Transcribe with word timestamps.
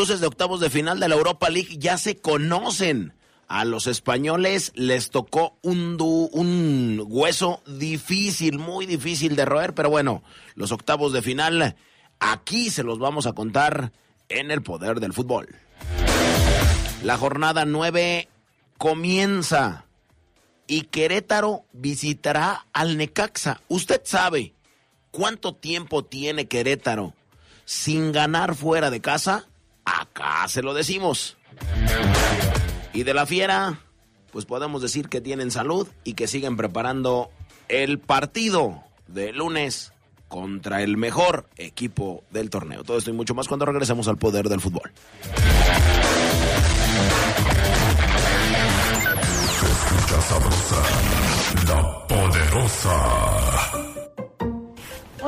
Cruces 0.00 0.20
de 0.20 0.28
octavos 0.28 0.60
de 0.60 0.70
final 0.70 0.98
de 0.98 1.10
la 1.10 1.14
Europa 1.14 1.50
League 1.50 1.76
ya 1.76 1.98
se 1.98 2.16
conocen. 2.16 3.12
A 3.48 3.66
los 3.66 3.86
españoles 3.86 4.72
les 4.74 5.10
tocó 5.10 5.58
un, 5.60 5.98
un 6.00 7.04
hueso 7.06 7.62
difícil, 7.66 8.58
muy 8.58 8.86
difícil 8.86 9.36
de 9.36 9.44
roer, 9.44 9.74
pero 9.74 9.90
bueno, 9.90 10.22
los 10.54 10.72
octavos 10.72 11.12
de 11.12 11.20
final 11.20 11.76
aquí 12.18 12.70
se 12.70 12.82
los 12.82 12.98
vamos 12.98 13.26
a 13.26 13.34
contar 13.34 13.92
en 14.30 14.50
el 14.50 14.62
poder 14.62 15.00
del 15.00 15.12
fútbol. 15.12 15.54
La 17.02 17.18
jornada 17.18 17.66
9 17.66 18.26
comienza 18.78 19.84
y 20.66 20.84
Querétaro 20.84 21.66
visitará 21.74 22.64
al 22.72 22.96
Necaxa. 22.96 23.60
Usted 23.68 24.00
sabe 24.04 24.54
cuánto 25.10 25.54
tiempo 25.54 26.06
tiene 26.06 26.48
Querétaro 26.48 27.12
sin 27.66 28.12
ganar 28.12 28.54
fuera 28.54 28.90
de 28.90 29.02
casa. 29.02 29.49
Acá 29.98 30.46
se 30.48 30.62
lo 30.62 30.74
decimos. 30.74 31.36
Y 32.92 33.02
de 33.02 33.14
la 33.14 33.26
fiera, 33.26 33.80
pues 34.32 34.44
podemos 34.44 34.82
decir 34.82 35.08
que 35.08 35.20
tienen 35.20 35.50
salud 35.50 35.88
y 36.04 36.14
que 36.14 36.26
siguen 36.26 36.56
preparando 36.56 37.30
el 37.68 37.98
partido 37.98 38.82
de 39.06 39.32
lunes 39.32 39.92
contra 40.28 40.82
el 40.82 40.96
mejor 40.96 41.48
equipo 41.56 42.22
del 42.30 42.50
torneo. 42.50 42.84
Todo 42.84 42.98
esto 42.98 43.10
y 43.10 43.14
mucho 43.14 43.34
más 43.34 43.48
cuando 43.48 43.66
regresemos 43.66 44.06
al 44.08 44.16
poder 44.16 44.48
del 44.48 44.60
fútbol. 44.60 44.92
la 51.66 52.06
poderosa. 52.06 53.89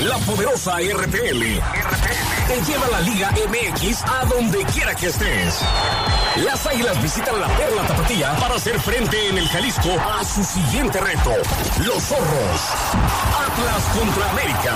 La 0.00 0.16
poderosa 0.18 0.76
RPL, 0.78 1.42
te 2.46 2.62
lleva 2.66 2.88
la 2.90 3.00
Liga 3.00 3.30
MX 3.32 4.02
a 4.04 4.24
donde 4.24 4.64
quiera 4.64 4.94
que 4.94 5.08
estés. 5.08 5.60
Las 6.36 6.66
Águilas 6.66 7.02
visitan 7.02 7.38
la 7.40 7.48
Perla 7.48 7.82
Tapatía 7.86 8.36
para 8.36 8.54
hacer 8.54 8.80
frente 8.80 9.28
en 9.28 9.38
el 9.38 9.48
Jalisco 9.48 9.90
a 10.00 10.24
su 10.24 10.42
siguiente 10.44 11.00
reto. 11.00 11.32
Los 11.84 12.02
Zorros. 12.04 12.60
Atlas 13.46 13.84
contra 13.98 14.30
América. 14.30 14.74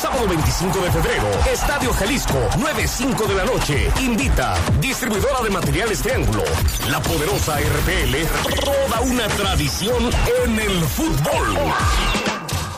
Sábado 0.00 0.28
25 0.28 0.78
de 0.78 0.90
febrero, 0.92 1.28
Estadio 1.52 1.92
Jalisco, 1.92 2.38
9.05 2.58 3.26
de 3.26 3.34
la 3.34 3.44
noche. 3.44 3.90
Invita, 4.00 4.54
distribuidora 4.80 5.42
de 5.42 5.50
materiales 5.50 6.00
Triángulo. 6.02 6.44
La 6.88 7.00
poderosa 7.02 7.58
RPL, 7.58 8.62
toda 8.64 9.00
una 9.00 9.26
tradición 9.28 10.10
en 10.44 10.58
el 10.60 10.84
fútbol 10.84 11.72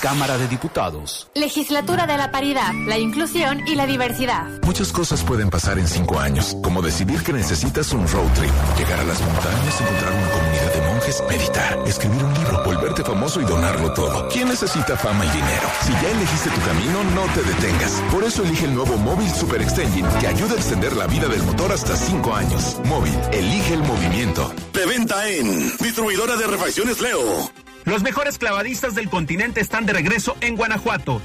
Cámara 0.00 0.38
de 0.38 0.48
Diputados. 0.48 1.28
Legislatura 1.34 2.06
de 2.06 2.16
la 2.16 2.30
Paridad, 2.30 2.72
la 2.86 2.98
Inclusión 2.98 3.66
y 3.66 3.74
la 3.74 3.86
Diversidad. 3.86 4.46
Muchas 4.62 4.92
cosas 4.92 5.22
pueden 5.22 5.50
pasar 5.50 5.78
en 5.78 5.88
cinco 5.88 6.18
años, 6.18 6.56
como 6.62 6.82
decidir 6.82 7.22
que 7.22 7.32
necesitas 7.32 7.92
un 7.92 8.06
road 8.08 8.28
trip, 8.34 8.52
llegar 8.78 9.00
a 9.00 9.04
las 9.04 9.20
montañas, 9.20 9.80
encontrar 9.80 10.12
una 10.12 10.30
comunidad 10.30 10.74
de 10.74 10.80
monjes, 10.92 11.22
meditar, 11.28 11.78
escribir 11.86 12.24
un 12.24 12.34
libro, 12.34 12.64
volverte 12.64 13.02
famoso 13.02 13.40
y 13.40 13.44
donarlo 13.44 13.92
todo. 13.94 14.28
¿Quién 14.28 14.48
necesita 14.48 14.96
fama 14.96 15.24
y 15.24 15.30
dinero? 15.30 15.68
Si 15.82 15.92
ya 15.92 16.10
elegiste 16.10 16.50
tu 16.50 16.60
camino, 16.60 17.04
no 17.14 17.22
te 17.34 17.42
detengas. 17.42 18.02
Por 18.12 18.24
eso 18.24 18.42
elige 18.42 18.66
el 18.66 18.74
nuevo 18.74 18.96
Móvil 18.98 19.30
Super 19.30 19.62
Extension, 19.62 20.08
que 20.20 20.26
ayuda 20.26 20.52
a 20.52 20.56
extender 20.56 20.94
la 20.96 21.06
vida 21.06 21.28
del 21.28 21.42
motor 21.42 21.72
hasta 21.72 21.96
cinco 21.96 22.34
años. 22.34 22.76
Móvil, 22.84 23.14
elige 23.32 23.74
el 23.74 23.82
movimiento. 23.82 24.52
De 24.72 24.86
venta 24.86 25.28
en 25.28 25.76
Distribuidora 25.78 26.36
de 26.36 26.46
Refacciones 26.46 27.00
Leo. 27.00 27.65
Los 27.86 28.02
mejores 28.02 28.36
clavadistas 28.36 28.96
del 28.96 29.08
continente 29.08 29.60
están 29.60 29.86
de 29.86 29.92
regreso 29.92 30.36
en 30.40 30.56
Guanajuato. 30.56 31.22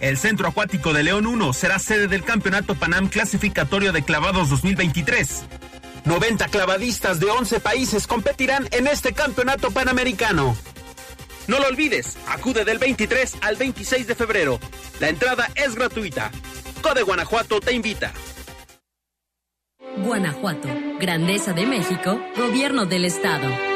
El 0.00 0.16
Centro 0.16 0.46
Acuático 0.46 0.92
de 0.92 1.02
León 1.02 1.26
1 1.26 1.52
será 1.52 1.80
sede 1.80 2.06
del 2.06 2.22
Campeonato 2.22 2.76
Panam 2.76 3.08
Clasificatorio 3.08 3.92
de 3.92 4.04
Clavados 4.04 4.48
2023. 4.48 5.42
90 6.04 6.46
clavadistas 6.46 7.18
de 7.18 7.26
11 7.26 7.58
países 7.58 8.06
competirán 8.06 8.68
en 8.70 8.86
este 8.86 9.14
campeonato 9.14 9.72
panamericano. 9.72 10.56
No 11.48 11.58
lo 11.58 11.66
olvides, 11.66 12.16
acude 12.28 12.64
del 12.64 12.78
23 12.78 13.38
al 13.40 13.56
26 13.56 14.06
de 14.06 14.14
febrero. 14.14 14.60
La 15.00 15.08
entrada 15.08 15.50
es 15.56 15.74
gratuita. 15.74 16.30
Code 16.82 17.02
Guanajuato 17.02 17.58
te 17.58 17.72
invita. 17.72 18.12
Guanajuato, 20.04 20.68
Grandeza 21.00 21.52
de 21.52 21.66
México, 21.66 22.20
Gobierno 22.36 22.86
del 22.86 23.06
Estado 23.06 23.75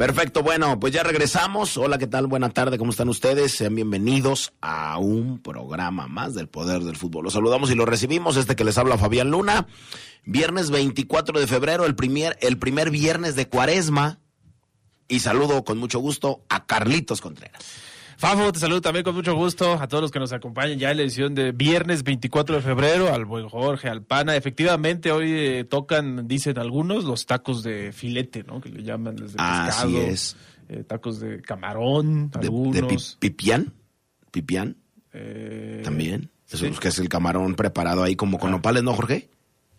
Perfecto, 0.00 0.42
bueno, 0.42 0.80
pues 0.80 0.94
ya 0.94 1.02
regresamos. 1.02 1.76
Hola, 1.76 1.98
¿qué 1.98 2.06
tal? 2.06 2.26
Buena 2.26 2.48
tarde, 2.48 2.78
¿cómo 2.78 2.90
están 2.90 3.10
ustedes? 3.10 3.52
Sean 3.52 3.74
bienvenidos 3.74 4.54
a 4.62 4.96
un 4.96 5.42
programa 5.42 6.06
más 6.08 6.32
del 6.32 6.48
Poder 6.48 6.80
del 6.84 6.96
Fútbol. 6.96 7.24
Los 7.24 7.34
saludamos 7.34 7.70
y 7.70 7.74
los 7.74 7.86
recibimos. 7.86 8.38
Este 8.38 8.56
que 8.56 8.64
les 8.64 8.78
habla 8.78 8.96
Fabián 8.96 9.30
Luna. 9.30 9.66
Viernes 10.24 10.70
24 10.70 11.38
de 11.38 11.46
febrero, 11.46 11.84
el 11.84 11.96
primer, 11.96 12.38
el 12.40 12.56
primer 12.56 12.88
viernes 12.88 13.36
de 13.36 13.50
cuaresma. 13.50 14.20
Y 15.06 15.20
saludo 15.20 15.64
con 15.64 15.76
mucho 15.76 15.98
gusto 15.98 16.46
a 16.48 16.64
Carlitos 16.64 17.20
Contreras. 17.20 17.62
Fafo, 18.20 18.52
te 18.52 18.58
saludo 18.60 18.82
también 18.82 19.02
con 19.02 19.14
mucho 19.14 19.34
gusto 19.34 19.72
a 19.80 19.88
todos 19.88 20.02
los 20.02 20.10
que 20.10 20.18
nos 20.18 20.30
acompañan 20.34 20.78
ya 20.78 20.90
en 20.90 20.98
la 20.98 21.04
edición 21.04 21.34
de 21.34 21.52
viernes 21.52 22.02
24 22.02 22.56
de 22.56 22.60
febrero, 22.60 23.14
al 23.14 23.24
buen 23.24 23.48
Jorge, 23.48 23.88
al 23.88 24.02
Pana. 24.02 24.36
Efectivamente, 24.36 25.10
hoy 25.10 25.30
eh, 25.32 25.64
tocan, 25.64 26.28
dicen 26.28 26.58
algunos, 26.58 27.04
los 27.04 27.24
tacos 27.24 27.62
de 27.62 27.92
filete, 27.92 28.42
¿no? 28.44 28.60
Que 28.60 28.68
le 28.68 28.82
llaman 28.82 29.16
desde 29.16 29.36
Así 29.38 29.86
pescado. 29.86 29.98
es. 30.02 30.36
eh, 30.68 30.84
tacos 30.86 31.18
de 31.20 31.40
camarón, 31.40 32.30
De, 32.30 32.40
de 32.40 32.46
algunos. 32.48 33.16
pi- 33.18 33.30
pipián. 33.30 33.72
Pipián 34.30 34.76
eh, 35.14 35.80
también. 35.82 36.30
Eso 36.46 36.58
sí. 36.58 36.66
es 36.66 36.78
que 36.78 36.88
es 36.88 36.98
el 36.98 37.08
camarón 37.08 37.54
preparado 37.54 38.02
ahí 38.02 38.16
como 38.16 38.38
con 38.38 38.50
nopales, 38.50 38.82
¿no, 38.82 38.92
Jorge? 38.92 39.30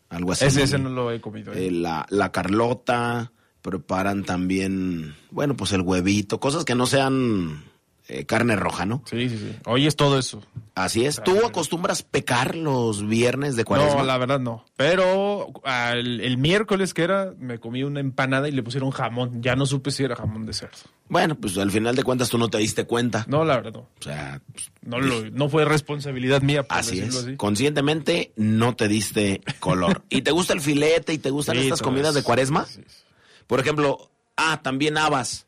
Algo 0.09 0.31
así. 0.31 0.45
ese, 0.45 0.63
ese 0.63 0.79
no 0.79 0.89
lo 0.89 1.11
he 1.11 1.21
comido. 1.21 1.53
eh. 1.53 1.67
Eh, 1.67 1.71
la, 1.71 2.07
la 2.09 2.31
Carlota, 2.31 3.31
preparan 3.61 4.23
también, 4.23 5.13
bueno, 5.29 5.55
pues 5.55 5.73
el 5.73 5.81
huevito, 5.81 6.39
cosas 6.39 6.65
que 6.65 6.73
no 6.73 6.87
sean 6.87 7.65
eh, 8.13 8.25
carne 8.25 8.55
roja, 8.55 8.85
¿no? 8.85 9.03
Sí, 9.09 9.29
sí, 9.29 9.37
sí. 9.37 9.55
Hoy 9.65 9.87
es 9.87 9.95
todo 9.95 10.19
eso. 10.19 10.43
Así 10.75 11.05
es. 11.05 11.21
¿Tú 11.23 11.45
acostumbras 11.45 12.03
pecar 12.03 12.55
los 12.55 13.07
viernes 13.07 13.55
de 13.55 13.63
cuaresma? 13.65 13.99
No, 14.01 14.05
la 14.05 14.17
verdad 14.17 14.39
no. 14.39 14.65
Pero 14.75 15.51
al- 15.63 16.19
el 16.21 16.37
miércoles 16.37 16.93
que 16.93 17.03
era, 17.03 17.33
me 17.39 17.59
comí 17.59 17.83
una 17.83 17.99
empanada 17.99 18.49
y 18.49 18.51
le 18.51 18.63
pusieron 18.63 18.91
jamón. 18.91 19.41
Ya 19.41 19.55
no 19.55 19.65
supe 19.65 19.91
si 19.91 20.03
era 20.03 20.15
jamón 20.15 20.45
de 20.45 20.53
cerdo. 20.53 20.77
Bueno, 21.07 21.35
pues 21.35 21.57
al 21.57 21.71
final 21.71 21.95
de 21.95 22.03
cuentas 22.03 22.29
tú 22.29 22.37
no 22.37 22.49
te 22.49 22.57
diste 22.57 22.85
cuenta. 22.85 23.25
No, 23.27 23.43
la 23.45 23.57
verdad 23.57 23.73
no. 23.73 23.79
O 23.79 23.89
sea, 24.01 24.41
pues, 24.51 24.71
No, 24.81 24.99
lo- 24.99 25.29
no 25.29 25.49
fue 25.49 25.65
responsabilidad 25.65 26.41
mía, 26.41 26.63
por 26.63 26.77
así 26.77 26.99
es. 26.99 27.15
así. 27.15 27.35
Conscientemente 27.37 28.31
no 28.35 28.75
te 28.75 28.87
diste 28.87 29.41
color. 29.59 30.03
¿Y 30.09 30.21
te 30.21 30.31
gusta 30.31 30.53
el 30.53 30.61
filete 30.61 31.13
y 31.13 31.17
te 31.17 31.29
gustan 31.29 31.55
Sí, 31.57 31.63
estas 31.63 31.81
comidas 31.81 32.13
de 32.13 32.23
cuaresma? 32.23 32.65
Sí, 32.65 32.81
sí. 32.87 33.03
Por 33.47 33.59
ejemplo, 33.59 34.09
ah, 34.37 34.61
también 34.63 34.97
habas, 34.97 35.45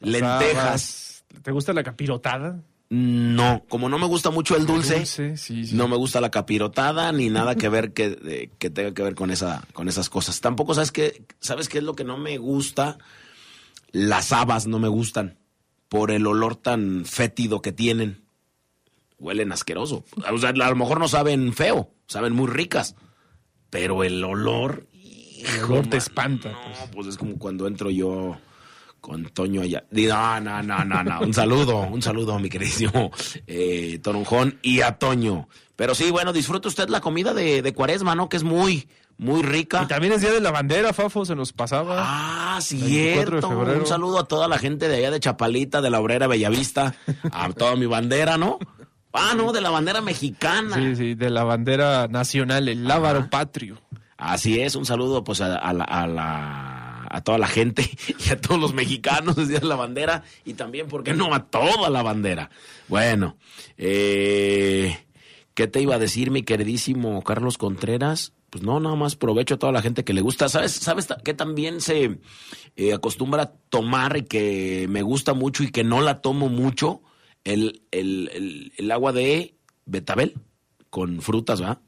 lentejas. 0.00 0.56
Habas. 0.64 1.17
¿Te 1.42 1.50
gusta 1.52 1.72
la 1.72 1.82
capirotada? 1.82 2.62
No, 2.90 3.64
como 3.68 3.90
no 3.90 3.98
me 3.98 4.06
gusta 4.06 4.30
mucho 4.30 4.56
el 4.56 4.64
dulce, 4.64 5.04
sí, 5.04 5.36
sí. 5.36 5.74
no 5.74 5.88
me 5.88 5.96
gusta 5.96 6.22
la 6.22 6.30
capirotada 6.30 7.12
ni 7.12 7.28
nada 7.28 7.54
que 7.54 7.68
ver 7.68 7.92
que, 7.92 8.50
que 8.58 8.70
tenga 8.70 8.94
que 8.94 9.02
ver 9.02 9.14
con 9.14 9.30
esa 9.30 9.62
con 9.74 9.88
esas 9.88 10.08
cosas. 10.08 10.40
Tampoco 10.40 10.72
sabes 10.72 10.90
qué 10.90 11.22
sabes 11.38 11.68
qué 11.68 11.78
es 11.78 11.84
lo 11.84 11.94
que 11.94 12.04
no 12.04 12.16
me 12.16 12.38
gusta. 12.38 12.96
Las 13.92 14.32
habas 14.32 14.66
no 14.66 14.78
me 14.78 14.88
gustan 14.88 15.36
por 15.90 16.10
el 16.10 16.26
olor 16.26 16.56
tan 16.56 17.04
fétido 17.04 17.60
que 17.60 17.72
tienen. 17.72 18.22
Huelen 19.18 19.52
asqueroso. 19.52 20.04
O 20.32 20.38
sea, 20.38 20.50
a 20.50 20.52
lo 20.52 20.76
mejor 20.76 20.98
no 20.98 21.08
saben 21.08 21.52
feo, 21.52 21.90
saben 22.06 22.32
muy 22.32 22.46
ricas, 22.46 22.94
pero 23.68 24.02
el 24.02 24.24
olor 24.24 24.86
El 25.56 25.64
olor 25.64 25.84
te 25.84 25.96
man, 25.96 25.98
espanta. 25.98 26.52
no, 26.52 26.58
pues. 26.62 26.90
pues 26.94 27.06
es 27.08 27.16
como 27.18 27.38
cuando 27.38 27.66
entro 27.66 27.90
yo 27.90 28.38
con 29.08 29.24
Toño 29.30 29.62
allá. 29.62 29.84
No, 29.90 30.40
no, 30.40 30.62
no, 30.62 30.84
no, 30.84 31.02
no. 31.02 31.20
Un 31.22 31.32
saludo, 31.32 31.78
un 31.80 32.02
saludo 32.02 32.34
a 32.34 32.38
mi 32.38 32.50
queridísimo 32.50 33.10
eh, 33.46 33.98
Toronjón 34.02 34.58
y 34.62 34.82
a 34.82 34.98
Toño. 34.98 35.48
Pero 35.76 35.94
sí, 35.94 36.10
bueno, 36.10 36.32
disfruta 36.32 36.68
usted 36.68 36.88
la 36.90 37.00
comida 37.00 37.32
de, 37.32 37.62
de 37.62 37.72
cuaresma, 37.72 38.14
¿no? 38.14 38.28
Que 38.28 38.36
es 38.36 38.42
muy, 38.44 38.86
muy 39.16 39.42
rica. 39.42 39.82
Y 39.84 39.86
también 39.86 40.12
es 40.12 40.20
día 40.20 40.32
de 40.32 40.40
la 40.40 40.50
bandera, 40.50 40.92
Fafo, 40.92 41.24
se 41.24 41.34
nos 41.34 41.52
pasaba. 41.52 41.94
Ah, 41.98 42.58
24 42.60 43.36
de 43.40 43.40
cierto. 43.46 43.48
Un 43.80 43.86
saludo 43.86 44.18
a 44.18 44.24
toda 44.28 44.46
la 44.46 44.58
gente 44.58 44.88
de 44.88 44.96
allá 44.96 45.10
de 45.10 45.20
Chapalita, 45.20 45.80
de 45.80 45.88
la 45.90 46.00
Obrera 46.00 46.26
Bellavista, 46.26 46.94
a 47.32 47.48
toda 47.52 47.76
mi 47.76 47.86
bandera, 47.86 48.36
¿no? 48.36 48.58
Ah, 49.12 49.32
no, 49.36 49.52
de 49.52 49.60
la 49.62 49.70
bandera 49.70 50.00
mexicana. 50.02 50.76
Sí, 50.76 50.96
sí, 50.96 51.14
de 51.14 51.30
la 51.30 51.44
bandera 51.44 52.08
nacional, 52.08 52.68
el 52.68 52.86
lábaro 52.86 53.30
patrio. 53.30 53.80
Así 54.18 54.60
es, 54.60 54.74
un 54.74 54.84
saludo 54.84 55.22
pues 55.24 55.40
a, 55.40 55.56
a 55.56 55.72
la, 55.72 55.84
a, 55.84 56.06
la- 56.08 56.87
a 57.10 57.22
toda 57.22 57.38
la 57.38 57.46
gente 57.46 57.88
y 58.26 58.30
a 58.30 58.40
todos 58.40 58.60
los 58.60 58.74
mexicanos 58.74 59.36
desde 59.36 59.64
la 59.66 59.76
bandera 59.76 60.22
y 60.44 60.54
también, 60.54 60.88
¿por 60.88 61.02
qué 61.02 61.14
no? 61.14 61.34
A 61.34 61.46
toda 61.46 61.90
la 61.90 62.02
bandera. 62.02 62.50
Bueno, 62.88 63.36
eh, 63.76 64.98
¿qué 65.54 65.66
te 65.66 65.80
iba 65.80 65.96
a 65.96 65.98
decir 65.98 66.30
mi 66.30 66.42
queridísimo 66.42 67.22
Carlos 67.22 67.58
Contreras? 67.58 68.32
Pues 68.50 68.64
no, 68.64 68.80
nada 68.80 68.96
más 68.96 69.14
provecho 69.14 69.54
a 69.54 69.58
toda 69.58 69.72
la 69.72 69.82
gente 69.82 70.04
que 70.04 70.14
le 70.14 70.22
gusta. 70.22 70.48
¿Sabes, 70.48 70.72
sabes 70.72 71.06
que 71.22 71.34
también 71.34 71.82
se 71.82 72.18
eh, 72.76 72.94
acostumbra 72.94 73.42
a 73.42 73.52
tomar 73.68 74.16
y 74.16 74.22
que 74.22 74.86
me 74.88 75.02
gusta 75.02 75.34
mucho 75.34 75.64
y 75.64 75.70
que 75.70 75.84
no 75.84 76.00
la 76.00 76.22
tomo 76.22 76.48
mucho? 76.48 77.02
El, 77.44 77.82
el, 77.90 78.30
el, 78.32 78.72
el 78.76 78.90
agua 78.90 79.12
de 79.12 79.54
betabel 79.84 80.34
con 80.90 81.20
frutas, 81.20 81.62
¿va? 81.62 81.80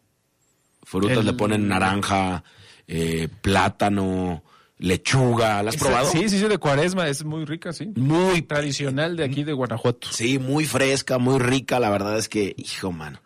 Frutas 0.83 1.25
le 1.25 1.33
ponen 1.33 1.69
naranja, 1.69 2.43
eh, 2.87 3.29
plátano, 3.41 4.43
lechuga. 4.81 5.63
¿La 5.63 5.71
has 5.71 5.77
probado? 5.77 6.11
Sí, 6.11 6.29
sí, 6.29 6.39
sí, 6.41 6.49
de 6.49 6.59
cuaresma, 6.59 7.09
es 7.09 7.25
muy 7.25 7.45
rica, 7.45 7.73
sí. 7.73 7.93
Muy, 7.97 8.43
Tradicional 8.43 9.17
de 9.17 9.25
aquí 9.25 9.45
de 9.45 9.53
Guanajuato. 9.53 10.09
sí, 10.11 10.39
muy 10.39 10.65
fresca, 10.65 11.19
muy 11.19 11.39
rica. 11.39 11.79
La 11.79 11.91
verdad 11.91 12.19
es 12.19 12.29
que, 12.29 12.55
hijo, 12.57 12.91
mano. 12.93 13.21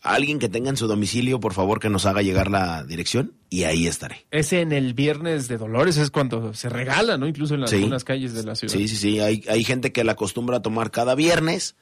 Alguien 0.00 0.38
que 0.38 0.48
tenga 0.48 0.70
en 0.70 0.76
su 0.76 0.86
domicilio, 0.86 1.40
por 1.40 1.52
favor, 1.52 1.80
que 1.80 1.88
nos 1.90 2.06
haga 2.06 2.22
llegar 2.22 2.48
la 2.48 2.84
dirección 2.84 3.32
y 3.50 3.64
ahí 3.64 3.88
estaré. 3.88 4.24
Ese 4.30 4.60
en 4.60 4.70
el 4.70 4.94
Viernes 4.94 5.48
de 5.48 5.58
Dolores 5.58 5.96
es 5.96 6.10
cuando 6.12 6.54
se 6.54 6.68
regala, 6.68 7.18
¿no? 7.18 7.26
Incluso 7.26 7.54
en 7.54 7.62
las, 7.62 7.70
Sí. 7.70 7.76
algunas 7.76 8.04
calles 8.04 8.32
de 8.32 8.44
la 8.44 8.54
ciudad. 8.54 8.72
Sí, 8.72 8.86
sí, 8.86 8.94
sí. 8.96 9.18
Hay, 9.18 9.42
hay 9.48 9.64
gente 9.64 9.90
que 9.90 10.04
la 10.04 10.12
acostumbra 10.12 10.58
a 10.58 10.62
tomar 10.62 10.92
cada 10.92 11.16
viernes. 11.16 11.74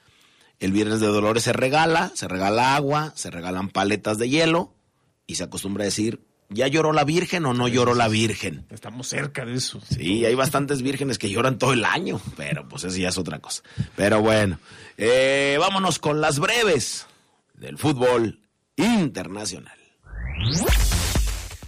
El 0.59 0.73
viernes 0.73 1.01
de 1.01 1.09
Dolores 1.09 1.43
se 1.43 1.53
regala, 1.53 2.13
se 2.15 2.27
regala 2.27 2.77
agua, 2.77 3.13
se 3.15 3.31
regalan 3.31 3.69
paletas 3.69 4.17
de 4.17 4.31
hielo 4.31 4.73
y 5.27 5.35
se 5.35 5.45
acostumbra 5.45 5.83
a 5.83 5.87
decir, 5.87 6.21
¿ya 6.49 6.69
lloró 6.69 6.93
la 6.93 7.05
Virgen 7.05 7.47
o 7.47 7.55
no 7.55 7.69
lloró 7.69 7.95
la 7.95 8.09
Virgen? 8.09 8.67
Estamos 8.71 9.09
cerca 9.09 9.45
de 9.45 9.55
eso. 9.55 9.81
Sí, 9.89 10.25
hay 10.25 10.35
bastantes 10.35 10.83
vírgenes 10.83 11.19
que 11.19 11.31
lloran 11.31 11.59
todo 11.59 11.73
el 11.73 11.85
año, 11.85 12.21
pero 12.37 12.69
pues 12.69 12.85
eso 12.85 12.97
ya 12.97 13.09
es 13.09 13.19
otra 13.19 13.39
cosa. 13.39 13.63
Pero 13.97 14.21
bueno, 14.21 14.59
eh, 14.97 15.57
vámonos 15.59 15.99
con 15.99 16.21
las 16.21 16.39
breves 16.39 17.07
del 17.55 17.79
fútbol 17.79 18.41
internacional. 18.77 19.79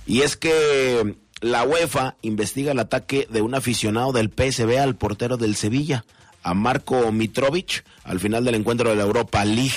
Y 0.06 0.22
es 0.22 0.36
que 0.36 1.16
la 1.40 1.64
UEFA 1.64 2.16
investiga 2.22 2.72
el 2.72 2.78
ataque 2.78 3.26
de 3.30 3.42
un 3.42 3.54
aficionado 3.54 4.12
del 4.12 4.30
PSV 4.30 4.78
al 4.78 4.96
portero 4.96 5.36
del 5.36 5.56
Sevilla, 5.56 6.04
a 6.42 6.54
Marco 6.54 7.10
Mitrovic, 7.12 7.84
al 8.04 8.20
final 8.20 8.44
del 8.44 8.54
encuentro 8.54 8.90
de 8.90 8.96
la 8.96 9.02
Europa 9.02 9.44
League. 9.44 9.74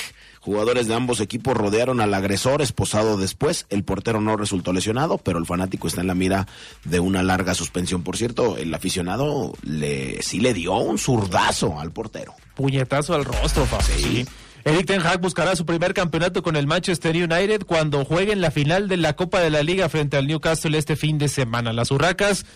Jugadores 0.49 0.87
de 0.87 0.95
ambos 0.95 1.19
equipos 1.19 1.55
rodearon 1.55 2.01
al 2.01 2.11
agresor 2.11 2.63
esposado 2.63 3.17
después. 3.17 3.67
El 3.69 3.83
portero 3.83 4.19
no 4.19 4.35
resultó 4.35 4.73
lesionado, 4.73 5.19
pero 5.19 5.37
el 5.37 5.45
fanático 5.45 5.87
está 5.87 6.01
en 6.01 6.07
la 6.07 6.15
mira 6.15 6.47
de 6.85 6.99
una 6.99 7.21
larga 7.21 7.53
suspensión. 7.53 8.01
Por 8.01 8.17
cierto, 8.17 8.57
el 8.57 8.73
aficionado 8.73 9.53
le, 9.61 10.23
sí 10.23 10.39
le 10.39 10.55
dio 10.55 10.73
un 10.73 10.97
zurdazo 10.97 11.79
al 11.79 11.91
portero. 11.91 12.33
Puñetazo 12.55 13.13
al 13.13 13.25
rostro, 13.25 13.67
Fafo. 13.67 13.91
Sí. 13.95 14.25
Eric 14.65 14.87
Ten 14.87 15.01
Hag 15.01 15.21
buscará 15.21 15.55
su 15.55 15.67
primer 15.67 15.93
campeonato 15.93 16.41
con 16.41 16.55
el 16.55 16.65
Manchester 16.65 17.15
United 17.15 17.65
cuando 17.67 18.03
juegue 18.03 18.33
en 18.33 18.41
la 18.41 18.49
final 18.49 18.87
de 18.87 18.97
la 18.97 19.15
Copa 19.15 19.41
de 19.41 19.51
la 19.51 19.61
Liga 19.61 19.87
frente 19.87 20.17
al 20.17 20.25
Newcastle 20.25 20.75
este 20.75 20.95
fin 20.95 21.19
de 21.19 21.27
semana. 21.27 21.73
Las 21.73 21.91
Urracas, 21.91 22.47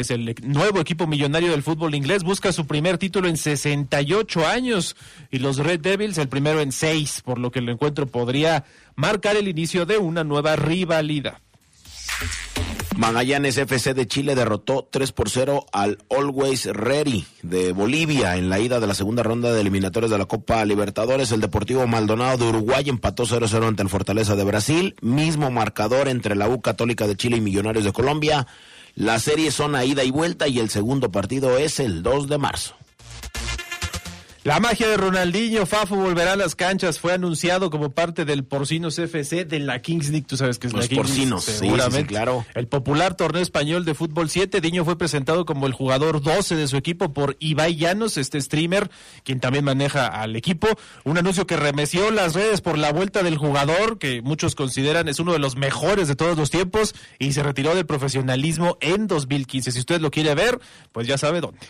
es 0.00 0.10
el 0.10 0.34
nuevo 0.42 0.80
equipo 0.80 1.06
millonario 1.06 1.50
del 1.50 1.62
fútbol 1.62 1.94
inglés, 1.94 2.22
busca 2.22 2.52
su 2.52 2.66
primer 2.66 2.98
título 2.98 3.28
en 3.28 3.36
68 3.36 4.46
años 4.46 4.96
y 5.30 5.38
los 5.38 5.58
Red 5.58 5.80
Devils 5.80 6.18
el 6.18 6.28
primero 6.28 6.60
en 6.60 6.72
6, 6.72 7.22
por 7.24 7.38
lo 7.38 7.50
que 7.50 7.58
el 7.58 7.68
encuentro 7.68 8.06
podría 8.06 8.64
marcar 8.96 9.36
el 9.36 9.48
inicio 9.48 9.86
de 9.86 9.98
una 9.98 10.24
nueva 10.24 10.56
rivalidad. 10.56 11.38
Magallanes 12.96 13.56
FC 13.56 13.94
de 13.94 14.06
Chile 14.06 14.34
derrotó 14.34 14.86
3 14.90 15.12
por 15.12 15.30
0 15.30 15.66
al 15.72 15.98
Always 16.10 16.66
Ready 16.66 17.24
de 17.42 17.72
Bolivia 17.72 18.36
en 18.36 18.50
la 18.50 18.60
ida 18.60 18.80
de 18.80 18.86
la 18.86 18.94
segunda 18.94 19.22
ronda 19.22 19.52
de 19.52 19.60
eliminatorios 19.60 20.10
de 20.10 20.18
la 20.18 20.26
Copa 20.26 20.64
Libertadores. 20.64 21.32
El 21.32 21.40
Deportivo 21.40 21.86
Maldonado 21.86 22.36
de 22.36 22.50
Uruguay 22.50 22.84
empató 22.88 23.24
0-0 23.24 23.66
ante 23.66 23.82
el 23.82 23.88
Fortaleza 23.88 24.36
de 24.36 24.44
Brasil. 24.44 24.94
Mismo 25.00 25.50
marcador 25.50 26.08
entre 26.08 26.36
la 26.36 26.48
U 26.48 26.60
Católica 26.60 27.06
de 27.06 27.16
Chile 27.16 27.38
y 27.38 27.40
Millonarios 27.40 27.84
de 27.84 27.92
Colombia. 27.92 28.46
Las 28.94 29.22
series 29.22 29.54
son 29.54 29.74
a 29.74 29.84
ida 29.84 30.04
y 30.04 30.10
vuelta 30.10 30.48
y 30.48 30.58
el 30.58 30.68
segundo 30.68 31.10
partido 31.10 31.56
es 31.56 31.80
el 31.80 32.02
2 32.02 32.28
de 32.28 32.38
marzo. 32.38 32.74
La 34.44 34.58
magia 34.58 34.88
de 34.88 34.96
Ronaldinho, 34.96 35.66
Fafo 35.66 35.94
volverá 35.94 36.32
a 36.32 36.36
las 36.36 36.56
canchas, 36.56 36.98
fue 36.98 37.12
anunciado 37.12 37.70
como 37.70 37.92
parte 37.92 38.24
del 38.24 38.42
Porcinos 38.42 38.98
FC 38.98 39.44
de 39.44 39.60
la 39.60 39.80
Kings 39.80 40.08
League, 40.08 40.26
tú 40.28 40.36
sabes 40.36 40.58
que 40.58 40.66
es 40.66 40.72
Los 40.72 40.82
la 40.82 40.88
Kings 40.88 41.00
Porcinos, 41.00 41.44
sí, 41.44 41.52
sí, 41.52 41.58
sí, 41.58 41.64
seguramente. 41.64 42.06
claro. 42.06 42.44
El 42.54 42.66
popular 42.66 43.14
torneo 43.14 43.40
español 43.40 43.84
de 43.84 43.94
fútbol 43.94 44.30
7, 44.30 44.60
Diño 44.60 44.84
fue 44.84 44.98
presentado 44.98 45.44
como 45.44 45.68
el 45.68 45.72
jugador 45.72 46.20
12 46.20 46.56
de 46.56 46.66
su 46.66 46.76
equipo 46.76 47.12
por 47.12 47.36
Ibai 47.38 47.76
Llanos, 47.76 48.16
este 48.16 48.40
streamer, 48.40 48.90
quien 49.22 49.38
también 49.38 49.64
maneja 49.64 50.08
al 50.08 50.34
equipo. 50.34 50.66
Un 51.04 51.18
anuncio 51.18 51.46
que 51.46 51.56
remeció 51.56 52.10
las 52.10 52.34
redes 52.34 52.62
por 52.62 52.78
la 52.78 52.90
vuelta 52.92 53.22
del 53.22 53.38
jugador, 53.38 54.00
que 54.00 54.22
muchos 54.22 54.56
consideran 54.56 55.06
es 55.06 55.20
uno 55.20 55.32
de 55.32 55.38
los 55.38 55.54
mejores 55.54 56.08
de 56.08 56.16
todos 56.16 56.36
los 56.36 56.50
tiempos, 56.50 56.96
y 57.20 57.32
se 57.32 57.44
retiró 57.44 57.76
del 57.76 57.86
profesionalismo 57.86 58.76
en 58.80 59.06
2015. 59.06 59.70
Si 59.70 59.78
usted 59.78 60.00
lo 60.00 60.10
quiere 60.10 60.34
ver, 60.34 60.58
pues 60.90 61.06
ya 61.06 61.16
sabe 61.16 61.40
dónde. 61.40 61.60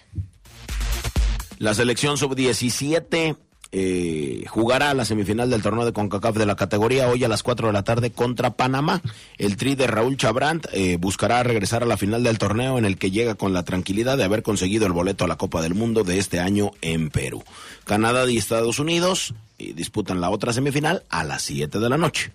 La 1.63 1.75
selección 1.75 2.19
sub-17 2.19 3.37
eh, 3.71 4.45
jugará 4.49 4.93
la 4.95 5.05
semifinal 5.05 5.49
del 5.49 5.63
torneo 5.63 5.85
de 5.85 5.93
CONCACAF 5.93 6.37
de 6.37 6.45
la 6.45 6.57
categoría 6.57 7.07
hoy 7.07 7.23
a 7.23 7.29
las 7.29 7.45
4 7.45 7.69
de 7.69 7.73
la 7.73 7.85
tarde 7.85 8.11
contra 8.11 8.55
Panamá. 8.55 9.01
El 9.39 9.57
tri 9.57 9.77
de 9.77 9.87
Raúl 9.87 10.17
Chabrant 10.17 10.67
eh, 10.73 10.97
buscará 10.99 11.41
regresar 11.45 11.85
a 11.85 11.87
la 11.87 11.97
final 11.97 12.25
del 12.25 12.39
torneo 12.39 12.79
en 12.79 12.85
el 12.85 12.99
que 12.99 13.13
llega 13.13 13.37
con 13.37 13.53
la 13.53 13.63
tranquilidad 13.63 14.17
de 14.17 14.25
haber 14.25 14.43
conseguido 14.43 14.87
el 14.87 14.93
boleto 14.93 15.25
a 15.25 15.29
la 15.29 15.37
Copa 15.37 15.63
del 15.63 15.75
Mundo 15.77 16.03
de 16.03 16.19
este 16.19 16.41
año 16.41 16.73
en 16.81 17.11
Perú. 17.11 17.45
Canadá 17.85 18.29
y 18.29 18.39
Estados 18.39 18.81
Unidos 18.81 19.33
eh, 19.61 19.73
disputan 19.73 20.21
la 20.21 20.31
otra 20.31 20.53
semifinal 20.53 21.05
a 21.11 21.23
las 21.23 21.43
7 21.43 21.79
de 21.79 21.89
la 21.89 21.97
noche. 21.97 22.33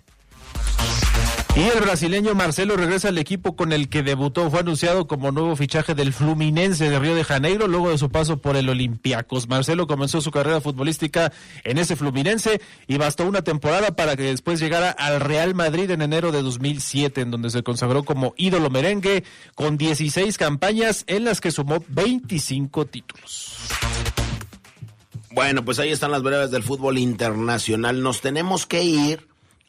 Y 1.56 1.60
el 1.60 1.80
brasileño 1.80 2.36
Marcelo 2.36 2.76
regresa 2.76 3.08
al 3.08 3.18
equipo 3.18 3.56
con 3.56 3.72
el 3.72 3.88
que 3.88 4.04
debutó. 4.04 4.48
Fue 4.48 4.60
anunciado 4.60 5.08
como 5.08 5.32
nuevo 5.32 5.56
fichaje 5.56 5.96
del 5.96 6.12
Fluminense 6.12 6.88
de 6.88 6.98
Río 7.00 7.16
de 7.16 7.24
Janeiro 7.24 7.66
luego 7.66 7.90
de 7.90 7.98
su 7.98 8.10
paso 8.10 8.36
por 8.38 8.56
el 8.56 8.68
Olympiacos. 8.68 9.48
Marcelo 9.48 9.88
comenzó 9.88 10.20
su 10.20 10.30
carrera 10.30 10.60
futbolística 10.60 11.32
en 11.64 11.78
ese 11.78 11.96
Fluminense 11.96 12.60
y 12.86 12.96
bastó 12.96 13.26
una 13.26 13.42
temporada 13.42 13.96
para 13.96 14.14
que 14.14 14.22
después 14.22 14.60
llegara 14.60 14.90
al 14.90 15.20
Real 15.20 15.56
Madrid 15.56 15.90
en 15.90 16.02
enero 16.02 16.30
de 16.30 16.42
2007, 16.42 17.22
en 17.22 17.32
donde 17.32 17.50
se 17.50 17.64
consagró 17.64 18.04
como 18.04 18.34
ídolo 18.36 18.70
merengue 18.70 19.24
con 19.56 19.76
16 19.76 20.38
campañas 20.38 21.02
en 21.08 21.24
las 21.24 21.40
que 21.40 21.50
sumó 21.50 21.82
25 21.88 22.86
títulos. 22.86 23.56
Bueno, 25.32 25.64
pues 25.64 25.78
ahí 25.80 25.90
están 25.90 26.12
las 26.12 26.22
breves 26.22 26.50
del 26.50 26.62
fútbol 26.62 26.98
internacional. 26.98 28.00
Nos 28.02 28.20
tenemos 28.20 28.66
que 28.66 28.84
ir 28.84 29.28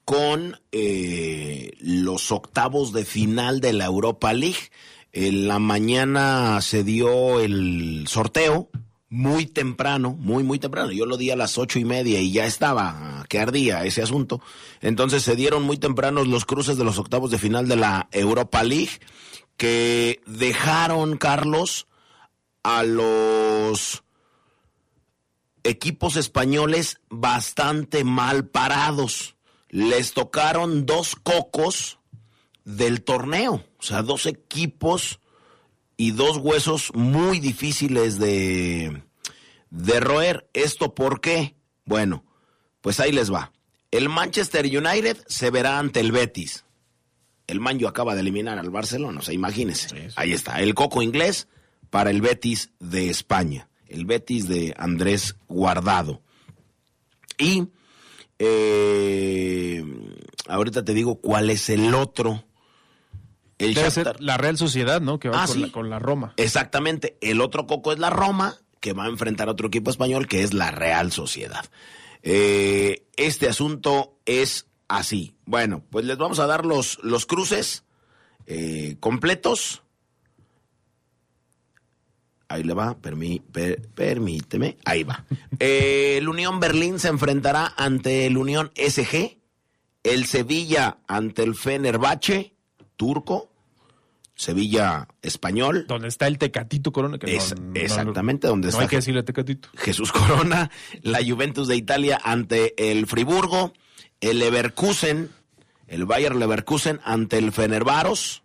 con 0.10 0.60
eh, 0.72 1.74
los 1.80 2.32
octavos 2.32 2.94
de 2.94 3.06
final 3.06 3.60
de 3.62 3.74
la 3.74 3.86
Europa 3.86 4.34
League. 4.34 4.72
En 5.12 5.48
la 5.48 5.60
mañana 5.60 6.62
se 6.62 6.84
dio 6.84 7.40
el 7.40 8.06
sorteo 8.08 8.72
muy 9.10 9.46
temprano, 9.46 10.18
muy, 10.18 10.42
muy 10.42 10.58
temprano. 10.58 10.92
Yo 10.92 11.06
lo 11.06 11.16
di 11.16 11.30
a 11.30 11.36
las 11.36 11.60
ocho 11.60 11.78
y 11.78 11.86
media 11.86 12.20
y 12.22 12.32
ya 12.32 12.48
estaba 12.48 13.24
que 13.30 13.38
ardía 13.38 13.86
ese 13.86 14.02
asunto. 14.02 14.42
Entonces 14.82 15.22
se 15.22 15.36
dieron 15.36 15.62
muy 15.62 15.78
tempranos 15.78 16.28
los 16.28 16.46
cruces 16.46 16.80
de 16.80 16.86
los 16.86 16.98
octavos 16.98 17.30
de 17.30 17.38
final 17.38 17.68
de 17.68 17.76
la 17.76 18.10
Europa 18.12 18.64
League 18.64 19.00
que 19.58 20.22
dejaron, 20.26 21.18
Carlos, 21.18 21.86
a 22.64 22.82
los 22.82 24.04
equipos 25.62 26.16
españoles 26.16 27.00
bastante 27.12 28.04
mal 28.04 28.48
parados 28.48 29.36
les 29.70 30.14
tocaron 30.14 30.86
dos 30.86 31.16
cocos 31.16 32.00
del 32.66 33.04
torneo, 33.04 33.66
o 33.80 33.84
sea, 33.84 34.02
dos 34.02 34.26
equipos 34.26 35.20
y 35.98 36.12
dos 36.12 36.38
huesos 36.38 36.92
muy 36.94 37.40
difíciles 37.40 38.20
de, 38.20 39.04
de 39.70 40.00
roer. 40.00 40.48
¿Esto 40.54 40.94
por 40.94 41.22
qué? 41.22 41.56
Bueno, 41.86 42.24
pues 42.82 43.00
ahí 43.00 43.12
les 43.12 43.32
va. 43.32 43.52
El 43.92 44.10
Manchester 44.10 44.66
United 44.66 45.18
se 45.28 45.50
verá 45.50 45.80
ante 45.80 46.00
el 46.00 46.12
Betis. 46.12 46.66
El 47.48 47.60
Manjo 47.60 47.88
acaba 47.88 48.14
de 48.14 48.22
eliminar 48.22 48.60
al 48.60 48.70
Barcelona, 48.70 49.20
o 49.20 49.24
sea, 49.24 49.34
imagínense. 49.34 50.10
Ahí 50.16 50.34
está, 50.34 50.62
el 50.62 50.76
coco 50.76 51.02
inglés 51.02 51.48
para 51.90 52.12
el 52.12 52.22
Betis 52.22 52.72
de 52.80 53.10
España, 53.10 53.70
el 53.88 54.06
Betis 54.06 54.48
de 54.48 54.76
Andrés 54.78 55.36
Guardado. 55.48 56.22
Y 57.40 57.70
eh, 58.40 59.84
ahorita 60.48 60.84
te 60.84 60.94
digo 60.94 61.16
cuál 61.22 61.50
es 61.50 61.70
el 61.70 61.94
otro. 61.94 62.44
El 63.58 63.74
Debe 63.74 63.92
ser 63.92 64.22
la 64.22 64.38
Real 64.38 64.58
Sociedad, 64.58 65.02
¿no? 65.02 65.20
Que 65.20 65.30
va 65.30 65.44
Ah, 65.44 65.46
con, 65.48 65.56
sí. 65.56 65.62
la, 65.62 65.72
con 65.72 65.90
la 65.90 66.00
Roma. 66.00 66.34
Exactamente. 66.38 67.18
El 67.22 67.42
otro 67.42 67.68
coco 67.68 67.92
es 67.92 68.00
la 68.00 68.10
Roma, 68.10 68.56
que 68.80 68.94
va 68.94 69.04
a 69.06 69.10
enfrentar 69.10 69.50
a 69.50 69.52
otro 69.52 69.68
equipo 69.68 69.92
español, 69.92 70.28
que 70.28 70.44
es 70.44 70.54
la 70.54 70.72
Real 70.72 71.12
Sociedad. 71.12 71.66
Eh, 72.24 73.06
este 73.18 73.50
asunto 73.50 74.18
es 74.26 74.68
así. 74.88 75.36
Bueno, 75.46 75.84
pues 75.90 76.06
les 76.06 76.18
vamos 76.18 76.40
a 76.40 76.48
dar 76.48 76.66
los, 76.66 77.00
los 77.04 77.26
cruces 77.26 77.84
eh, 78.46 78.96
completos. 79.02 79.84
Ahí 82.50 82.64
le 82.64 82.74
va, 82.74 82.98
permí- 83.00 83.42
per- 83.42 83.80
permíteme. 83.94 84.78
Ahí 84.84 85.04
va. 85.04 85.24
Eh, 85.60 86.16
el 86.18 86.28
Unión 86.28 86.60
Berlín 86.60 87.00
se 87.00 87.08
enfrentará 87.08 87.74
ante 87.78 88.26
el 88.26 88.38
Unión 88.38 88.72
SG. 88.76 89.38
El 90.04 90.26
Sevilla 90.26 90.98
ante 91.08 91.44
el 91.44 91.56
Fenerbahce, 91.56 92.54
turco. 92.98 93.52
Sevilla 94.36 95.08
español. 95.22 95.86
Donde 95.88 96.08
está 96.08 96.26
el 96.28 96.38
Tecatito 96.38 96.92
Corona. 96.94 97.20
Que 97.20 97.36
Es- 97.36 97.54
no- 97.60 97.68
no- 97.68 97.80
exactamente 97.80 98.48
donde 98.48 98.68
no 98.68 98.70
está 98.70 98.82
hay 98.84 98.88
que 98.88 98.96
decirle 98.96 99.22
Tecatito. 99.24 99.70
Jesús 99.76 100.12
Corona, 100.14 100.72
la 101.02 101.20
Juventus 101.24 101.68
de 101.68 101.76
Italia 101.76 102.20
ante 102.24 102.90
el 102.92 103.06
Friburgo, 103.06 103.74
el 104.22 104.40
Leverkusen, 104.40 105.30
el 105.88 106.06
Bayer 106.06 106.36
Leverkusen 106.36 107.02
ante 107.04 107.38
el 107.38 107.52
Fenervaros, 107.52 108.42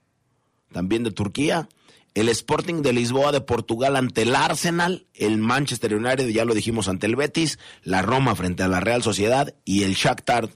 también 0.72 1.04
de 1.04 1.12
Turquía, 1.12 1.68
el 2.14 2.28
Sporting 2.28 2.82
de 2.82 2.92
Lisboa 2.92 3.32
de 3.32 3.40
Portugal 3.40 3.96
ante 3.96 4.22
el 4.22 4.34
Arsenal, 4.34 5.06
el 5.14 5.38
Manchester 5.38 5.94
United, 5.94 6.28
ya 6.28 6.44
lo 6.44 6.54
dijimos, 6.54 6.88
ante 6.88 7.06
el 7.06 7.16
Betis, 7.16 7.58
la 7.82 8.02
Roma 8.02 8.34
frente 8.36 8.62
a 8.62 8.68
la 8.68 8.80
Real 8.80 9.02
Sociedad 9.02 9.54
y 9.64 9.82
el 9.82 9.94
Shakhtar 9.94 10.50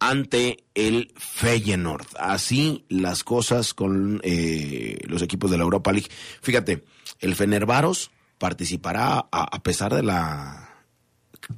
ante 0.00 0.64
el 0.74 1.12
Feyenoord. 1.16 2.06
Así 2.18 2.84
las 2.88 3.22
cosas 3.22 3.72
con 3.74 4.20
eh, 4.24 4.98
los 5.06 5.22
equipos 5.22 5.50
de 5.50 5.58
la 5.58 5.62
Europa 5.62 5.92
League. 5.92 6.08
Fíjate, 6.40 6.84
el 7.20 7.36
Fenervaros 7.36 8.10
participará 8.38 9.18
a, 9.18 9.26
a 9.30 9.62
pesar 9.62 9.94
de 9.94 10.02
la 10.02 10.68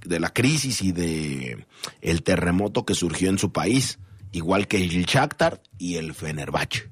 de 0.04 0.21
la 0.21 0.31
crisis 0.31 0.83
y 0.83 0.93
de 0.93 1.66
el 2.00 2.23
terremoto 2.23 2.85
que 2.85 2.95
surgió 2.95 3.31
en 3.31 3.38
su 3.38 3.52
país, 3.52 3.99
igual 4.33 4.66
que 4.66 4.78
el 4.78 4.90
Shakhtar 4.90 5.62
y 5.78 5.97
el 5.97 6.14
Fenerbahce. 6.14 6.90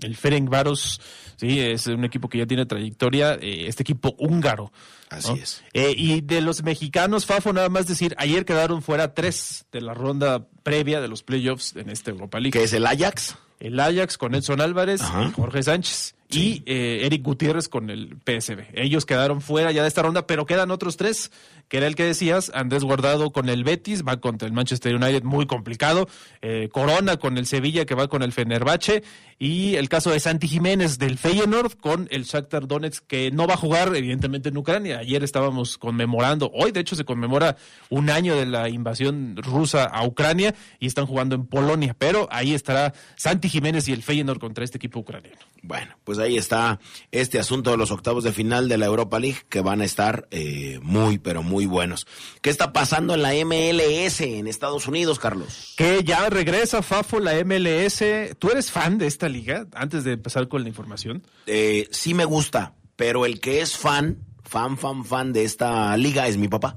El 0.00 0.16
Ferencváros, 0.16 1.00
sí, 1.36 1.60
es 1.60 1.86
un 1.86 2.04
equipo 2.04 2.28
que 2.28 2.38
ya 2.38 2.46
tiene 2.46 2.66
trayectoria, 2.66 3.34
eh, 3.34 3.66
este 3.66 3.82
equipo 3.82 4.14
húngaro. 4.18 4.72
Así 5.08 5.28
¿no? 5.28 5.36
es. 5.36 5.62
Eh, 5.72 5.94
y 5.96 6.20
de 6.20 6.40
los 6.40 6.62
mexicanos, 6.62 7.26
Fafo, 7.26 7.52
nada 7.52 7.68
más 7.68 7.86
decir, 7.86 8.14
ayer 8.18 8.44
quedaron 8.44 8.82
fuera 8.82 9.14
tres 9.14 9.66
de 9.72 9.80
la 9.80 9.94
ronda 9.94 10.46
previa 10.62 11.00
de 11.00 11.08
los 11.08 11.22
playoffs 11.22 11.76
en 11.76 11.90
esta 11.90 12.10
Europa 12.10 12.40
League. 12.40 12.58
Que 12.58 12.64
es 12.64 12.72
el 12.72 12.86
Ajax. 12.86 13.36
El 13.60 13.78
Ajax 13.78 14.18
con 14.18 14.34
Edson 14.34 14.60
Álvarez, 14.60 15.00
Ajá. 15.00 15.30
Jorge 15.34 15.62
Sánchez 15.62 16.14
y 16.30 16.62
eh, 16.66 17.00
Eric 17.04 17.22
Gutiérrez 17.22 17.68
con 17.68 17.90
el 17.90 18.16
PSB. 18.24 18.66
Ellos 18.74 19.06
quedaron 19.06 19.40
fuera 19.40 19.72
ya 19.72 19.82
de 19.82 19.88
esta 19.88 20.02
ronda, 20.02 20.26
pero 20.26 20.46
quedan 20.46 20.70
otros 20.70 20.96
tres, 20.96 21.30
que 21.68 21.78
era 21.78 21.86
el 21.86 21.94
que 21.94 22.04
decías, 22.04 22.50
Andrés 22.54 22.84
Guardado 22.84 23.30
con 23.30 23.48
el 23.48 23.64
Betis, 23.64 24.04
va 24.04 24.20
contra 24.20 24.46
el 24.46 24.54
Manchester 24.54 24.94
United, 24.94 25.22
muy 25.22 25.46
complicado, 25.46 26.08
eh, 26.42 26.68
Corona 26.72 27.16
con 27.18 27.38
el 27.38 27.46
Sevilla, 27.46 27.84
que 27.84 27.94
va 27.94 28.08
con 28.08 28.22
el 28.22 28.32
Fenerbahce, 28.32 29.02
y 29.38 29.76
el 29.76 29.88
caso 29.88 30.10
de 30.10 30.20
Santi 30.20 30.48
Jiménez 30.48 30.98
del 30.98 31.18
Feyenoord 31.18 31.74
con 31.74 32.08
el 32.10 32.24
Shakhtar 32.24 32.66
Donetsk, 32.66 33.06
que 33.06 33.30
no 33.30 33.46
va 33.46 33.54
a 33.54 33.58
jugar 33.58 33.94
evidentemente 33.94 34.48
en 34.48 34.56
Ucrania. 34.56 34.98
Ayer 34.98 35.22
estábamos 35.24 35.78
conmemorando, 35.78 36.50
hoy 36.54 36.72
de 36.72 36.80
hecho 36.80 36.96
se 36.96 37.04
conmemora 37.04 37.56
un 37.90 38.10
año 38.10 38.36
de 38.36 38.46
la 38.46 38.68
invasión 38.68 39.36
rusa 39.36 39.84
a 39.84 40.04
Ucrania 40.06 40.54
y 40.78 40.86
están 40.86 41.06
jugando 41.06 41.34
en 41.34 41.46
Polonia, 41.46 41.94
pero 41.98 42.28
ahí 42.30 42.54
estará 42.54 42.94
Santi 43.16 43.48
Jiménez 43.48 43.88
y 43.88 43.92
el 43.92 44.02
Feyenoord 44.02 44.38
contra 44.38 44.64
este 44.64 44.78
equipo 44.78 45.00
ucraniano. 45.00 45.38
Bueno, 45.62 45.96
pues 46.04 46.13
ahí 46.18 46.36
está 46.36 46.80
este 47.12 47.38
asunto 47.38 47.70
de 47.70 47.76
los 47.76 47.90
octavos 47.90 48.24
de 48.24 48.32
final 48.32 48.68
de 48.68 48.78
la 48.78 48.86
Europa 48.86 49.18
League 49.18 49.38
que 49.48 49.60
van 49.60 49.80
a 49.80 49.84
estar 49.84 50.28
eh, 50.30 50.78
muy, 50.82 51.18
pero 51.18 51.42
muy 51.42 51.66
buenos. 51.66 52.06
¿Qué 52.40 52.50
está 52.50 52.72
pasando 52.72 53.14
en 53.14 53.22
la 53.22 53.32
MLS 53.44 54.20
en 54.20 54.46
Estados 54.46 54.86
Unidos, 54.86 55.18
Carlos? 55.18 55.74
Que 55.76 56.02
ya 56.04 56.28
regresa 56.30 56.82
Fafo 56.82 57.20
la 57.20 57.32
MLS. 57.44 58.02
¿Tú 58.38 58.50
eres 58.50 58.70
fan 58.70 58.98
de 58.98 59.06
esta 59.06 59.28
liga? 59.28 59.66
Antes 59.74 60.04
de 60.04 60.12
empezar 60.12 60.48
con 60.48 60.62
la 60.62 60.68
información. 60.68 61.22
Eh, 61.46 61.88
sí 61.90 62.14
me 62.14 62.24
gusta, 62.24 62.74
pero 62.96 63.26
el 63.26 63.40
que 63.40 63.60
es 63.60 63.76
fan, 63.76 64.18
fan, 64.42 64.78
fan, 64.78 65.04
fan 65.04 65.32
de 65.32 65.44
esta 65.44 65.96
liga 65.96 66.28
es 66.28 66.36
mi 66.36 66.48
papá. 66.48 66.76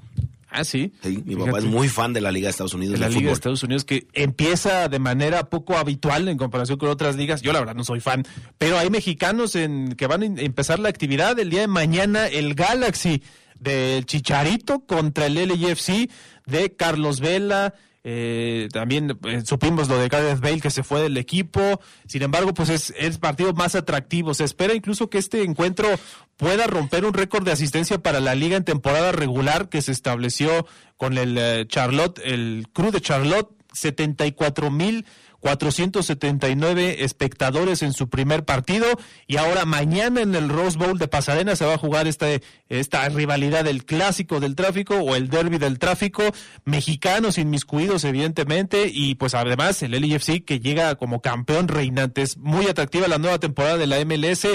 Ah, 0.57 0.63
sí. 0.63 0.91
Sí, 1.03 1.21
mi 1.25 1.33
Fíjate. 1.35 1.45
papá 1.45 1.57
es 1.59 1.65
muy 1.65 1.87
fan 1.89 2.13
de 2.13 2.21
la 2.21 2.31
Liga 2.31 2.47
de 2.47 2.51
Estados 2.51 2.73
Unidos 2.73 2.93
de 2.93 2.99
la 2.99 3.09
Liga 3.09 3.27
de. 3.27 3.33
Estados 3.33 3.61
Unidos 3.63 3.85
que 3.85 4.07
empieza 4.13 4.87
de 4.89 4.99
manera 4.99 5.49
poco 5.49 5.77
habitual 5.77 6.27
en 6.27 6.37
comparación 6.37 6.77
con 6.79 6.89
otras 6.89 7.15
ligas. 7.15 7.41
Yo 7.41 7.53
la 7.53 7.59
verdad 7.59 7.75
no 7.75 7.83
soy 7.83 7.99
fan, 7.99 8.25
pero 8.57 8.77
hay 8.77 8.89
mexicanos 8.89 9.55
en 9.55 9.93
que 9.93 10.07
van 10.07 10.23
a 10.23 10.25
empezar 10.25 10.79
la 10.79 10.89
actividad 10.89 11.37
el 11.39 11.49
día 11.49 11.61
de 11.61 11.67
mañana 11.67 12.27
el 12.27 12.55
Galaxy 12.55 13.21
del 13.59 14.05
Chicharito 14.05 14.79
contra 14.85 15.27
el 15.27 15.35
LAFC 15.35 16.09
de 16.45 16.75
Carlos 16.75 17.19
Vela. 17.19 17.73
Eh, 18.09 18.69
también 18.71 19.19
eh, 19.25 19.41
supimos 19.43 19.89
lo 19.89 19.99
de 19.99 20.07
Gareth 20.07 20.39
Bale 20.39 20.61
que 20.61 20.71
se 20.71 20.81
fue 20.81 21.01
del 21.01 21.17
equipo. 21.17 21.81
Sin 22.07 22.21
embargo, 22.21 22.53
pues 22.53 22.69
es 22.69 22.93
el 22.97 23.19
partido 23.19 23.51
más 23.51 23.75
atractivo. 23.75 24.33
Se 24.33 24.45
espera 24.45 24.73
incluso 24.73 25.09
que 25.09 25.17
este 25.17 25.43
encuentro 25.43 25.89
pueda 26.37 26.67
romper 26.67 27.03
un 27.03 27.13
récord 27.13 27.43
de 27.43 27.51
asistencia 27.51 27.97
para 27.97 28.21
la 28.21 28.33
liga 28.33 28.55
en 28.55 28.63
temporada 28.63 29.11
regular 29.11 29.67
que 29.67 29.81
se 29.81 29.91
estableció 29.91 30.65
con 30.95 31.17
el 31.17 31.37
eh, 31.37 31.65
Charlotte, 31.67 32.21
el 32.23 32.69
Cruz 32.71 32.93
de 32.93 33.01
Charlotte, 33.01 33.49
479 35.39 37.03
espectadores 37.03 37.83
en 37.83 37.93
su 37.93 38.09
primer 38.09 38.45
partido 38.45 38.87
y 39.27 39.37
ahora 39.37 39.65
mañana 39.65 40.21
en 40.21 40.35
el 40.35 40.49
Rose 40.49 40.77
Bowl 40.77 40.97
de 40.97 41.07
Pasadena 41.07 41.55
se 41.55 41.65
va 41.65 41.75
a 41.75 41.77
jugar 41.77 42.07
esta, 42.07 42.27
esta 42.69 43.07
rivalidad 43.09 43.63
del 43.63 43.85
clásico 43.85 44.39
del 44.39 44.55
tráfico 44.55 44.95
o 44.95 45.15
el 45.15 45.29
derby 45.29 45.57
del 45.57 45.79
tráfico, 45.79 46.23
mexicanos 46.65 47.37
inmiscuidos 47.37 48.03
evidentemente 48.03 48.89
y 48.91 49.15
pues 49.15 49.33
además 49.33 49.81
el 49.83 49.91
LFC 49.91 50.43
que 50.43 50.59
llega 50.59 50.95
como 50.95 51.21
campeón 51.21 51.67
reinante. 51.67 52.21
Es 52.21 52.37
muy 52.37 52.67
atractiva 52.67 53.07
la 53.07 53.17
nueva 53.17 53.39
temporada 53.39 53.77
de 53.77 53.87
la 53.87 54.03
MLS, 54.03 54.47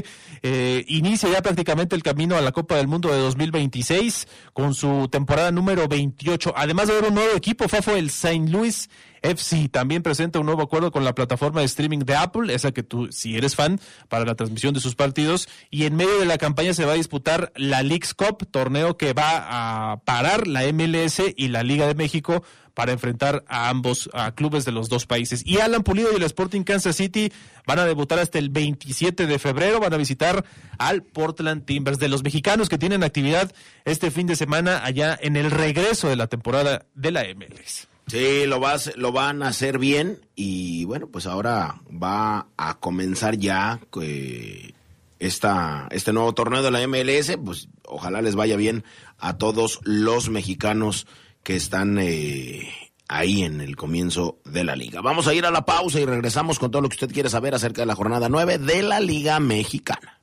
eh, 0.42 0.84
inicia 0.88 1.30
ya 1.30 1.42
prácticamente 1.42 1.96
el 1.96 2.02
camino 2.02 2.36
a 2.36 2.40
la 2.40 2.52
Copa 2.52 2.76
del 2.76 2.88
Mundo 2.88 3.10
de 3.10 3.18
2026 3.18 4.26
con 4.52 4.74
su 4.74 5.08
temporada 5.10 5.50
número 5.50 5.88
28. 5.88 6.54
Además 6.56 6.88
de 6.88 6.94
haber 6.94 7.08
un 7.08 7.14
nuevo 7.14 7.36
equipo, 7.36 7.68
Fafo, 7.68 7.92
el 7.92 8.06
St. 8.06 8.48
Louis 8.48 8.88
FC 9.22 9.68
también 9.68 10.02
presenta 10.02 10.40
un 10.40 10.46
nuevo 10.46 10.62
acuerdo 10.62 10.90
con 10.90 11.04
la 11.04 11.14
plataforma 11.14 11.60
de 11.60 11.66
streaming 11.66 12.00
de 12.00 12.16
Apple, 12.16 12.52
esa 12.52 12.72
que 12.72 12.82
tú, 12.82 13.10
si 13.12 13.36
eres 13.36 13.56
fan, 13.56 13.80
para 14.08 14.24
la 14.24 14.34
transmisión 14.34 14.74
de 14.74 14.80
sus 14.80 14.94
partidos. 14.94 15.48
Y 15.70 15.84
en 15.84 15.96
medio 15.96 16.18
de 16.18 16.26
la 16.26 16.38
campaña 16.38 16.74
se 16.74 16.84
va 16.84 16.92
a 16.92 16.96
disputar 16.96 17.52
la 17.56 17.82
Leagues 17.82 18.14
Cup, 18.14 18.46
torneo 18.50 18.96
que 18.96 19.12
va 19.12 19.92
a 19.92 20.00
parar 20.04 20.46
la 20.46 20.70
MLS 20.72 21.20
y 21.36 21.48
la 21.48 21.62
Liga 21.62 21.86
de 21.86 21.94
México 21.94 22.42
para 22.74 22.92
enfrentar 22.92 23.44
a 23.48 23.68
ambos 23.68 24.08
a 24.14 24.34
clubes 24.34 24.64
de 24.64 24.72
los 24.72 24.88
dos 24.88 25.06
países. 25.06 25.42
Y 25.44 25.58
Alan 25.60 25.82
Pulido 25.82 26.12
y 26.12 26.16
el 26.16 26.22
Sporting 26.22 26.62
Kansas 26.62 26.96
City 26.96 27.32
van 27.66 27.78
a 27.78 27.84
debutar 27.84 28.18
hasta 28.18 28.38
el 28.38 28.48
27 28.48 29.26
de 29.26 29.38
febrero, 29.38 29.80
van 29.80 29.92
a 29.92 29.98
visitar 29.98 30.44
al 30.78 31.02
Portland 31.02 31.64
Timbers 31.64 31.98
de 31.98 32.08
los 32.08 32.22
mexicanos 32.22 32.68
que 32.68 32.78
tienen 32.78 33.04
actividad 33.04 33.52
este 33.84 34.10
fin 34.10 34.26
de 34.26 34.36
semana 34.36 34.84
allá 34.84 35.18
en 35.20 35.36
el 35.36 35.50
regreso 35.50 36.08
de 36.08 36.16
la 36.16 36.28
temporada 36.28 36.86
de 36.94 37.12
la 37.12 37.24
MLS. 37.34 37.91
Sí, 38.06 38.46
lo, 38.46 38.60
vas, 38.60 38.92
lo 38.96 39.12
van 39.12 39.42
a 39.42 39.48
hacer 39.48 39.78
bien 39.78 40.20
y 40.34 40.84
bueno, 40.84 41.06
pues 41.06 41.26
ahora 41.26 41.80
va 41.90 42.48
a 42.56 42.78
comenzar 42.78 43.38
ya 43.38 43.80
esta, 45.18 45.88
este 45.90 46.12
nuevo 46.12 46.34
torneo 46.34 46.62
de 46.62 46.70
la 46.70 46.86
MLS, 46.86 47.38
pues 47.42 47.68
ojalá 47.86 48.20
les 48.20 48.34
vaya 48.34 48.56
bien 48.56 48.84
a 49.18 49.38
todos 49.38 49.80
los 49.84 50.28
mexicanos 50.28 51.06
que 51.42 51.56
están 51.56 51.98
eh, 51.98 52.68
ahí 53.08 53.42
en 53.42 53.60
el 53.60 53.76
comienzo 53.76 54.38
de 54.44 54.64
la 54.64 54.76
liga. 54.76 55.00
Vamos 55.00 55.28
a 55.28 55.34
ir 55.34 55.46
a 55.46 55.50
la 55.50 55.64
pausa 55.64 56.00
y 56.00 56.04
regresamos 56.04 56.58
con 56.58 56.70
todo 56.70 56.82
lo 56.82 56.88
que 56.88 56.96
usted 56.96 57.12
quiere 57.12 57.28
saber 57.28 57.54
acerca 57.54 57.82
de 57.82 57.86
la 57.86 57.94
jornada 57.94 58.28
9 58.28 58.58
de 58.58 58.82
la 58.82 59.00
Liga 59.00 59.38
Mexicana. 59.40 60.21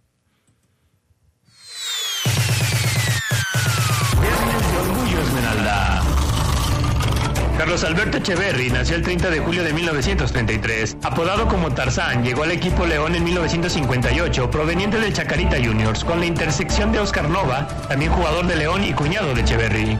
Carlos 7.59 7.83
Alberto 7.83 8.19
Echeverry 8.19 8.69
nació 8.69 8.95
el 8.95 9.01
30 9.01 9.29
de 9.31 9.39
julio 9.41 9.65
de 9.65 9.73
1933. 9.73 10.95
Apodado 11.03 11.49
como 11.49 11.69
Tarzán, 11.73 12.23
llegó 12.23 12.43
al 12.43 12.51
equipo 12.51 12.85
León 12.85 13.15
en 13.15 13.25
1958, 13.25 14.49
proveniente 14.49 14.97
del 14.97 15.11
Chacarita 15.11 15.57
Juniors, 15.57 16.05
con 16.05 16.21
la 16.21 16.25
intersección 16.25 16.93
de 16.93 16.99
Oscar 16.99 17.27
Nova, 17.27 17.67
también 17.89 18.13
jugador 18.13 18.47
de 18.47 18.55
León 18.55 18.85
y 18.85 18.93
cuñado 18.93 19.35
de 19.35 19.41
Echeverry. 19.41 19.97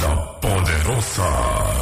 la 0.00 0.40
poderosa. 0.40 1.81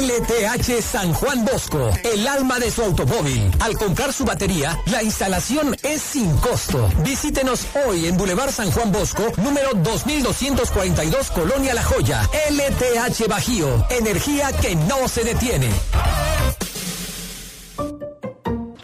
LTH 0.00 0.82
San 0.82 1.12
Juan 1.12 1.44
Bosco, 1.44 1.90
el 2.04 2.26
alma 2.26 2.58
de 2.58 2.70
su 2.70 2.82
automóvil. 2.82 3.50
Al 3.60 3.76
comprar 3.76 4.12
su 4.12 4.24
batería, 4.24 4.78
la 4.86 5.02
instalación 5.02 5.76
es 5.82 6.02
sin 6.02 6.36
costo. 6.38 6.88
Visítenos 6.98 7.66
hoy 7.86 8.06
en 8.06 8.16
Boulevard 8.16 8.50
San 8.50 8.70
Juan 8.70 8.92
Bosco, 8.92 9.32
número 9.38 9.70
2242, 9.74 11.30
Colonia 11.30 11.74
La 11.74 11.82
Joya. 11.82 12.28
LTH 12.50 13.28
Bajío, 13.28 13.86
energía 13.90 14.52
que 14.52 14.76
no 14.76 15.08
se 15.08 15.24
detiene. 15.24 15.68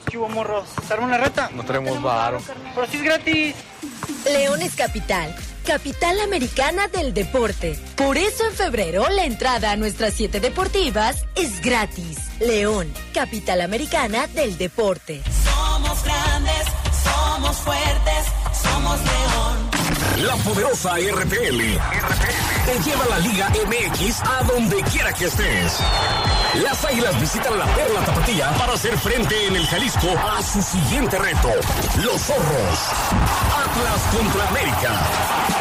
¿Qué 0.06 0.18
hubo, 0.18 0.28
morros? 0.28 0.68
¿Se 0.86 0.94
arma 0.94 1.06
una 1.06 1.18
reta? 1.18 1.50
No 1.54 1.64
tenemos 1.64 2.00
varo. 2.02 2.40
Pero 2.74 2.86
si 2.86 2.96
es 2.96 3.02
gratis. 3.02 3.54
León 4.24 4.62
es 4.62 4.74
capital. 4.74 5.34
Capital 5.64 6.20
Americana 6.20 6.88
del 6.88 7.14
Deporte. 7.14 7.78
Por 7.96 8.18
eso 8.18 8.44
en 8.46 8.52
febrero 8.52 9.08
la 9.08 9.24
entrada 9.24 9.72
a 9.72 9.76
nuestras 9.76 10.12
siete 10.12 10.38
deportivas 10.38 11.24
es 11.34 11.60
gratis. 11.62 12.18
León, 12.38 12.92
Capital 13.14 13.62
Americana 13.62 14.26
del 14.28 14.58
Deporte. 14.58 15.22
Somos 15.44 16.04
grandes, 16.04 16.64
somos 17.02 17.56
fuertes, 17.56 18.26
somos 18.62 19.00
León. 19.00 19.73
La 20.16 20.36
poderosa 20.36 20.94
RPL. 20.96 21.58
Te 21.58 22.78
lleva 22.84 23.04
la 23.10 23.18
Liga 23.18 23.48
MX 23.50 24.22
a 24.22 24.44
donde 24.44 24.80
quiera 24.84 25.12
que 25.12 25.24
estés. 25.24 25.78
Las 26.62 26.84
Águilas 26.84 27.20
visitan 27.20 27.58
la 27.58 27.66
Perla 27.74 28.00
Tapatía 28.04 28.50
para 28.56 28.74
hacer 28.74 28.96
frente 28.96 29.48
en 29.48 29.56
el 29.56 29.66
Jalisco 29.66 30.06
a 30.16 30.40
su 30.40 30.62
siguiente 30.62 31.18
reto. 31.18 31.50
Los 31.96 32.22
Zorros. 32.22 32.78
Atlas 33.58 34.16
contra 34.16 34.48
América. 34.48 34.92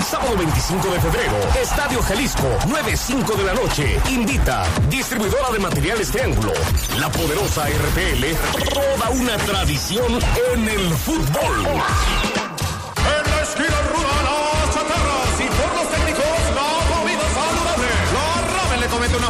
Sábado 0.07 0.37
25 0.37 0.87
de 0.87 1.01
febrero. 1.01 1.35
Estadio 1.59 2.01
Jalisco. 2.03 2.47
9.05 2.67 3.35
de 3.35 3.43
la 3.43 3.53
noche. 3.55 3.99
Invita. 4.11 4.65
Distribuidora 4.87 5.51
de 5.51 5.59
materiales 5.59 6.11
Triángulo. 6.11 6.53
La 6.99 7.09
poderosa 7.11 7.65
RPL. 7.67 8.71
Toda 8.71 9.09
una 9.09 9.35
tradición 9.37 10.19
en 10.53 10.69
el 10.69 10.93
fútbol. 10.93 11.81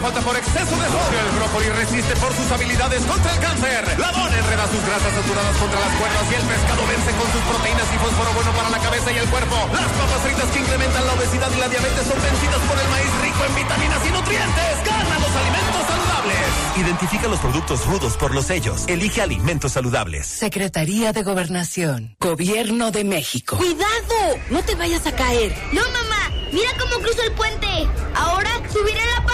Falta 0.04 0.20
por 0.20 0.36
exceso 0.36 0.76
de 0.76 0.88
sodio. 0.92 1.16
El 1.16 1.32
brócoli 1.40 1.70
resiste 1.80 2.14
por 2.20 2.36
sus 2.36 2.52
habilidades 2.52 3.02
contra 3.08 3.32
el 3.32 3.40
cáncer. 3.40 3.82
La 3.98 4.12
dona 4.12 4.36
enreda 4.36 4.68
sus 4.68 4.84
grasas 4.84 5.16
saturadas 5.16 5.56
contra 5.56 5.80
las 5.80 5.94
cuerdas 5.96 6.26
y 6.28 6.36
el 6.36 6.44
pescado 6.44 6.82
vence 6.92 7.12
con 7.16 7.28
sus 7.32 7.44
proteínas 7.48 7.88
y 7.88 7.98
fósforo 8.04 8.30
bueno 8.36 8.52
para 8.52 8.70
la 8.70 8.80
cabeza 8.84 9.10
y 9.16 9.18
el 9.24 9.28
cuerpo. 9.32 9.56
Las 9.72 9.92
papas 9.96 10.22
fritas 10.28 10.48
que 10.52 10.60
incrementan 10.60 11.08
la 11.08 11.14
obesidad 11.14 11.48
y 11.56 11.60
la 11.64 11.70
diabetes 11.72 12.04
son 12.04 12.20
vencidas 12.20 12.62
por 12.68 12.78
el 12.84 12.88
maíz 12.92 13.12
rico 13.24 13.42
en 13.48 13.54
vitaminas 13.56 14.02
y 14.04 14.12
nutrientes. 14.12 14.74
Gana 14.84 15.16
los 15.24 15.34
alimentos 15.40 15.84
saludables. 15.88 16.44
Identifica 16.84 17.28
los 17.32 17.40
productos 17.40 17.80
rudos 17.88 18.18
por 18.18 18.36
los 18.36 18.46
sellos. 18.52 18.84
Elige 18.92 19.22
alimentos 19.22 19.72
saludables. 19.72 20.28
Secretaría 20.28 21.14
de 21.14 21.24
Gobernación, 21.24 22.18
Gobierno 22.20 22.92
de 22.92 23.06
México. 23.06 23.56
¡Cuidado! 23.56 24.20
No 24.52 24.60
te 24.68 24.76
vayas 24.76 25.08
a 25.08 25.16
caer. 25.16 25.56
No, 25.72 25.82
mamá, 25.96 26.28
mira 26.52 26.72
cómo 26.78 27.00
cruzo 27.00 27.24
el 27.24 27.32
puente. 27.32 27.88
Ahora 28.16 28.52
subiré 28.68 29.00
la. 29.16 29.33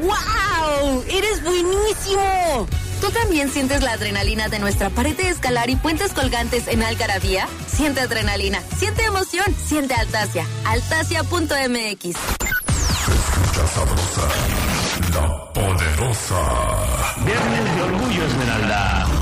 ¡Wow! 0.00 1.04
¡Eres 1.08 1.42
buenísimo! 1.42 2.66
¿Tú 3.00 3.10
también 3.10 3.50
sientes 3.50 3.82
la 3.82 3.92
adrenalina 3.92 4.48
de 4.48 4.58
nuestra 4.58 4.90
pared 4.90 5.16
de 5.16 5.28
escalar 5.28 5.70
y 5.70 5.76
puentes 5.76 6.12
colgantes 6.12 6.68
en 6.68 6.82
Algarabía? 6.82 7.46
Siente 7.66 8.00
adrenalina, 8.00 8.62
siente 8.76 9.04
emoción, 9.04 9.44
siente 9.66 9.94
Altasia. 9.94 10.46
Altasia.mx. 10.64 12.04
escucha 12.04 13.66
sabrosa, 13.74 14.28
la 15.14 15.52
poderosa. 15.52 17.14
Viernes 17.24 17.76
de 17.76 17.82
Orgullo 17.82 18.26
Esmeralda. 18.26 19.15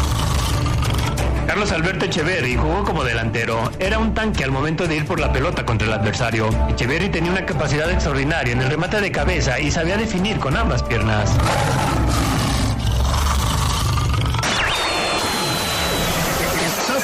Carlos 1.46 1.72
Alberto 1.72 2.06
Echeverry 2.06 2.56
jugó 2.56 2.84
como 2.84 3.04
delantero. 3.04 3.70
Era 3.78 3.98
un 3.98 4.14
tanque 4.14 4.44
al 4.44 4.50
momento 4.50 4.86
de 4.86 4.96
ir 4.96 5.04
por 5.06 5.20
la 5.20 5.32
pelota 5.32 5.64
contra 5.64 5.86
el 5.86 5.92
adversario. 5.92 6.48
Echeverry 6.70 7.08
tenía 7.10 7.30
una 7.30 7.46
capacidad 7.46 7.90
extraordinaria 7.90 8.52
en 8.52 8.60
el 8.60 8.70
remate 8.70 9.00
de 9.00 9.12
cabeza 9.12 9.60
y 9.60 9.70
sabía 9.70 9.96
definir 9.96 10.38
con 10.38 10.56
ambas 10.56 10.82
piernas. 10.82 11.30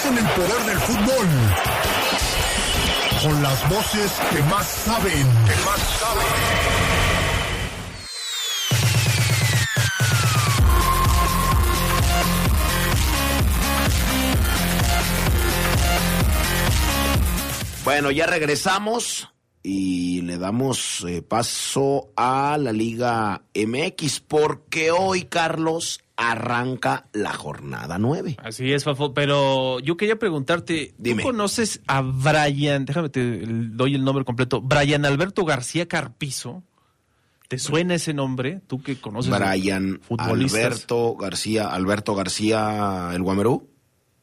Sientan 0.00 0.26
el 0.26 0.32
poder 0.32 0.64
del 0.64 0.78
fútbol. 0.78 1.26
Con 3.22 3.42
las 3.42 3.68
voces 3.68 4.12
que 4.32 4.42
más 4.44 4.66
saben. 4.66 5.26
Que 5.46 5.54
más 5.64 5.80
saben. 6.00 6.99
Bueno, 17.90 18.12
ya 18.12 18.26
regresamos 18.26 19.28
y 19.64 20.22
le 20.22 20.38
damos 20.38 21.04
eh, 21.08 21.22
paso 21.22 22.12
a 22.14 22.56
la 22.56 22.72
Liga 22.72 23.42
MX 23.52 24.20
porque 24.20 24.92
hoy, 24.92 25.24
Carlos, 25.24 25.98
arranca 26.14 27.08
la 27.12 27.32
jornada 27.32 27.98
9. 27.98 28.36
Así 28.44 28.72
es, 28.72 28.84
Fafo, 28.84 29.12
pero 29.12 29.80
yo 29.80 29.96
quería 29.96 30.20
preguntarte, 30.20 30.94
Dime. 30.98 31.24
¿tú 31.24 31.30
conoces 31.30 31.82
a 31.88 32.02
Brian, 32.02 32.84
déjame 32.84 33.08
te 33.08 33.40
doy 33.44 33.96
el 33.96 34.04
nombre 34.04 34.24
completo, 34.24 34.60
Brian 34.60 35.04
Alberto 35.04 35.44
García 35.44 35.88
Carpizo? 35.88 36.62
¿Te 37.48 37.58
suena 37.58 37.96
ese 37.96 38.14
nombre? 38.14 38.60
Tú 38.68 38.80
que 38.80 39.00
conoces 39.00 39.36
Brian. 39.36 40.00
Alberto 40.16 41.16
García, 41.16 41.66
Alberto 41.66 42.14
García, 42.14 43.10
el 43.12 43.22
Guamerú. 43.22 43.68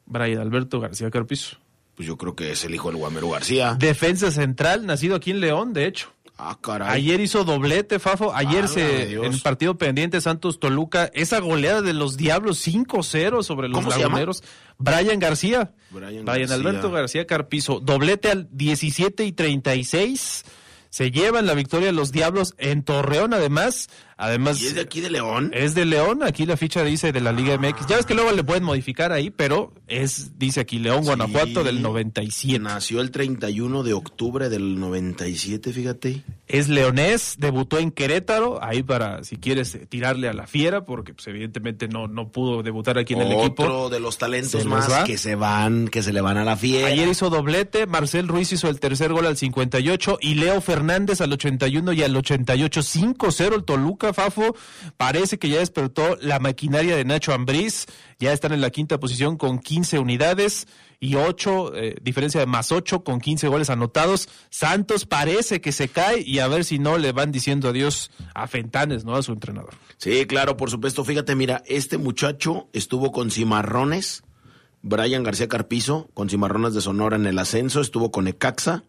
Brian 0.06 0.40
Alberto 0.40 0.80
García 0.80 1.12
Carpizo. 1.12 1.58
Pues 1.98 2.06
yo 2.06 2.16
creo 2.16 2.36
que 2.36 2.52
es 2.52 2.64
el 2.64 2.76
hijo 2.76 2.90
del 2.90 2.98
Guamerú 2.98 3.32
García. 3.32 3.76
Defensa 3.78 4.30
central, 4.30 4.86
nacido 4.86 5.16
aquí 5.16 5.32
en 5.32 5.40
León, 5.40 5.74
de 5.74 5.88
hecho. 5.88 6.14
Ah, 6.38 6.56
caray. 6.62 6.90
Ayer 6.90 7.20
hizo 7.20 7.44
doblete, 7.44 7.98
Fafo. 7.98 8.36
Ayer 8.36 8.68
se, 8.68 9.14
en 9.14 9.34
el 9.34 9.42
partido 9.42 9.80
pendiente 9.80 10.22
Santos 10.22 10.60
Toluca, 10.60 11.10
esa 11.16 11.40
goleada 11.40 11.82
de 11.82 11.94
los 11.94 12.16
Diablos 12.16 12.66
5-0 12.68 13.42
sobre 13.42 13.68
los 13.68 13.84
laguneros. 13.84 14.44
Brian 14.78 15.18
García. 15.18 15.72
Brian 15.90 16.24
Brian 16.24 16.48
García. 16.48 16.56
Alberto 16.56 16.92
García 16.92 17.26
Carpizo. 17.26 17.80
Doblete 17.80 18.30
al 18.30 18.48
17 18.52 19.26
y 19.26 19.32
36. 19.32 20.46
Se 20.92 21.10
llevan 21.10 21.48
la 21.48 21.56
victoria 21.56 21.92
los 21.92 22.12
Diablos 22.12 22.54
en 22.60 22.84
Torreón, 22.84 23.34
además. 23.34 23.90
Además, 24.18 24.60
¿Y 24.62 24.68
es 24.68 24.76
de 24.76 24.82
aquí 24.82 25.00
de 25.00 25.12
León? 25.12 25.52
es 25.54 25.76
de 25.76 25.86
León, 25.86 26.24
aquí 26.24 26.46
la 26.48 26.58
ficha 26.58 26.84
dice 26.84 27.12
de 27.12 27.22
la 27.22 27.32
Liga 27.32 27.56
MX. 27.58 27.86
Ya 27.88 27.98
ves 27.98 28.06
que 28.08 28.16
luego 28.16 28.32
le 28.32 28.44
pueden 28.44 28.64
modificar 28.64 29.12
ahí, 29.12 29.30
pero 29.30 29.74
es, 29.88 30.40
dice 30.40 30.60
aquí 30.62 30.80
León, 30.80 31.04
Guanajuato 31.06 31.64
del 31.64 31.82
97. 31.84 32.58
Nació 32.60 33.02
el 33.02 33.12
31 33.12 33.84
de 33.84 33.94
octubre 33.94 34.50
del 34.50 34.80
97, 34.80 35.72
fíjate. 35.72 36.24
Es 36.48 36.68
leonés, 36.70 37.36
debutó 37.38 37.78
en 37.78 37.92
Querétaro, 37.92 38.64
ahí 38.64 38.82
para 38.82 39.24
si 39.24 39.36
quieres 39.38 39.78
tirarle 39.90 40.30
a 40.30 40.34
la 40.34 40.48
fiera, 40.48 40.86
porque 40.86 41.14
pues, 41.14 41.28
evidentemente 41.28 41.88
no, 41.88 42.08
no 42.08 42.30
pudo 42.32 42.64
debutar 42.64 42.98
aquí 42.98 43.14
en 43.14 43.22
el 43.22 43.34
Otro 43.34 43.46
equipo. 43.46 43.90
de 43.90 44.00
los 44.00 44.18
talentos 44.18 44.66
más 44.66 44.90
va. 44.90 45.04
que 45.04 45.18
se 45.18 45.36
van, 45.36 45.90
que 45.90 46.02
se 46.02 46.12
le 46.14 46.22
van 46.22 46.38
a 46.38 46.44
la 46.46 46.56
fiera. 46.58 46.88
Ayer 46.88 47.08
hizo 47.08 47.30
doblete, 47.30 47.86
Marcel 47.86 48.28
Ruiz 48.28 48.52
hizo 48.54 48.70
el 48.70 48.80
tercer 48.80 49.12
gol 49.14 49.26
al 49.28 49.38
58 49.38 50.18
y 50.22 50.36
Leo 50.36 50.60
Fernández 50.62 51.22
al 51.22 51.34
81 51.34 51.94
y 51.94 52.02
al 52.04 52.16
88, 52.16 52.82
5-0 52.82 53.54
el 53.56 53.64
Toluca, 53.64 54.07
Fafo. 54.14 54.56
Parece 54.98 55.38
que 55.38 55.50
ya 55.50 55.60
despertó 55.60 56.18
la 56.22 56.40
maquinaria 56.40 56.96
de 56.96 57.06
Nacho 57.06 57.34
Ambriz, 57.34 57.86
ya 58.20 58.34
están 58.34 58.54
en 58.54 58.62
la 58.62 58.70
quinta 58.70 59.00
posición 59.00 59.38
con 59.38 59.60
15 59.60 60.00
unidades 60.00 60.68
y 61.00 61.16
8, 61.16 61.76
eh, 61.76 61.96
diferencia 62.02 62.40
de 62.40 62.48
más 62.48 62.72
8 62.72 63.04
con 63.04 63.20
15 63.20 63.48
goles 63.48 63.70
anotados. 63.70 64.30
Santos 64.50 65.06
parece 65.06 65.62
que 65.62 65.72
se 65.72 65.90
cae 65.90 66.22
y 66.22 66.40
a 66.40 66.48
ver 66.48 66.66
si 66.66 66.80
no 66.80 66.98
le 66.98 67.12
van 67.12 67.32
diciendo 67.32 67.70
adiós 67.70 68.12
a 68.34 68.48
Fentanes, 68.48 69.06
¿no? 69.06 69.16
A 69.16 69.24
su 69.24 69.32
entrenador. 69.32 69.74
Sí, 69.98 70.26
claro, 70.26 70.58
por 70.58 70.72
supuesto. 70.72 71.04
Fíjate, 71.04 71.36
mira, 71.36 71.64
este 71.68 71.98
muchacho 71.98 72.70
estuvo 72.74 73.12
con 73.12 73.30
Cimarrones, 73.30 74.24
Brian 74.82 75.24
García 75.24 75.48
Carpizo, 75.48 76.10
con 76.14 76.30
Cimarrones 76.30 76.74
de 76.74 76.82
Sonora 76.82 77.16
en 77.16 77.26
el 77.26 77.38
ascenso, 77.40 77.82
estuvo 77.82 78.12
con 78.12 78.28
Ecaxa, 78.28 78.84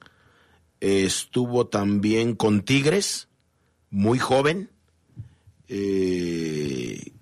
estuvo 0.81 1.67
también 1.67 2.35
con 2.35 2.63
Tigres, 2.63 3.29
muy 3.91 4.19
joven. 4.19 4.71
Eh, 5.69 7.13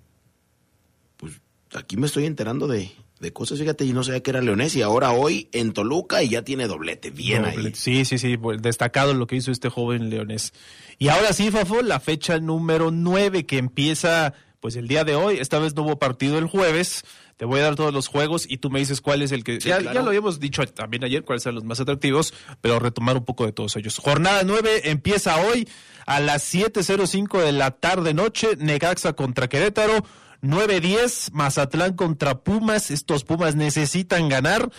pues 1.17 1.33
aquí 1.73 1.97
me 1.97 2.07
estoy 2.07 2.25
enterando 2.25 2.67
de, 2.67 2.91
de 3.19 3.33
cosas, 3.33 3.59
fíjate, 3.59 3.85
y 3.85 3.93
no 3.93 4.03
sabía 4.03 4.21
que 4.21 4.31
era 4.31 4.41
leonés, 4.41 4.75
y 4.75 4.81
ahora 4.81 5.11
hoy 5.11 5.49
en 5.51 5.73
Toluca 5.73 6.23
y 6.23 6.29
ya 6.29 6.43
tiene 6.43 6.67
doblete, 6.67 7.09
bien 7.09 7.45
ahí. 7.45 7.73
Sí, 7.73 8.05
sí, 8.05 8.17
sí, 8.17 8.37
pues, 8.37 8.61
destacado 8.61 9.13
lo 9.13 9.27
que 9.27 9.35
hizo 9.35 9.51
este 9.51 9.69
joven 9.69 10.09
leonés. 10.09 10.53
Y 10.97 11.09
ahora 11.09 11.33
sí, 11.33 11.51
Fafo, 11.51 11.81
la 11.81 11.99
fecha 11.99 12.39
número 12.39 12.91
9 12.91 13.45
que 13.45 13.57
empieza 13.57 14.33
pues 14.59 14.75
el 14.75 14.87
día 14.87 15.03
de 15.03 15.15
hoy. 15.15 15.37
Esta 15.37 15.59
vez 15.59 15.75
no 15.75 15.83
hubo 15.83 15.99
partido 15.99 16.37
el 16.37 16.47
jueves. 16.47 17.03
Te 17.37 17.45
voy 17.45 17.59
a 17.59 17.63
dar 17.63 17.75
todos 17.75 17.93
los 17.93 18.07
juegos 18.07 18.45
y 18.49 18.57
tú 18.57 18.69
me 18.69 18.79
dices 18.79 18.99
cuál 18.99 19.21
es 19.21 19.31
el 19.31 19.43
que... 19.43 19.61
Sí, 19.61 19.69
ya, 19.69 19.77
claro. 19.77 19.93
ya 19.93 20.01
lo 20.01 20.09
habíamos 20.09 20.39
dicho 20.39 20.65
también 20.67 21.03
ayer, 21.03 21.23
cuáles 21.23 21.43
son 21.43 21.55
los 21.55 21.63
más 21.63 21.79
atractivos, 21.79 22.33
pero 22.61 22.79
retomar 22.79 23.15
un 23.15 23.25
poco 23.25 23.45
de 23.45 23.51
todos 23.51 23.75
ellos. 23.75 23.99
Jornada 23.99 24.41
9 24.43 24.89
empieza 24.89 25.37
hoy 25.37 25.69
a 26.07 26.19
las 26.19 26.53
7.05 26.53 27.43
de 27.43 27.51
la 27.51 27.71
tarde-noche, 27.71 28.55
Necaxa 28.57 29.13
contra 29.13 29.47
Querétaro. 29.47 30.03
9-10, 30.41 31.31
Mazatlán 31.33 31.95
contra 31.95 32.39
Pumas. 32.41 32.91
Estos 32.91 33.23
Pumas 33.23 33.55
necesitan 33.55 34.29
ganar. 34.29 34.71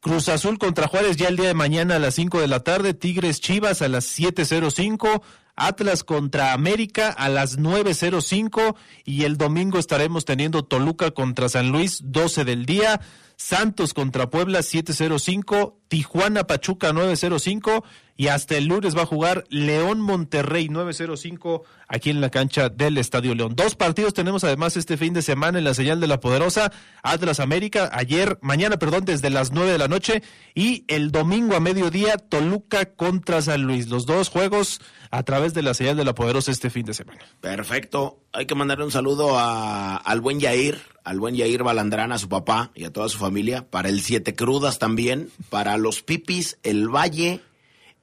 Cruz 0.00 0.28
Azul 0.28 0.58
contra 0.58 0.88
Juárez 0.88 1.16
ya 1.16 1.28
el 1.28 1.36
día 1.36 1.48
de 1.48 1.54
mañana 1.54 1.96
a 1.96 1.98
las 1.98 2.14
5 2.14 2.40
de 2.40 2.48
la 2.48 2.60
tarde. 2.60 2.94
Tigres 2.94 3.40
Chivas 3.40 3.82
a 3.82 3.88
las 3.88 4.06
7.05. 4.18 5.22
Atlas 5.56 6.04
contra 6.04 6.52
América 6.52 7.08
a 7.10 7.28
las 7.28 7.58
9.05. 7.58 8.76
Y 9.04 9.24
el 9.24 9.36
domingo 9.36 9.78
estaremos 9.78 10.24
teniendo 10.24 10.64
Toluca 10.64 11.10
contra 11.10 11.48
San 11.48 11.70
Luis 11.70 12.00
12 12.04 12.44
del 12.44 12.66
día. 12.66 13.00
Santos 13.36 13.92
contra 13.92 14.30
Puebla 14.30 14.60
7.05. 14.60 15.74
Tijuana 15.88 16.44
Pachuca 16.46 16.92
9.05. 16.92 17.82
Y 18.18 18.28
hasta 18.28 18.56
el 18.56 18.64
lunes 18.64 18.96
va 18.96 19.02
a 19.02 19.06
jugar 19.06 19.44
León 19.50 20.00
Monterrey 20.00 20.68
9.05 20.68 21.60
aquí 21.86 22.08
en 22.08 22.22
la 22.22 22.30
cancha 22.30 22.70
del 22.70 22.96
Estadio 22.96 23.34
León. 23.34 23.52
Dos 23.54 23.74
partidos 23.74 24.14
tenemos 24.14 24.42
además 24.42 24.78
este 24.78 24.96
fin 24.96 25.12
de 25.12 25.20
semana 25.20 25.58
en 25.58 25.64
la 25.64 25.74
señal 25.74 26.00
de 26.00 26.06
la 26.06 26.18
poderosa. 26.18 26.72
Atlas 27.02 27.40
América 27.40 27.90
ayer, 27.92 28.38
mañana, 28.40 28.78
perdón, 28.78 29.04
desde 29.04 29.28
las 29.28 29.52
9 29.52 29.70
de 29.70 29.76
la 29.76 29.88
noche. 29.88 30.22
Y 30.54 30.86
el 30.88 31.10
domingo 31.12 31.56
a 31.56 31.60
mediodía 31.60 32.16
Toluca 32.16 32.86
contra 32.86 33.42
San 33.42 33.64
Luis. 33.64 33.88
Los 33.88 34.06
dos 34.06 34.30
juegos 34.30 34.80
a 35.10 35.22
través 35.22 35.52
de 35.52 35.60
la 35.60 35.74
señal 35.74 35.98
de 35.98 36.04
la 36.06 36.14
poderosa 36.14 36.50
este 36.50 36.70
fin 36.70 36.86
de 36.86 36.94
semana. 36.94 37.20
Perfecto. 37.42 38.20
Hay 38.32 38.46
que 38.46 38.54
mandarle 38.54 38.84
un 38.86 38.90
saludo 38.92 39.38
a- 39.38 39.96
al 39.96 40.20
buen 40.22 40.40
Yair, 40.40 40.78
al 41.04 41.20
buen 41.20 41.34
Yair 41.36 41.62
Balandrán, 41.62 42.12
a 42.12 42.18
su 42.18 42.28
papá 42.28 42.70
y 42.74 42.84
a 42.84 42.92
toda 42.92 43.08
su 43.08 43.18
familia, 43.18 43.66
para 43.70 43.88
el 43.88 44.00
Siete 44.00 44.34
Crudas 44.34 44.78
también, 44.78 45.30
para 45.50 45.75
los 45.76 46.02
Pipis, 46.02 46.58
el 46.62 46.88
Valle, 46.88 47.40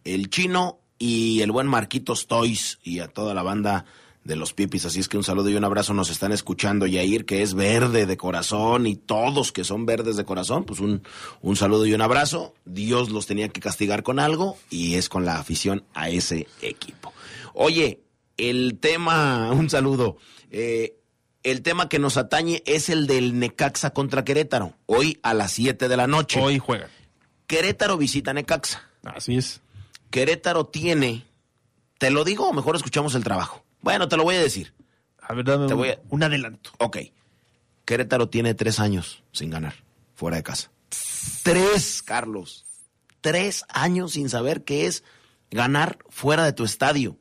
el 0.04 0.30
Chino 0.30 0.80
y 1.00 1.42
el 1.42 1.52
buen 1.52 1.68
Marquitos 1.68 2.28
Toys 2.28 2.80
y 2.84 3.00
a 3.00 3.08
toda 3.08 3.34
la 3.34 3.44
banda 3.44 3.86
de 4.24 4.36
los 4.38 4.54
Pipis. 4.54 4.86
Así 4.86 5.02
es 5.02 5.10
que 5.10 5.18
un 5.18 5.24
saludo 5.24 5.50
y 5.50 5.56
un 5.56 5.66
abrazo 5.66 5.94
nos 5.94 6.10
están 6.10 6.32
escuchando. 6.32 6.88
Yair, 6.88 7.26
que 7.26 7.42
es 7.42 7.54
verde 7.56 8.06
de 8.06 8.16
corazón, 8.16 8.88
y 8.88 8.96
todos 8.96 9.52
que 9.52 9.66
son 9.66 9.86
verdes 9.86 10.16
de 10.16 10.24
corazón, 10.24 10.64
pues 10.64 10.80
un, 10.80 11.04
un 11.42 11.56
saludo 11.58 11.86
y 11.86 11.94
un 11.94 12.02
abrazo. 12.02 12.54
Dios 12.64 13.10
los 13.10 13.26
tenía 13.26 13.50
que 13.50 13.60
castigar 13.60 14.02
con 14.04 14.20
algo 14.20 14.58
y 14.70 14.96
es 14.96 15.10
con 15.10 15.26
la 15.26 15.40
afición 15.40 15.84
a 15.94 16.10
ese 16.10 16.48
equipo. 16.62 17.12
Oye, 17.54 18.00
el 18.38 18.78
tema, 18.80 19.52
un 19.54 19.70
saludo. 19.70 20.18
eh, 20.52 20.96
el 21.44 21.62
tema 21.62 21.90
que 21.90 22.00
nos 22.00 22.16
atañe 22.16 22.64
es 22.66 22.88
el 22.88 23.06
del 23.06 23.38
Necaxa 23.38 23.90
contra 23.90 24.24
Querétaro. 24.24 24.76
Hoy 24.86 25.20
a 25.24 25.34
las 25.34 25.52
7 25.52 25.90
de 25.90 25.98
la 25.98 26.08
noche. 26.08 26.40
Hoy 26.40 26.58
juegan. 26.58 26.88
Querétaro 27.56 27.98
visita 27.98 28.34
Necaxa. 28.34 28.82
Así 29.04 29.38
es. 29.38 29.62
Querétaro 30.10 30.66
tiene, 30.66 31.26
¿te 31.98 32.10
lo 32.12 32.24
digo 32.24 32.48
o 32.50 32.54
mejor 32.54 32.76
escuchamos 32.76 33.16
el 33.16 33.24
trabajo? 33.24 33.63
Bueno, 33.82 34.08
te 34.08 34.18
lo 34.18 34.24
voy 34.24 34.36
a 34.36 34.42
decir. 34.42 34.74
A 35.20 35.34
ver, 35.34 35.46
dame 35.46 35.68
Te 35.68 35.74
un, 35.74 35.80
voy 35.80 35.89
a- 35.89 36.00
un 36.10 36.24
adelanto. 36.24 36.72
Ok. 36.80 36.98
Querétaro 37.86 38.30
tiene 38.30 38.54
tres 38.54 38.80
años 38.80 39.24
sin 39.32 39.50
ganar, 39.50 39.74
fuera 40.16 40.38
de 40.38 40.44
casa. 40.44 40.72
Tres, 41.44 42.02
Carlos. 42.04 42.66
Tres 43.22 43.63
años 43.70 44.13
sin 44.13 44.30
saber 44.30 44.63
qué 44.63 44.86
es 44.86 45.04
ganar 45.52 45.98
fuera 46.10 46.44
de 46.46 46.54
tu 46.54 46.63
estadio. 46.63 47.18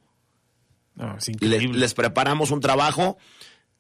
No, 0.94 1.16
es 1.16 1.28
les 1.72 1.94
preparamos 1.94 2.50
un 2.50 2.60
trabajo 2.60 3.16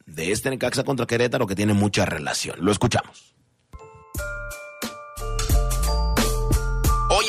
de 0.06 0.32
este 0.32 0.50
Necaxa 0.50 0.82
contra 0.84 1.06
Querétaro 1.06 1.46
que 1.46 1.54
tiene 1.54 1.72
mucha 1.74 2.04
relación. 2.06 2.56
Lo 2.64 2.72
escuchamos. 2.72 3.31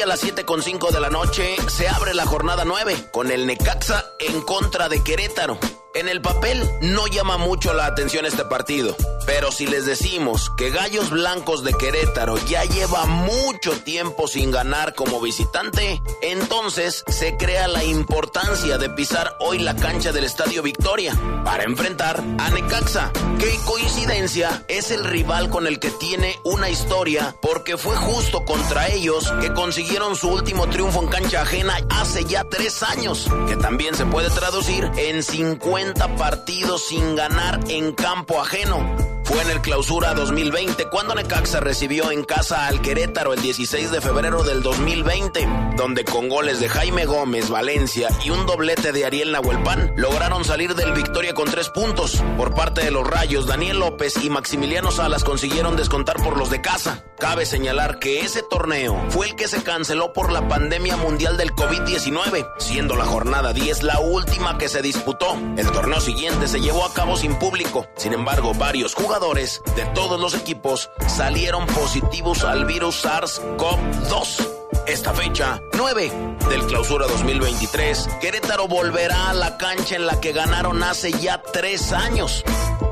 A 0.04 0.06
las 0.06 0.24
7.5 0.24 0.92
de 0.92 1.00
la 1.00 1.10
noche 1.10 1.56
se 1.68 1.88
abre 1.88 2.14
la 2.14 2.26
jornada 2.26 2.66
9 2.66 3.10
con 3.12 3.32
el 3.32 3.48
Necaxa 3.48 4.04
en 4.20 4.42
contra 4.42 4.90
de 4.90 5.02
Querétaro. 5.02 5.58
En 5.96 6.10
el 6.10 6.22
papel 6.22 6.68
no 6.82 7.06
llama 7.06 7.38
mucho 7.38 7.72
la 7.76 7.86
atención 7.86 8.26
este 8.26 8.44
partido. 8.46 8.96
Pero 9.28 9.52
si 9.52 9.68
les 9.68 9.86
decimos 9.86 10.50
que 10.58 10.72
Gallos 10.72 11.12
Blancos 11.12 11.64
de 11.64 11.74
Querétaro 11.74 12.36
ya 12.48 12.66
lleva 12.66 13.06
mucho 13.06 13.72
tiempo 13.84 14.28
sin 14.28 14.50
ganar 14.50 14.96
como 14.96 15.22
visitante, 15.22 16.02
entonces 16.22 17.06
se 17.08 17.38
crea 17.38 17.68
la 17.68 17.84
importancia 17.84 18.78
de 18.80 18.90
pisar 18.90 19.38
hoy 19.40 19.60
la 19.60 19.76
cancha 19.76 20.12
del 20.12 20.24
Estadio 20.26 20.64
Victoria 20.64 21.14
para 21.46 21.64
enfrentar 21.64 22.22
a 22.40 22.50
Necaxa, 22.50 23.12
que 23.40 23.56
coincidencia 23.64 24.64
es 24.68 24.90
el 24.92 25.06
rival 25.06 25.50
con 25.50 25.68
el 25.68 25.80
que 25.80 25.92
tiene 25.92 26.38
una 26.44 26.70
historia 26.70 27.36
porque 27.42 27.78
fue 27.78 27.96
justo 27.96 28.44
contra 28.44 28.90
ellos 28.90 29.32
que 29.40 29.54
consiguieron 29.54 30.16
su 30.16 30.28
último 30.30 30.68
triunfo 30.68 31.02
en 31.02 31.08
cancha 31.08 31.44
ajena 31.44 31.78
hace 31.90 32.26
ya 32.26 32.44
tres 32.44 32.84
años, 32.84 33.30
que 33.48 33.56
también 33.56 33.96
se 33.96 34.06
puede 34.06 34.30
traducir 34.32 34.92
en 34.98 35.24
50 35.24 35.83
partidos 36.18 36.88
sin 36.88 37.16
ganar 37.16 37.60
en 37.68 37.92
campo 37.92 38.40
ajeno. 38.40 39.13
Fue 39.24 39.42
en 39.42 39.50
el 39.52 39.62
clausura 39.62 40.14
2020 40.14 40.90
cuando 40.90 41.16
Necaxa 41.16 41.62
recibió 41.62 42.12
en 42.12 42.24
casa 42.26 42.68
al 42.68 42.82
Querétaro 42.82 43.34
el 43.34 43.42
16 43.42 43.90
de 43.90 44.02
febrero 44.02 44.44
del 44.44 44.62
2020, 44.62 45.48
donde 45.78 46.04
con 46.04 46.28
goles 46.28 46.60
de 46.60 46.68
Jaime 46.68 47.06
Gómez, 47.06 47.50
Valencia 47.50 48.10
y 48.26 48.32
un 48.32 48.46
doblete 48.46 48.92
de 48.92 49.06
Ariel 49.06 49.32
Nahuelpan 49.32 49.94
lograron 49.96 50.44
salir 50.44 50.76
del 50.76 50.92
victoria 50.92 51.34
con 51.34 51.50
tres 51.50 51.70
puntos. 51.70 52.22
Por 52.38 52.54
parte 52.54 52.84
de 52.84 52.92
los 52.92 53.08
Rayos, 53.08 53.48
Daniel 53.48 53.80
López 53.80 54.16
y 54.22 54.30
Maximiliano 54.30 54.92
Salas 54.92 55.24
consiguieron 55.24 55.78
descontar 55.78 56.18
por 56.22 56.38
los 56.38 56.50
de 56.50 56.62
casa. 56.62 57.06
Cabe 57.18 57.46
señalar 57.46 58.00
que 58.00 58.22
ese 58.22 58.44
torneo 58.44 59.02
fue 59.10 59.28
el 59.28 59.36
que 59.36 59.48
se 59.48 59.64
canceló 59.64 60.12
por 60.12 60.34
la 60.34 60.50
pandemia 60.50 60.98
mundial 60.98 61.38
del 61.38 61.54
COVID-19, 61.54 62.46
siendo 62.58 62.98
la 62.98 63.06
jornada 63.06 63.54
10 63.54 63.84
la 63.84 64.00
última 64.00 64.58
que 64.58 64.68
se 64.68 64.82
disputó. 64.82 65.38
El 65.56 65.72
torneo 65.72 66.02
siguiente 66.02 66.50
se 66.50 66.60
llevó 66.60 66.86
a 66.86 66.94
cabo 66.94 67.16
sin 67.16 67.36
público. 67.40 67.88
Sin 67.96 68.12
embargo, 68.12 68.54
varios 68.54 68.94
jugadores 68.94 69.13
de 69.14 69.86
todos 69.94 70.20
los 70.20 70.34
equipos 70.34 70.90
salieron 71.08 71.68
positivos 71.68 72.44
al 72.44 72.66
virus 72.66 73.06
SARS-CoV-2. 73.06 74.50
Esta 74.88 75.14
fecha, 75.14 75.62
9 75.74 76.12
del 76.50 76.66
clausura 76.66 77.06
2023, 77.06 78.10
Querétaro 78.20 78.68
volverá 78.68 79.30
a 79.30 79.34
la 79.36 79.60
cancha 79.60 79.98
en 79.98 80.08
la 80.08 80.20
que 80.20 80.32
ganaron 80.32 80.82
hace 80.82 81.12
ya 81.12 81.44
tres 81.44 81.94
años, 81.94 82.44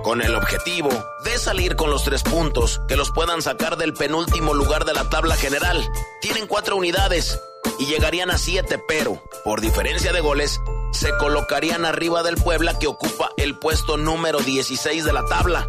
con 0.03 0.21
el 0.21 0.35
objetivo 0.35 0.89
de 1.23 1.39
salir 1.39 1.75
con 1.75 1.89
los 1.89 2.03
tres 2.03 2.21
puntos 2.21 2.81
que 2.87 2.95
los 2.95 3.09
puedan 3.09 3.41
sacar 3.41 3.75
del 3.77 3.95
penúltimo 3.95 4.53
lugar 4.53 4.85
de 4.85 4.93
la 4.93 5.09
tabla 5.09 5.35
general. 5.35 5.83
Tienen 6.21 6.45
cuatro 6.45 6.75
unidades 6.75 7.41
y 7.79 7.87
llegarían 7.87 8.29
a 8.29 8.37
siete, 8.37 8.77
pero, 8.87 9.23
por 9.43 9.59
diferencia 9.59 10.13
de 10.13 10.21
goles, 10.21 10.61
se 10.91 11.09
colocarían 11.17 11.83
arriba 11.83 12.21
del 12.21 12.35
Puebla 12.35 12.77
que 12.77 12.85
ocupa 12.85 13.31
el 13.37 13.57
puesto 13.57 13.97
número 13.97 14.37
16 14.37 15.03
de 15.03 15.13
la 15.13 15.25
tabla. 15.25 15.67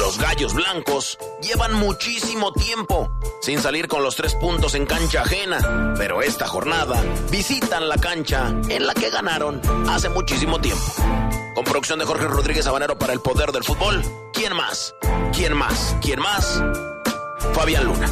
Los 0.00 0.18
gallos 0.18 0.54
blancos 0.54 1.18
llevan 1.42 1.74
muchísimo 1.74 2.54
tiempo 2.54 3.10
sin 3.42 3.58
salir 3.58 3.86
con 3.86 4.02
los 4.02 4.16
tres 4.16 4.34
puntos 4.34 4.74
en 4.74 4.86
cancha 4.86 5.20
ajena, 5.20 5.92
pero 5.98 6.22
esta 6.22 6.48
jornada 6.48 7.04
visitan 7.30 7.86
la 7.86 7.98
cancha 7.98 8.48
en 8.70 8.86
la 8.86 8.94
que 8.94 9.10
ganaron 9.10 9.60
hace 9.90 10.08
muchísimo 10.08 10.58
tiempo. 10.58 10.82
Con 11.54 11.64
producción 11.64 11.98
de 11.98 12.06
Jorge 12.06 12.26
Rodríguez 12.26 12.66
Habanero 12.66 12.98
para 12.98 13.12
el 13.12 13.20
poder 13.20 13.52
del 13.52 13.62
fútbol. 13.62 14.02
¿Quién 14.32 14.56
más? 14.56 14.94
¿Quién 15.34 15.54
más? 15.54 15.94
¿Quién 16.00 16.18
más? 16.20 16.64
Fabián 17.52 17.84
Luna. 17.84 18.08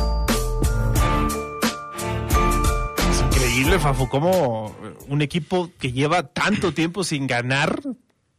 Es 3.11 3.22
increíble, 3.22 3.79
Fafo, 3.79 4.11
cómo 4.11 4.77
un 5.09 5.22
equipo 5.22 5.70
que 5.79 5.92
lleva 5.92 6.22
tanto 6.22 6.74
tiempo 6.74 7.03
sin 7.03 7.27
ganar 7.27 7.81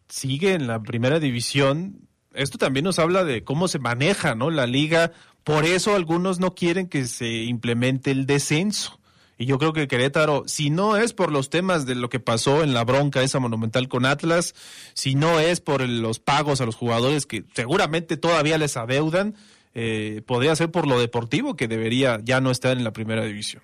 sigue 0.07 0.53
en 0.53 0.67
la 0.67 0.79
primera 0.79 1.19
división. 1.19 2.08
Esto 2.33 2.57
también 2.57 2.83
nos 2.83 2.99
habla 2.99 3.23
de 3.23 3.43
cómo 3.43 3.67
se 3.67 3.79
maneja, 3.79 4.35
¿no? 4.35 4.49
La 4.49 4.67
liga. 4.67 5.11
Por 5.43 5.65
eso 5.65 5.95
algunos 5.95 6.39
no 6.39 6.53
quieren 6.53 6.87
que 6.87 7.05
se 7.05 7.43
implemente 7.43 8.11
el 8.11 8.25
descenso. 8.25 8.99
Y 9.37 9.45
yo 9.45 9.57
creo 9.57 9.71
que 9.71 9.87
Querétaro, 9.87 10.43
si 10.47 10.69
no 10.69 10.97
es 10.97 11.13
por 11.13 11.31
los 11.31 11.49
temas 11.49 11.85
de 11.85 11.95
lo 11.95 12.09
que 12.09 12.19
pasó 12.19 12.61
en 12.61 12.73
la 12.73 12.83
bronca 12.83 13.23
esa 13.23 13.39
monumental 13.39 13.87
con 13.87 14.05
Atlas, 14.05 14.53
si 14.93 15.15
no 15.15 15.39
es 15.39 15.61
por 15.61 15.87
los 15.87 16.19
pagos 16.19 16.59
a 16.59 16.65
los 16.65 16.75
jugadores 16.75 17.25
que 17.25 17.45
seguramente 17.53 18.17
todavía 18.17 18.57
les 18.57 18.75
adeudan, 18.75 19.35
eh, 19.73 20.23
podría 20.25 20.55
ser 20.57 20.71
por 20.71 20.87
lo 20.87 20.99
deportivo 20.99 21.55
que 21.55 21.69
debería 21.69 22.19
ya 22.21 22.41
no 22.41 22.51
estar 22.51 22.75
en 22.75 22.83
la 22.83 22.91
primera 22.91 23.23
división. 23.23 23.63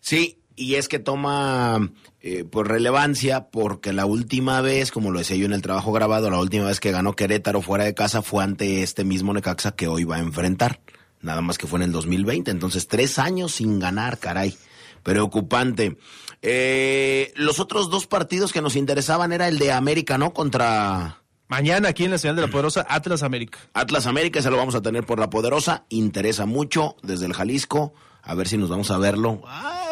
Sí, 0.00 0.38
y 0.60 0.74
es 0.74 0.88
que 0.88 0.98
toma 0.98 1.90
eh, 2.20 2.44
pues 2.44 2.68
relevancia 2.68 3.48
porque 3.48 3.94
la 3.94 4.04
última 4.04 4.60
vez, 4.60 4.92
como 4.92 5.10
lo 5.10 5.18
decía 5.18 5.38
yo 5.38 5.46
en 5.46 5.54
el 5.54 5.62
trabajo 5.62 5.90
grabado, 5.90 6.28
la 6.28 6.38
última 6.38 6.66
vez 6.66 6.80
que 6.80 6.92
ganó 6.92 7.16
Querétaro 7.16 7.62
fuera 7.62 7.84
de 7.84 7.94
casa 7.94 8.20
fue 8.20 8.44
ante 8.44 8.82
este 8.82 9.02
mismo 9.04 9.32
Necaxa 9.32 9.72
que 9.72 9.88
hoy 9.88 10.04
va 10.04 10.16
a 10.16 10.20
enfrentar. 10.20 10.80
Nada 11.22 11.40
más 11.40 11.56
que 11.56 11.66
fue 11.66 11.78
en 11.78 11.84
el 11.84 11.92
2020, 11.92 12.50
entonces 12.50 12.88
tres 12.88 13.18
años 13.18 13.52
sin 13.54 13.78
ganar, 13.78 14.18
caray. 14.18 14.54
Preocupante. 15.02 15.96
Eh, 16.42 17.32
los 17.36 17.58
otros 17.58 17.88
dos 17.88 18.06
partidos 18.06 18.52
que 18.52 18.60
nos 18.60 18.76
interesaban 18.76 19.32
era 19.32 19.48
el 19.48 19.58
de 19.58 19.72
América, 19.72 20.18
¿no? 20.18 20.34
Contra... 20.34 21.22
Mañana 21.48 21.88
aquí 21.88 22.04
en 22.04 22.12
la 22.12 22.18
señal 22.18 22.36
de 22.36 22.42
la 22.42 22.48
poderosa 22.48 22.86
Atlas 22.88 23.24
América. 23.24 23.58
Atlas 23.72 24.06
América, 24.06 24.38
ese 24.38 24.50
lo 24.50 24.56
vamos 24.56 24.76
a 24.76 24.82
tener 24.82 25.04
por 25.04 25.18
la 25.18 25.30
poderosa. 25.30 25.84
Interesa 25.88 26.46
mucho 26.46 26.96
desde 27.02 27.26
el 27.26 27.32
Jalisco. 27.32 27.92
A 28.22 28.34
ver 28.34 28.46
si 28.46 28.56
nos 28.56 28.68
vamos 28.68 28.90
a 28.92 28.98
verlo. 28.98 29.42
Ay. 29.46 29.89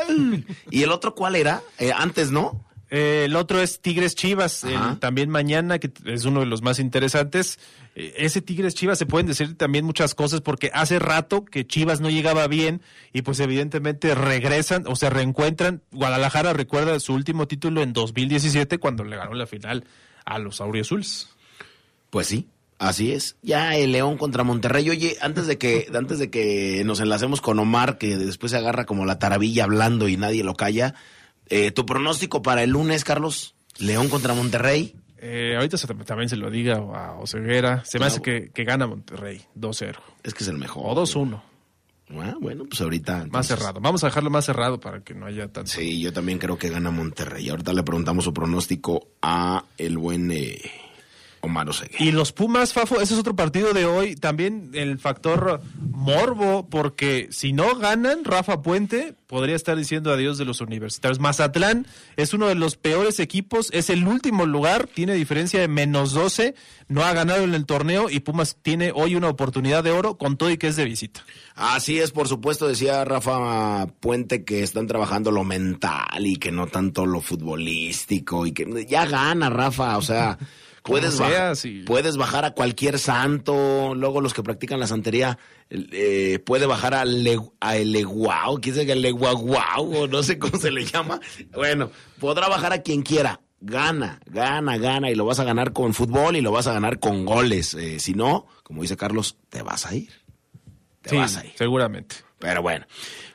¿Y 0.71 0.83
el 0.83 0.90
otro 0.92 1.14
cuál 1.14 1.37
era? 1.37 1.62
Eh, 1.79 1.92
antes, 1.94 2.31
¿no? 2.31 2.64
Eh, 2.90 3.25
el 3.27 3.37
otro 3.37 3.61
es 3.61 3.81
Tigres 3.83 4.14
Chivas, 4.14 4.64
el- 4.64 4.99
también 4.99 5.29
mañana, 5.29 5.79
que 5.79 5.92
es 6.07 6.25
uno 6.25 6.40
de 6.40 6.47
los 6.47 6.62
más 6.62 6.79
interesantes. 6.79 7.59
Eh, 7.94 8.14
ese 8.16 8.40
Tigres 8.40 8.75
Chivas 8.75 8.99
se 8.99 9.05
pueden 9.05 9.27
decir 9.27 9.59
también 9.59 9.85
muchas 9.85 10.14
cosas 10.14 10.40
porque 10.40 10.71
hace 10.73 10.99
rato 10.99 11.44
que 11.44 11.66
Chivas 11.66 12.01
no 12.01 12.09
llegaba 12.09 12.47
bien 12.47 12.81
y 13.12 13.21
pues 13.23 13.40
evidentemente 13.40 14.14
regresan 14.14 14.85
o 14.87 14.97
se 14.97 15.11
reencuentran. 15.11 15.83
Guadalajara 15.92 16.55
recuerda 16.55 16.99
su 17.01 17.12
último 17.12 17.47
título 17.47 17.83
en 17.83 17.92
2017 17.92 18.79
cuando 18.79 19.05
le 19.05 19.16
ganó 19.16 19.35
la 19.35 19.47
final 19.47 19.85
a 20.25 20.38
los 20.38 20.62
Auriazules. 20.62 21.29
Pues 22.09 22.27
sí, 22.29 22.49
así 22.79 23.12
es. 23.12 23.37
Ya 23.43 23.77
el 23.77 23.93
León 23.93 24.17
contra 24.19 24.45
Monterrey. 24.45 24.88
Oye, 24.91 25.17
antes 25.21 25.47
de 25.47 25.59
que, 25.59 25.88
antes 25.95 26.19
de 26.19 26.31
que 26.31 26.83
nos 26.85 27.01
enlacemos 27.01 27.41
con 27.41 27.59
Omar, 27.59 27.99
que 27.99 28.17
después 28.17 28.53
se 28.53 28.59
agarra 28.59 28.87
como 28.87 29.05
la 29.05 29.19
taravilla 29.19 29.64
hablando 29.64 30.09
y 30.09 30.17
nadie 30.17 30.45
lo 30.45 30.55
calla, 30.55 30.95
eh, 31.49 31.71
tu 31.71 31.87
pronóstico 31.87 32.43
para 32.43 32.62
el 32.62 32.71
lunes, 32.71 33.05
Carlos. 33.05 33.55
León 33.79 34.09
contra 34.09 34.35
Monterrey. 34.35 34.95
Eh, 35.21 35.55
ahorita 35.57 35.77
se- 35.77 35.87
también 35.88 36.29
se 36.29 36.37
lo 36.37 36.51
diga 36.51 36.77
a 36.77 37.12
Oseguera. 37.19 37.85
Se 37.85 37.99
me 37.99 38.07
hace 38.07 38.21
que, 38.23 38.51
que 38.53 38.64
gana 38.64 38.87
Monterrey 38.87 39.43
2-0. 39.57 39.97
Es 40.23 40.35
que 40.35 40.45
es 40.45 40.49
el 40.49 40.59
mejor. 40.59 40.85
O 40.87 40.95
2-1. 41.03 41.43
Ah, 42.11 42.35
bueno, 42.41 42.64
pues 42.69 42.81
ahorita. 42.81 43.27
Más 43.31 43.47
cerrado. 43.47 43.81
Vamos 43.81 44.03
a 44.03 44.07
dejarlo 44.07 44.31
más 44.31 44.47
cerrado 44.47 44.81
para 44.81 45.01
que 45.03 45.14
no 45.14 45.27
haya 45.27 45.49
tanto. 45.49 45.71
Sí, 45.71 46.01
yo 46.01 46.12
también 46.12 46.38
creo 46.38 46.57
que 46.57 46.71
gana 46.71 46.91
Monterrey. 46.91 47.49
Ahorita 47.51 47.73
le 47.73 47.83
preguntamos 47.83 48.25
su 48.25 48.33
pronóstico 48.33 49.09
a 49.21 49.64
el 49.77 49.99
buen 49.99 50.31
eh, 50.33 50.59
Omar 51.40 51.68
Oseguera. 51.68 52.03
Y 52.03 52.12
los 52.12 52.33
Pumas, 52.33 52.72
Fafo, 52.72 53.01
ese 53.01 53.14
es 53.14 53.20
otro 53.20 53.37
partido 53.37 53.72
de 53.72 53.87
hoy. 53.87 54.16
También 54.16 54.70
el 54.74 54.98
factor 54.98 55.61
morbo, 55.90 56.68
porque 56.68 57.29
si 57.31 57.53
no 57.53 57.77
ganan, 57.77 58.24
Rafa 58.24 58.62
Puente 58.62 59.14
podría 59.29 59.57
estar 59.57 59.77
diciendo 59.77 60.11
adiós 60.11 60.38
de 60.38 60.44
los 60.44 60.61
universitarios. 60.61 61.20
Mazatlán 61.20 61.87
es 62.16 62.33
uno 62.33 62.48
de 62.48 62.55
los 62.55 62.77
peores 62.77 63.20
equipos, 63.20 63.68
es 63.72 63.90
el 63.90 64.07
último 64.09 64.46
lugar, 64.46 64.87
tiene 64.87 65.14
diferencia 65.14 65.61
de 65.61 65.68
menos 65.68 66.12
12, 66.12 66.55
no 66.88 67.05
ha 67.05 67.12
ganado 67.12 67.44
en 67.44 67.55
el 67.55 67.66
torneo 67.66 68.09
y 68.11 68.20
Pumas 68.20 68.57
tiene 68.62 68.90
hoy 68.94 69.14
una 69.14 69.29
oportunidad 69.29 69.85
de 69.85 69.90
oro 69.90 70.16
con 70.16 70.38
todo 70.38 70.51
y 70.51 70.57
que 70.57 70.68
es 70.68 70.77
de 70.77 70.87
visita. 70.87 71.24
Así 71.55 71.98
es, 71.98 72.11
por 72.11 72.27
supuesto, 72.27 72.66
decía 72.66 73.05
Rafa 73.05 73.87
Puente 74.01 74.44
que 74.44 74.62
están 74.62 74.87
trabajando 74.87 75.31
lo 75.31 75.44
mental 75.44 76.27
y 76.27 76.37
que 76.37 76.51
no 76.51 76.66
tanto 76.66 77.05
lo 77.05 77.20
futbolístico 77.20 78.46
y 78.46 78.53
que 78.53 78.87
ya 78.88 79.05
gana 79.05 79.51
Rafa, 79.51 79.98
o 79.98 80.03
sea, 80.03 80.38
puedes, 80.88 81.14
sea, 81.14 81.29
bajar, 81.29 81.57
sí. 81.57 81.83
puedes 81.87 82.16
bajar 82.16 82.44
a 82.44 82.51
cualquier 82.53 82.98
santo, 82.98 83.94
luego 83.94 84.20
los 84.20 84.35
que 84.35 84.42
practican 84.42 84.81
la 84.81 84.87
santería 84.87 85.38
eh, 85.70 86.38
puede 86.44 86.66
bajar 86.66 86.94
al 86.94 87.22
le- 87.24 87.38
a 87.61 87.77
el 87.77 87.92
leguao, 87.92 88.59
¿quién 88.61 88.74
sabe 88.74 88.92
el 88.92 89.03
leguaguau 89.03 89.94
o 90.03 90.07
no 90.09 90.22
sé 90.22 90.38
cómo 90.38 90.59
se 90.59 90.70
le 90.70 90.85
llama? 90.85 91.20
Bueno, 91.55 91.90
podrá 92.18 92.48
bajar 92.48 92.72
a 92.72 92.83
quien 92.83 93.03
quiera. 93.03 93.40
Gana, 93.61 94.20
gana, 94.27 94.79
gana 94.79 95.11
y 95.11 95.16
lo 95.16 95.24
vas 95.24 95.40
a 95.40 95.44
ganar 95.44 95.72
con 95.72 95.92
fútbol 95.92 96.37
y 96.37 96.40
lo 96.40 96.53
vas 96.53 96.68
a 96.68 96.72
ganar 96.72 97.01
con 97.01 97.24
goles. 97.27 97.74
Eh, 97.74 97.98
si 97.98 98.14
no, 98.14 98.46
como 98.62 98.83
dice 98.83 98.96
Carlos, 98.96 99.37
te 99.48 99.62
vas 99.62 99.85
a 99.85 99.94
ir. 99.96 100.12
Te 101.03 101.11
Sí, 101.11 101.16
vas 101.16 101.37
a 101.37 101.44
ir. 101.44 101.53
seguramente. 101.57 102.16
Pero 102.38 102.62
bueno, 102.62 102.87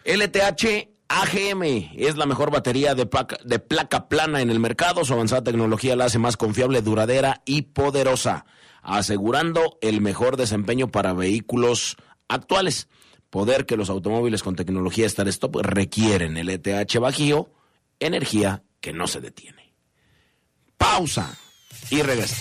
LTH 0.06 0.88
AGM 1.13 1.91
es 1.95 2.17
la 2.17 2.26
mejor 2.26 2.49
batería 2.49 2.95
de 2.95 3.06
placa, 3.06 4.08
plana 4.08 4.41
en 4.41 4.49
el 4.49 4.60
mercado. 4.60 5.06
Su 5.06 5.13
avanzada 5.13 5.43
tecnología 5.43 5.95
la 5.95 6.06
hace 6.06 6.17
más 6.17 6.38
confiable, 6.38 6.82
duradera 6.82 7.43
y 7.45 7.62
poderosa, 7.63 8.45
asegurando 8.82 9.78
el 9.82 10.02
mejor 10.02 10.38
desempeño 10.38 10.88
para 10.88 11.13
vehículos 11.13 11.97
actuales. 12.28 12.88
Poder 13.30 13.67
que 13.67 13.78
los 13.78 13.91
automóviles 13.91 14.41
con 14.41 14.56
tecnología 14.56 15.06
Star 15.06 15.28
Stop 15.28 15.58
requieren. 15.62 16.36
LTH 16.36 16.97
Bajío, 16.99 17.52
energía 17.99 18.63
que 18.82 18.91
no 18.91 19.06
se 19.06 19.21
detiene. 19.21 19.71
Pausa 20.78 21.38
y 21.91 22.02
regresa. 22.02 22.36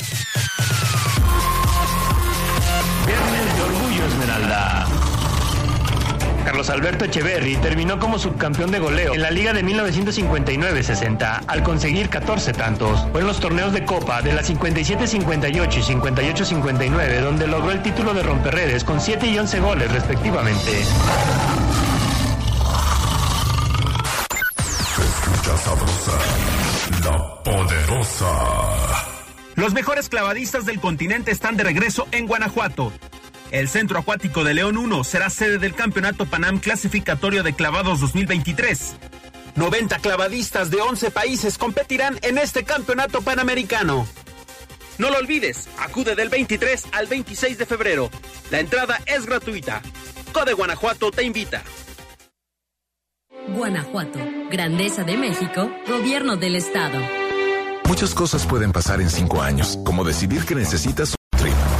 Carlos 6.45 6.71
Alberto 6.71 7.05
Echeverry 7.05 7.57
terminó 7.57 7.99
como 7.99 8.19
subcampeón 8.19 8.71
de 8.71 8.79
goleo 8.79 9.15
en 9.15 9.23
la 9.23 9.31
liga 9.31 9.53
de 9.53 9.65
1959-60 9.65 11.45
al 11.47 11.63
conseguir 11.63 12.09
14 12.09 12.53
tantos. 12.53 13.07
Fue 13.13 13.21
en 13.21 13.27
los 13.27 13.41
torneos 13.41 13.73
de 13.73 13.85
Copa 13.85 14.23
de 14.23 14.33
la 14.33 14.43
57-58 14.43 15.79
y 15.79 15.83
58-59 15.83 17.21
donde 17.21 17.47
logró 17.47 17.71
el 17.71 17.83
título 17.83 18.15
de 18.15 18.23
romperredes 18.23 18.85
con 18.85 19.01
7 19.01 19.27
y 19.27 19.39
11 19.39 19.61
goles 19.61 19.93
respectivamente. 19.93 20.71
Se 24.95 25.03
escucha 25.03 25.57
sabrosa, 25.59 26.13
la 27.05 27.43
poderosa. 27.43 28.27
Los 29.55 29.75
mejores 29.75 30.09
clavadistas 30.09 30.65
del 30.67 30.81
continente 30.81 31.31
están 31.31 31.57
de 31.57 31.65
regreso 31.65 32.09
en 32.11 32.27
Guanajuato. 32.27 32.93
El 33.53 33.69
Centro 33.69 33.99
Acuático 33.99 34.45
de 34.45 34.55
León 34.55 34.79
1 34.79 35.05
será 35.05 35.29
sede 35.29 35.59
del 35.59 35.75
Campeonato 35.75 36.25
Panam 36.25 36.59
Clasificatorio 36.59 37.43
de 37.43 37.53
Clavados 37.53 38.01
2023. 38.01 38.95
90 39.57 39.99
clavadistas 39.99 40.71
de 40.71 40.81
11 40.81 41.11
países 41.11 41.59
competirán 41.59 42.19
en 42.23 42.39
este 42.39 42.65
campeonato 42.65 43.21
panamericano. 43.21 44.07
No 44.97 45.11
lo 45.11 45.19
olvides, 45.19 45.69
acude 45.79 46.15
del 46.15 46.31
23 46.31 46.87
al 46.93 47.09
26 47.09 47.59
de 47.59 47.67
febrero. 47.67 48.11
La 48.51 48.59
entrada 48.59 48.99
es 49.05 49.27
gratuita. 49.27 49.83
Code 50.33 50.55
Guanajuato 50.55 51.11
te 51.11 51.23
invita. 51.23 51.63
Guanajuato, 53.49 54.19
Grandeza 54.51 55.05
de 55.05 55.19
México, 55.19 55.71
Gobierno 55.87 56.37
del 56.37 56.57
Estado. 56.57 56.99
Muchas 57.87 58.15
cosas 58.15 58.47
pueden 58.47 58.73
pasar 58.73 59.03
en 59.03 59.11
cinco 59.11 59.43
años, 59.43 59.79
como 59.85 60.05
decidir 60.05 60.47
que 60.47 60.55
necesitas 60.55 61.15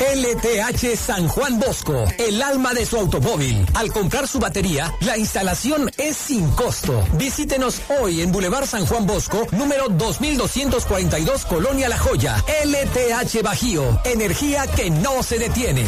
LTH 0.00 0.96
San 0.96 1.26
Juan 1.26 1.58
Bosco, 1.58 2.04
el 2.18 2.40
alma 2.40 2.72
de 2.72 2.86
su 2.86 2.96
automóvil. 2.96 3.66
Al 3.74 3.92
comprar 3.92 4.28
su 4.28 4.38
batería, 4.38 4.94
la 5.00 5.18
instalación 5.18 5.90
es 5.96 6.16
sin 6.16 6.48
costo. 6.52 7.04
Visítenos 7.14 7.82
hoy 8.00 8.22
en 8.22 8.30
Boulevard 8.30 8.66
San 8.66 8.86
Juan 8.86 9.06
Bosco, 9.06 9.46
número 9.52 9.88
2242, 9.88 11.44
Colonia 11.46 11.88
La 11.88 11.98
Joya. 11.98 12.36
LTH 12.64 13.42
Bajío, 13.42 14.00
energía 14.04 14.66
que 14.68 14.88
no 14.88 15.22
se 15.22 15.38
detiene. 15.38 15.84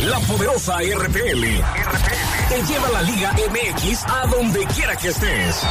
La 0.00 0.18
poderosa 0.20 0.78
RPL. 0.78 2.41
Lleva 2.52 2.90
la 2.90 3.02
Liga 3.02 3.32
MX 3.32 4.04
a 4.06 4.26
donde 4.26 4.64
quiera 4.66 4.94
que 4.94 5.08
estés. 5.08 5.62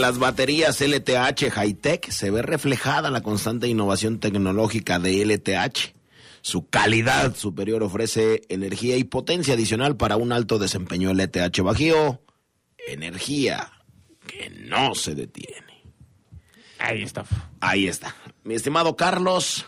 En 0.00 0.06
las 0.06 0.18
baterías 0.18 0.80
LTH 0.80 1.50
Hightech 1.52 2.08
se 2.08 2.30
ve 2.30 2.40
reflejada 2.40 3.10
la 3.10 3.20
constante 3.20 3.68
innovación 3.68 4.18
tecnológica 4.18 4.98
de 4.98 5.22
LTH. 5.26 5.94
Su 6.40 6.70
calidad 6.70 7.36
superior 7.36 7.82
ofrece 7.82 8.40
energía 8.48 8.96
y 8.96 9.04
potencia 9.04 9.52
adicional 9.52 9.98
para 9.98 10.16
un 10.16 10.32
alto 10.32 10.58
desempeño 10.58 11.12
LTH 11.12 11.60
Bajío. 11.60 12.22
Energía 12.88 13.72
que 14.26 14.48
no 14.48 14.94
se 14.94 15.14
detiene. 15.14 15.84
Ahí 16.78 17.02
está. 17.02 17.26
Ahí 17.60 17.86
está. 17.86 18.16
Mi 18.42 18.54
estimado 18.54 18.96
Carlos, 18.96 19.66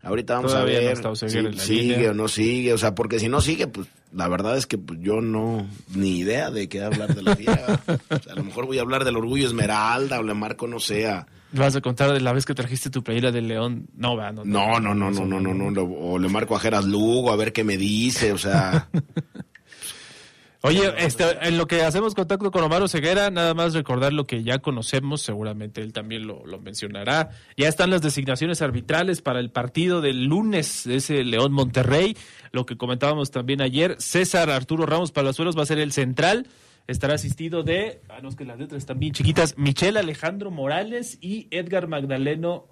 ahorita 0.00 0.36
vamos 0.36 0.52
Todavía 0.52 0.78
a 0.78 0.80
no 0.80 0.88
ver 0.88 1.06
Oseguera 1.08 1.52
si 1.52 1.58
sigue 1.58 1.82
línea. 1.96 2.10
o 2.12 2.14
no 2.14 2.26
sigue. 2.26 2.72
O 2.72 2.78
sea, 2.78 2.94
porque 2.94 3.20
si 3.20 3.28
no 3.28 3.42
sigue, 3.42 3.66
pues 3.66 3.86
la 4.14 4.28
verdad 4.28 4.56
es 4.56 4.66
que 4.66 4.78
pues, 4.78 4.98
yo 5.02 5.20
no, 5.20 5.66
ni 5.94 6.18
idea 6.18 6.50
de 6.50 6.68
qué 6.68 6.82
hablar 6.82 7.14
de 7.14 7.22
la 7.22 7.36
fiera. 7.36 7.80
O 8.10 8.18
sea, 8.22 8.32
a 8.32 8.36
lo 8.36 8.44
mejor 8.44 8.66
voy 8.66 8.78
a 8.78 8.82
hablar 8.82 9.04
del 9.04 9.16
orgullo 9.16 9.46
Esmeralda 9.46 10.20
o 10.20 10.22
le 10.22 10.34
marco, 10.34 10.66
no 10.68 10.78
sé, 10.80 11.06
a- 11.08 11.26
¿Vas 11.54 11.76
a 11.76 11.80
contar 11.82 12.10
de 12.12 12.20
la 12.20 12.32
vez 12.32 12.46
que 12.46 12.54
trajiste 12.54 12.88
tu 12.88 13.02
playera 13.02 13.30
del 13.30 13.46
León? 13.48 13.86
No, 13.94 14.16
vea, 14.16 14.32
no. 14.32 14.42
No, 14.44 14.80
no, 14.80 14.94
no, 14.94 15.10
no, 15.10 15.26
no, 15.26 15.38
no, 15.40 15.52
no, 15.52 15.70
lo- 15.70 15.84
o 15.84 16.18
le 16.18 16.28
marco 16.28 16.56
a 16.56 16.60
Geras 16.60 16.84
Lugo 16.86 17.30
a 17.30 17.36
ver 17.36 17.52
qué 17.52 17.62
me 17.64 17.76
dice, 17.76 18.32
o 18.32 18.38
sea... 18.38 18.88
Oye, 20.64 20.94
este, 20.98 21.24
en 21.42 21.58
lo 21.58 21.66
que 21.66 21.82
hacemos 21.82 22.14
contacto 22.14 22.52
con 22.52 22.62
Omar 22.62 22.88
Ceguera, 22.88 23.30
nada 23.30 23.52
más 23.52 23.74
recordar 23.74 24.12
lo 24.12 24.28
que 24.28 24.44
ya 24.44 24.60
conocemos, 24.60 25.20
seguramente 25.20 25.80
él 25.80 25.92
también 25.92 26.24
lo, 26.24 26.46
lo 26.46 26.60
mencionará. 26.60 27.30
Ya 27.56 27.66
están 27.66 27.90
las 27.90 28.00
designaciones 28.00 28.62
arbitrales 28.62 29.22
para 29.22 29.40
el 29.40 29.50
partido 29.50 30.00
del 30.00 30.26
lunes, 30.26 30.86
ese 30.86 31.24
León 31.24 31.52
Monterrey, 31.52 32.16
lo 32.52 32.64
que 32.64 32.76
comentábamos 32.76 33.32
también 33.32 33.60
ayer. 33.60 33.96
César 33.98 34.50
Arturo 34.50 34.86
Ramos 34.86 35.10
Palazuelos 35.10 35.58
va 35.58 35.64
a 35.64 35.66
ser 35.66 35.80
el 35.80 35.90
central, 35.90 36.46
estará 36.86 37.14
asistido 37.14 37.64
de, 37.64 38.00
ah, 38.08 38.20
no, 38.22 38.28
es 38.28 38.36
que 38.36 38.44
las 38.44 38.56
letras 38.56 38.78
están 38.78 39.00
bien 39.00 39.14
chiquitas, 39.14 39.58
Michelle 39.58 39.98
Alejandro 39.98 40.52
Morales 40.52 41.18
y 41.20 41.48
Edgar 41.50 41.88
Magdaleno 41.88 42.68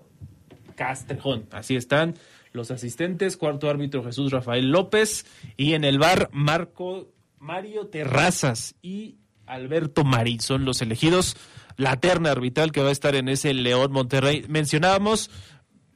Castrejón. 0.76 1.48
Así 1.50 1.74
están 1.74 2.14
los 2.52 2.70
asistentes, 2.70 3.36
cuarto 3.36 3.68
árbitro 3.68 4.04
Jesús 4.04 4.30
Rafael 4.30 4.70
López 4.70 5.26
y 5.56 5.74
en 5.74 5.82
el 5.82 5.98
bar 5.98 6.28
Marco 6.32 7.08
Mario 7.40 7.86
Terrazas 7.86 8.76
y 8.82 9.16
Alberto 9.46 10.04
Marín 10.04 10.40
son 10.40 10.64
los 10.64 10.82
elegidos. 10.82 11.36
La 11.76 11.98
terna 11.98 12.30
arbitral 12.30 12.70
que 12.70 12.82
va 12.82 12.90
a 12.90 12.92
estar 12.92 13.14
en 13.14 13.28
ese 13.28 13.54
León 13.54 13.90
Monterrey. 13.90 14.44
Mencionábamos 14.48 15.30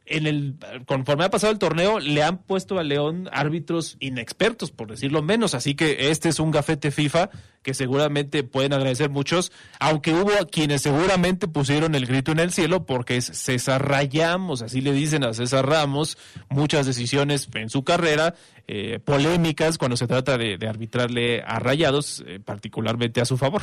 en 0.06 0.26
el 0.26 0.56
conforme 0.86 1.24
ha 1.24 1.30
pasado 1.30 1.52
el 1.52 1.58
torneo 1.58 1.98
le 1.98 2.22
han 2.22 2.38
puesto 2.38 2.78
a 2.78 2.82
León 2.82 3.28
árbitros 3.32 3.96
inexpertos 4.00 4.70
por 4.70 4.88
decirlo 4.88 5.22
menos. 5.22 5.54
Así 5.54 5.74
que 5.74 6.10
este 6.10 6.28
es 6.28 6.40
un 6.40 6.50
gafete 6.50 6.90
FIFA 6.90 7.30
que 7.62 7.74
seguramente 7.74 8.44
pueden 8.44 8.72
agradecer 8.72 9.10
muchos 9.10 9.52
aunque 9.80 10.12
hubo 10.12 10.32
quienes 10.50 10.82
seguramente 10.82 11.48
pusieron 11.48 11.94
el 11.94 12.06
grito 12.06 12.32
en 12.32 12.40
el 12.40 12.52
cielo 12.52 12.84
porque 12.84 13.16
es 13.16 13.26
César 13.26 13.88
Rayamos 13.88 14.60
así 14.60 14.80
le 14.80 14.92
dicen 14.92 15.24
a 15.24 15.32
César 15.32 15.66
Ramos 15.66 16.18
muchas 16.50 16.84
decisiones 16.86 17.48
en 17.54 17.70
su 17.70 17.84
carrera 17.84 18.34
eh, 18.66 18.98
polémicas 19.04 19.76
cuando 19.76 19.96
se 19.96 20.06
trata 20.06 20.38
de, 20.38 20.58
arbitrarle 20.66 21.42
a 21.42 21.58
Rayados 21.58 22.24
eh, 22.26 22.40
particularmente 22.42 23.20
a 23.20 23.26
su 23.26 23.36
favor. 23.36 23.60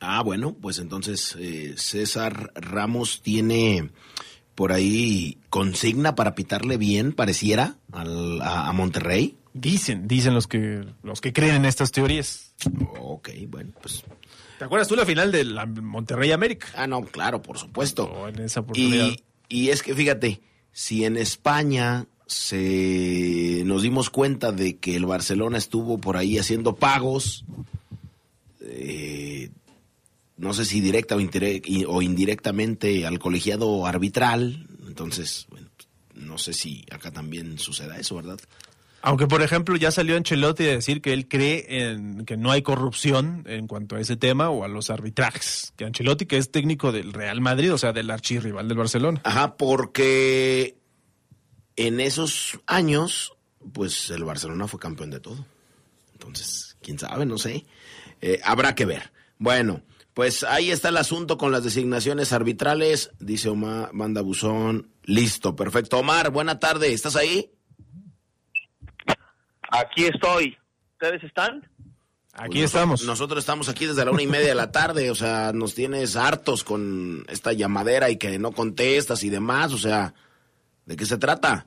Ah, 0.00 0.22
bueno, 0.22 0.56
pues 0.60 0.80
entonces 0.80 1.36
eh, 1.38 1.74
César 1.76 2.50
Ramos 2.56 3.22
tiene 3.22 3.90
por 4.54 4.72
ahí 4.72 5.38
consigna 5.50 6.14
para 6.14 6.34
pitarle 6.34 6.76
bien, 6.76 7.12
pareciera, 7.12 7.76
al- 7.92 8.40
a, 8.42 8.68
a 8.68 8.72
Monterrey. 8.72 9.36
dicen 9.52 10.06
dicen 10.08 10.34
los 10.34 10.46
que 10.46 10.84
los 11.02 11.20
que 11.20 11.32
creen 11.32 11.56
en 11.56 11.64
estas 11.64 11.90
teorías 11.92 12.54
Ok, 13.00 13.30
bueno, 13.48 13.70
pues 13.82 14.02
¿Te 14.58 14.64
acuerdas 14.64 14.86
tú 14.88 14.94
la 14.96 15.04
final 15.04 15.32
de 15.32 15.44
la 15.44 15.66
Monterrey 15.66 16.30
América? 16.32 16.68
Ah, 16.76 16.86
no, 16.86 17.02
claro, 17.02 17.42
por 17.42 17.58
supuesto. 17.58 18.28
en 18.28 18.38
esa 18.40 18.60
oportunidad. 18.60 19.08
Y, 19.48 19.64
y 19.64 19.68
es 19.70 19.82
que 19.82 19.94
fíjate, 19.94 20.40
si 20.72 21.04
en 21.04 21.16
España 21.16 22.06
se 22.26 23.62
nos 23.66 23.82
dimos 23.82 24.10
cuenta 24.10 24.52
de 24.52 24.76
que 24.76 24.94
el 24.96 25.06
Barcelona 25.06 25.58
estuvo 25.58 25.98
por 25.98 26.16
ahí 26.16 26.38
haciendo 26.38 26.76
pagos, 26.76 27.44
eh, 28.60 29.50
no 30.36 30.52
sé 30.54 30.64
si 30.64 30.80
directa 30.80 31.16
o, 31.16 31.20
o 31.88 32.02
indirectamente 32.02 33.06
al 33.06 33.18
colegiado 33.18 33.86
arbitral, 33.86 34.66
entonces, 34.86 35.46
bueno, 35.50 35.68
no 36.14 36.38
sé 36.38 36.52
si 36.52 36.84
acá 36.90 37.10
también 37.10 37.58
suceda 37.58 37.98
eso, 37.98 38.16
¿verdad? 38.16 38.38
Aunque, 39.06 39.26
por 39.26 39.42
ejemplo, 39.42 39.76
ya 39.76 39.90
salió 39.90 40.16
Ancelotti 40.16 40.64
a 40.64 40.76
decir 40.76 41.02
que 41.02 41.12
él 41.12 41.28
cree 41.28 41.66
en 41.68 42.24
que 42.24 42.38
no 42.38 42.50
hay 42.50 42.62
corrupción 42.62 43.44
en 43.46 43.66
cuanto 43.66 43.96
a 43.96 44.00
ese 44.00 44.16
tema 44.16 44.48
o 44.48 44.64
a 44.64 44.68
los 44.68 44.88
arbitrajes. 44.88 45.74
Que 45.76 45.84
Ancelotti, 45.84 46.24
que 46.24 46.38
es 46.38 46.50
técnico 46.50 46.90
del 46.90 47.12
Real 47.12 47.42
Madrid, 47.42 47.74
o 47.74 47.76
sea, 47.76 47.92
del 47.92 48.10
archirrival 48.10 48.66
del 48.66 48.78
Barcelona. 48.78 49.20
Ajá, 49.24 49.58
porque 49.58 50.78
en 51.76 52.00
esos 52.00 52.58
años, 52.66 53.34
pues 53.74 54.08
el 54.08 54.24
Barcelona 54.24 54.68
fue 54.68 54.80
campeón 54.80 55.10
de 55.10 55.20
todo. 55.20 55.44
Entonces, 56.14 56.78
quién 56.80 56.98
sabe, 56.98 57.26
no 57.26 57.36
sé. 57.36 57.66
Eh, 58.22 58.40
habrá 58.42 58.74
que 58.74 58.86
ver. 58.86 59.12
Bueno, 59.38 59.82
pues 60.14 60.44
ahí 60.44 60.70
está 60.70 60.90
el 60.90 60.96
asunto 60.96 61.36
con 61.36 61.50
las 61.50 61.64
designaciones 61.64 62.32
arbitrales. 62.32 63.10
Dice 63.18 63.48
Omar, 63.48 63.92
manda 63.92 64.22
buzón. 64.22 64.90
Listo, 65.02 65.56
perfecto. 65.56 65.98
Omar, 65.98 66.30
buena 66.30 66.60
tarde. 66.60 66.92
¿Estás 66.92 67.16
ahí? 67.16 67.50
Aquí 69.70 70.04
estoy. 70.04 70.56
¿Ustedes 70.92 71.24
están? 71.24 71.68
Aquí 72.32 72.58
Pues 72.58 72.64
estamos. 72.64 73.00
Nosotros, 73.00 73.06
nosotros 73.06 73.38
estamos 73.40 73.68
aquí 73.68 73.86
desde 73.86 74.04
la 74.04 74.12
una 74.12 74.22
y 74.22 74.28
media 74.28 74.48
de 74.48 74.54
la 74.54 74.70
tarde. 74.70 75.10
O 75.10 75.16
sea, 75.16 75.52
nos 75.52 75.74
tienes 75.74 76.14
hartos 76.14 76.62
con 76.62 77.24
esta 77.28 77.52
llamadera 77.52 78.08
y 78.08 78.16
que 78.16 78.38
no 78.38 78.52
contestas 78.52 79.24
y 79.24 79.30
demás. 79.30 79.72
O 79.72 79.78
sea, 79.78 80.14
¿de 80.86 80.96
qué 80.96 81.06
se 81.06 81.18
trata? 81.18 81.66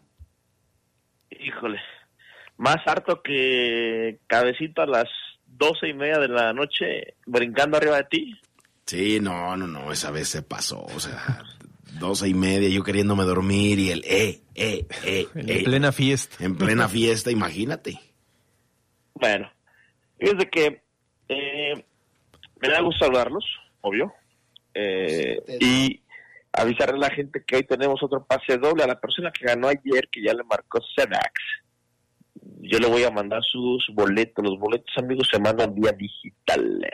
Híjole. 1.32 1.80
Más 2.56 2.78
harto 2.86 3.22
que 3.22 4.20
cabecito 4.28 4.82
a 4.82 4.88
las 4.88 5.10
doce 5.58 5.88
y 5.90 5.94
media 5.94 6.20
de 6.20 6.28
la 6.28 6.54
noche 6.54 7.16
brincando 7.26 7.78
arriba 7.78 7.98
de 7.98 8.04
ti. 8.06 8.42
Sí, 8.86 9.20
no, 9.20 9.58
no, 9.58 9.68
no, 9.68 9.92
esa 9.92 10.12
vez 10.12 10.30
se 10.30 10.44
pasó, 10.44 10.86
o 10.86 11.00
sea, 11.00 11.44
doce 12.00 12.30
y 12.30 12.34
media, 12.34 12.70
yo 12.70 12.84
queriéndome 12.84 13.26
dormir 13.26 13.80
y 13.80 13.92
el 13.92 14.04
eh, 14.06 14.42
eh, 14.56 14.86
eh, 15.04 15.28
En 15.36 15.50
eh. 15.50 15.64
plena 15.64 15.92
fiesta. 15.92 16.44
En 16.44 16.56
plena 16.56 16.88
fiesta, 16.88 17.32
imagínate. 17.32 18.00
Bueno, 19.14 19.52
fíjense 20.18 20.50
que 20.50 20.82
eh, 21.28 21.86
me 22.62 22.70
da 22.70 22.82
gusto 22.82 23.06
saludarlos, 23.06 23.46
obvio, 23.82 24.14
eh, 24.74 25.38
y 25.60 26.02
avisarle 26.54 26.96
a 26.96 27.10
la 27.10 27.16
gente 27.16 27.44
que 27.46 27.58
hoy 27.58 27.64
tenemos 27.64 28.02
otro 28.02 28.26
pase 28.26 28.58
doble 28.58 28.84
a 28.84 28.88
la 28.88 29.00
persona 29.00 29.32
que 29.32 29.46
ganó 29.46 29.68
ayer, 29.68 30.08
que 30.12 30.24
ya 30.24 30.34
le 30.34 30.44
marcó 30.44 30.80
Sedax. 30.96 31.34
Yo 32.62 32.80
le 32.80 32.88
voy 32.88 33.04
a 33.04 33.12
mandar 33.12 33.42
sus 33.44 33.86
boletos. 33.94 34.44
Los 34.44 34.60
boletos, 34.60 34.94
amigos, 34.98 35.28
se 35.32 35.40
mandan 35.40 35.74
vía 35.74 35.92
digital. 35.92 36.88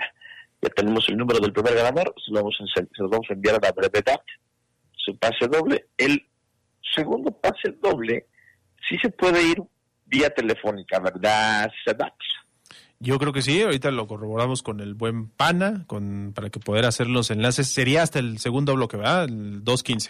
Ya 0.61 0.69
tenemos 0.69 1.07
el 1.09 1.17
número 1.17 1.39
del 1.39 1.51
primer 1.51 1.75
ganador, 1.75 2.13
se 2.25 2.31
lo 2.31 2.37
vamos 2.37 2.55
a, 2.61 2.65
se 2.73 3.01
los 3.01 3.11
vamos 3.11 3.27
a 3.29 3.33
enviar 3.33 3.55
a 3.55 3.59
la 3.61 3.71
brevedad. 3.71 4.21
Su 4.95 5.17
pase 5.17 5.47
doble. 5.47 5.87
El 5.97 6.25
segundo 6.95 7.31
pase 7.31 7.75
doble 7.81 8.27
sí 8.87 8.97
se 9.01 9.09
puede 9.09 9.43
ir 9.43 9.61
vía 10.05 10.29
telefónica, 10.29 10.99
¿verdad, 10.99 11.69
Sedax? 11.83 12.15
Yo 12.99 13.19
creo 13.19 13.33
que 13.33 13.41
sí, 13.41 13.61
ahorita 13.61 13.91
lo 13.91 14.07
corroboramos 14.07 14.63
con 14.63 14.79
el 14.79 14.93
buen 14.93 15.27
Pana, 15.27 15.83
con, 15.87 16.31
para 16.33 16.49
que 16.49 16.61
poder 16.61 16.85
hacer 16.85 17.07
los 17.07 17.31
enlaces. 17.31 17.67
Sería 17.67 18.01
hasta 18.01 18.19
el 18.19 18.37
segundo 18.37 18.75
bloque, 18.75 18.95
¿verdad? 18.95 19.25
El 19.25 19.63
2.15. 19.65 20.09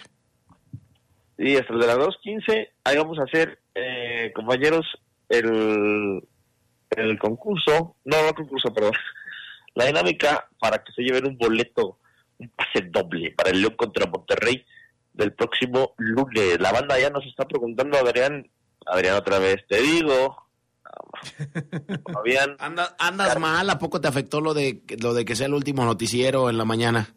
Y 1.39 1.55
hasta 1.55 1.73
el 1.73 1.79
de 1.79 1.87
las 1.87 1.97
2.15, 1.97 2.67
ahí 2.83 2.97
vamos 2.97 3.17
a 3.17 3.23
hacer, 3.23 3.59
eh, 3.73 4.31
compañeros, 4.35 4.85
el, 5.39 6.27
el 6.91 7.19
concurso, 7.19 7.95
no, 8.05 8.23
no 8.25 8.33
concurso, 8.33 8.73
perdón, 8.73 8.93
la 9.75 9.85
dinámica 9.85 10.47
para 10.59 10.83
que 10.83 10.91
se 10.93 11.01
lleven 11.01 11.27
un 11.27 11.37
boleto, 11.37 11.99
un 12.37 12.49
pase 12.49 12.87
doble 12.89 13.31
para 13.31 13.49
el 13.51 13.61
León 13.61 13.75
contra 13.75 14.05
Monterrey 14.07 14.65
del 15.13 15.33
próximo 15.33 15.93
lunes. 15.97 16.59
La 16.59 16.71
banda 16.71 16.99
ya 16.99 17.09
nos 17.09 17.25
está 17.25 17.45
preguntando, 17.47 17.97
Adrián, 17.97 18.49
Adrián 18.85 19.15
otra 19.15 19.39
vez, 19.39 19.57
te 19.67 19.81
digo, 19.81 20.37
Fabián, 22.11 22.55
Anda- 22.59 22.95
andas 22.99 23.39
mal, 23.39 23.69
¿a 23.69 23.79
poco 23.79 24.01
te 24.01 24.07
afectó 24.07 24.41
lo 24.41 24.53
de, 24.53 24.81
lo 25.01 25.13
de 25.13 25.25
que 25.25 25.35
sea 25.35 25.47
el 25.47 25.53
último 25.53 25.85
noticiero 25.85 26.49
en 26.49 26.57
la 26.57 26.65
mañana? 26.65 27.13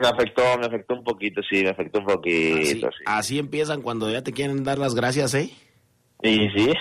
me 0.00 0.08
afectó, 0.08 0.42
me 0.58 0.66
afectó 0.66 0.94
un 0.94 1.04
poquito, 1.04 1.42
sí, 1.48 1.62
me 1.62 1.68
afectó 1.70 1.98
un 2.00 2.06
poquito, 2.06 2.88
Así, 2.88 2.96
así 3.04 3.38
empiezan 3.38 3.82
cuando 3.82 4.10
ya 4.10 4.22
te 4.22 4.32
quieren 4.32 4.64
dar 4.64 4.78
las 4.78 4.94
gracias, 4.94 5.34
¿eh? 5.34 5.50
Sí, 6.22 6.48
sí. 6.56 6.72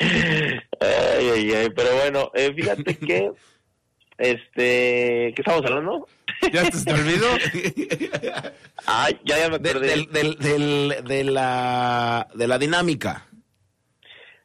Ay, 0.00 1.30
ay, 1.34 1.52
ay, 1.52 1.68
pero 1.74 1.94
bueno, 1.96 2.30
eh, 2.34 2.52
fíjate 2.54 2.96
que, 2.98 3.30
este, 4.18 5.32
¿qué 5.34 5.34
estamos 5.36 5.64
hablando? 5.64 6.06
¿Ya 6.52 6.62
te, 6.70 6.84
te 6.84 6.92
olvidó? 6.92 7.26
Ay, 8.86 9.18
ya, 9.24 9.38
ya 9.38 9.48
me 9.48 9.58
De, 9.58 9.70
acordé. 9.70 9.86
del- 9.88 10.06
del- 10.10 10.38
del- 10.38 11.04
de 11.04 11.24
la, 11.24 12.26
de 12.34 12.46
la 12.48 12.58
dinámica. 12.58 13.26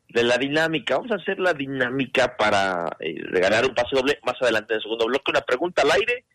de 0.10 0.24
la 0.24 0.38
dinámica. 0.38 0.96
Vamos 0.98 1.12
a 1.12 1.16
hacer 1.16 1.40
la 1.40 1.54
dinámica 1.54 2.38
para 2.38 2.96
eh, 3.00 3.16
regalar 3.24 3.66
un 3.66 3.74
pase 3.76 3.96
doble 3.96 4.20
más 4.24 4.36
adelante 4.42 4.74
en 4.74 4.78
el 4.78 4.84
segundo 4.84 5.06
bloque. 5.08 5.32
Una 5.32 5.42
pregunta 5.42 5.82
al 5.82 5.92
aire. 5.92 6.26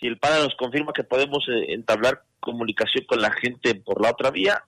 Si 0.00 0.06
el 0.06 0.18
pana 0.18 0.38
nos 0.40 0.54
confirma 0.56 0.92
que 0.92 1.04
podemos 1.04 1.44
eh, 1.48 1.72
entablar 1.72 2.22
comunicación 2.40 3.04
con 3.06 3.20
la 3.22 3.30
gente 3.32 3.74
por 3.76 4.02
la 4.02 4.10
otra 4.10 4.30
vía, 4.30 4.64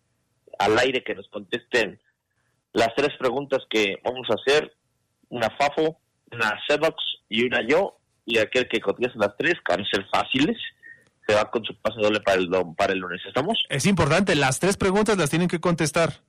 al 0.59 0.79
aire 0.79 1.03
que 1.05 1.15
nos 1.15 1.29
contesten 1.29 2.01
las 2.77 2.95
tres 2.95 3.17
preguntas 3.19 3.63
que 3.71 3.97
vamos 4.05 4.29
a 4.29 4.35
hacer. 4.35 4.71
Una 5.31 5.49
FAFO, 5.51 5.99
una 6.31 6.61
Sedox 6.69 6.95
y 7.29 7.47
una 7.47 7.67
yo. 7.67 7.99
Y 8.27 8.39
aquel 8.39 8.69
que 8.69 8.81
conteste 8.81 9.19
las 9.19 9.35
tres, 9.39 9.55
que 9.65 9.73
van 9.73 9.81
a 9.81 9.89
ser 9.89 10.07
fáciles, 10.13 10.57
se 11.27 11.35
va 11.35 11.51
con 11.51 11.65
su 11.65 11.75
pase 11.81 12.01
doble 12.01 12.21
para 12.21 12.39
el, 12.39 12.51
para 12.77 12.93
el 12.93 12.99
lunes. 12.99 13.21
¿Estamos? 13.27 13.59
Es 13.71 13.87
importante, 13.87 14.35
las 14.35 14.61
tres 14.61 14.77
preguntas 14.77 15.17
las 15.17 15.31
tienen 15.31 15.49
que 15.49 15.59
contestar. 15.59 16.21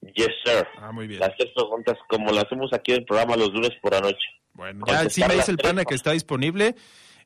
Yes, 0.00 0.30
sir. 0.44 0.66
Ah, 0.78 0.92
muy 0.92 1.06
bien. 1.06 1.20
Las 1.20 1.36
tres 1.36 1.50
preguntas, 1.54 1.98
como 2.08 2.32
las 2.32 2.44
hacemos 2.44 2.72
aquí 2.72 2.92
en 2.92 3.00
el 3.00 3.04
programa 3.04 3.36
los 3.36 3.52
lunes 3.52 3.72
por 3.82 3.92
la 3.92 4.00
noche. 4.00 4.26
Bueno, 4.54 4.84
ya 4.86 5.10
sí 5.10 5.22
me 5.28 5.34
dice 5.34 5.50
el 5.50 5.58
pana 5.58 5.84
que 5.84 5.94
está 5.94 6.12
disponible. 6.12 6.74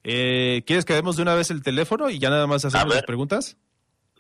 Eh, 0.03 0.62
¿Quieres 0.66 0.84
que 0.84 0.95
demos 0.95 1.16
de 1.16 1.22
una 1.22 1.34
vez 1.34 1.51
el 1.51 1.62
teléfono 1.62 2.11
y 2.11 2.18
ya 2.18 2.30
nada 2.30 2.47
más 2.47 2.64
hacemos 2.64 2.95
las 2.95 3.05
preguntas? 3.05 3.57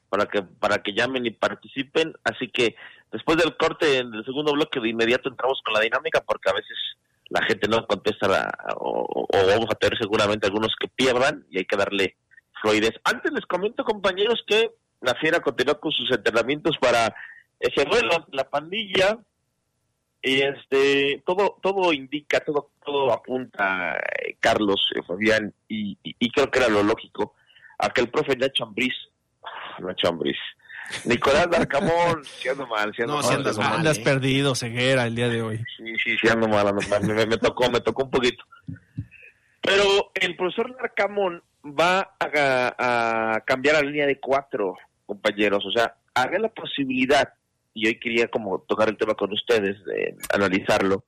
para 0.07 0.27
que 0.27 0.43
para 0.43 0.81
que 0.81 0.93
llamen 0.93 1.25
y 1.25 1.31
participen. 1.31 2.13
Así 2.23 2.47
que 2.47 2.77
después 3.11 3.37
del 3.37 3.57
corte 3.57 3.87
del 3.87 4.23
segundo 4.23 4.53
bloque 4.53 4.79
de 4.79 4.87
inmediato 4.89 5.27
entramos 5.27 5.59
con 5.65 5.73
la 5.73 5.81
dinámica 5.81 6.21
porque 6.21 6.49
a 6.49 6.53
veces 6.53 6.77
la 7.29 7.43
gente 7.43 7.67
no 7.67 7.85
contesta 7.87 8.27
la- 8.27 8.51
o, 8.77 9.27
vamos 9.47 9.67
a 9.71 9.75
tener 9.75 9.97
seguramente 9.99 10.47
algunos 10.47 10.73
que 10.79 10.87
pierdan 10.87 11.45
y 11.49 11.59
hay 11.59 11.65
que 11.65 11.77
darle 11.77 12.15
fluidez. 12.61 12.91
Antes 13.03 13.31
les 13.31 13.45
comento 13.45 13.83
compañeros 13.83 14.43
que 14.47 14.71
la 15.01 15.13
fiera 15.15 15.39
continúa 15.39 15.79
con 15.79 15.91
sus 15.91 16.09
entrenamientos 16.11 16.77
para 16.79 17.15
ese 17.59 17.85
duelo 17.85 18.27
la 18.31 18.49
pandilla 18.49 19.17
y 20.21 20.41
este 20.41 21.23
todo 21.25 21.57
todo 21.61 21.93
indica 21.93 22.41
todo 22.41 22.71
todo 22.83 23.13
apunta 23.13 23.95
eh, 23.95 24.35
Carlos 24.39 24.81
eh, 24.95 25.01
Fabián 25.07 25.53
y, 25.69 25.97
y- 26.03 26.15
y 26.19 26.31
creo 26.31 26.51
que 26.51 26.59
era 26.59 26.67
lo 26.67 26.83
lógico 26.83 27.35
a 27.77 27.89
que 27.91 28.01
el 28.01 28.09
profe 28.09 28.35
Nacho 28.35 28.63
Ambriz 28.65 28.93
Nacho 29.79 30.09
Ambriz 30.09 30.37
Nicolás 31.05 31.49
Darcamón 31.49 32.23
si 32.23 32.49
ando 32.49 32.65
mal 32.67 32.93
si 32.95 33.01
ando 33.01 33.15
No, 33.15 33.21
mal, 33.21 33.29
si 33.29 33.35
andas, 33.35 33.57
ando 33.57 33.69
mal, 33.69 33.79
andas 33.79 33.97
¿eh? 33.97 34.03
perdido, 34.03 34.55
ceguera, 34.55 35.05
el 35.05 35.15
día 35.15 35.29
de 35.29 35.41
hoy. 35.41 35.57
Sí, 35.77 35.93
sí, 36.03 36.17
sí, 36.19 36.27
ando 36.29 36.47
mal, 36.47 36.67
ando 36.67 36.81
mal. 36.89 37.03
Me, 37.03 37.25
me 37.25 37.37
tocó, 37.37 37.69
me 37.69 37.81
tocó 37.81 38.03
un 38.03 38.11
poquito. 38.11 38.43
Pero 39.61 40.11
el 40.15 40.35
profesor 40.35 40.75
Narcamón 40.75 41.43
va 41.63 42.15
a, 42.19 43.35
a 43.35 43.41
cambiar 43.41 43.75
la 43.75 43.81
línea 43.81 44.07
de 44.07 44.19
cuatro, 44.19 44.77
compañeros. 45.05 45.65
O 45.65 45.71
sea, 45.71 45.95
haga 46.13 46.39
la 46.39 46.49
posibilidad, 46.49 47.33
y 47.73 47.87
hoy 47.87 47.99
quería 47.99 48.27
como 48.27 48.59
tocar 48.61 48.89
el 48.89 48.97
tema 48.97 49.15
con 49.15 49.31
ustedes, 49.31 49.83
de 49.85 50.15
analizarlo, 50.33 51.05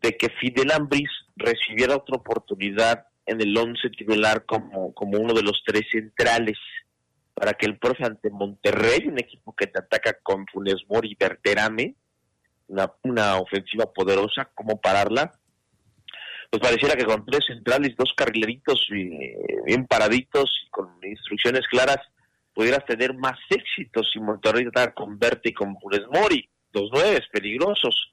de 0.00 0.16
que 0.16 0.28
Fidel 0.40 0.70
Ambris 0.72 1.10
recibiera 1.36 1.96
otra 1.96 2.16
oportunidad 2.16 3.06
en 3.24 3.40
el 3.40 3.56
once 3.56 3.90
titular 3.90 4.44
como, 4.44 4.94
como 4.94 5.18
uno 5.18 5.34
de 5.34 5.42
los 5.42 5.62
tres 5.66 5.82
centrales 5.90 6.56
para 7.36 7.52
que 7.52 7.66
el 7.66 7.78
profe 7.78 8.02
ante 8.02 8.30
Monterrey, 8.30 9.08
un 9.08 9.18
equipo 9.18 9.54
que 9.54 9.66
te 9.66 9.78
ataca 9.78 10.16
con 10.22 10.46
Funes 10.46 10.76
Mori 10.88 11.12
y 11.12 11.16
Berterame, 11.16 11.94
una, 12.68 13.36
ofensiva 13.36 13.92
poderosa, 13.92 14.50
cómo 14.54 14.80
pararla. 14.80 15.32
Pues 16.50 16.62
pareciera 16.62 16.96
que 16.96 17.04
con 17.04 17.26
tres 17.26 17.44
centrales, 17.46 17.94
dos 17.94 18.14
carrileritos 18.16 18.88
eh, 18.90 19.36
bien 19.66 19.86
paraditos 19.86 20.50
y 20.66 20.70
con 20.70 20.88
instrucciones 21.02 21.68
claras, 21.68 21.98
pudieras 22.54 22.86
tener 22.86 23.12
más 23.12 23.38
éxito 23.50 24.02
si 24.02 24.18
Monterrey 24.18 24.64
tratara 24.64 24.94
con 24.94 25.18
Verte 25.18 25.50
y 25.50 25.52
con 25.52 25.78
Funes 25.78 26.06
Mori, 26.10 26.48
dos 26.72 26.90
nueves 26.90 27.28
peligrosos. 27.30 28.12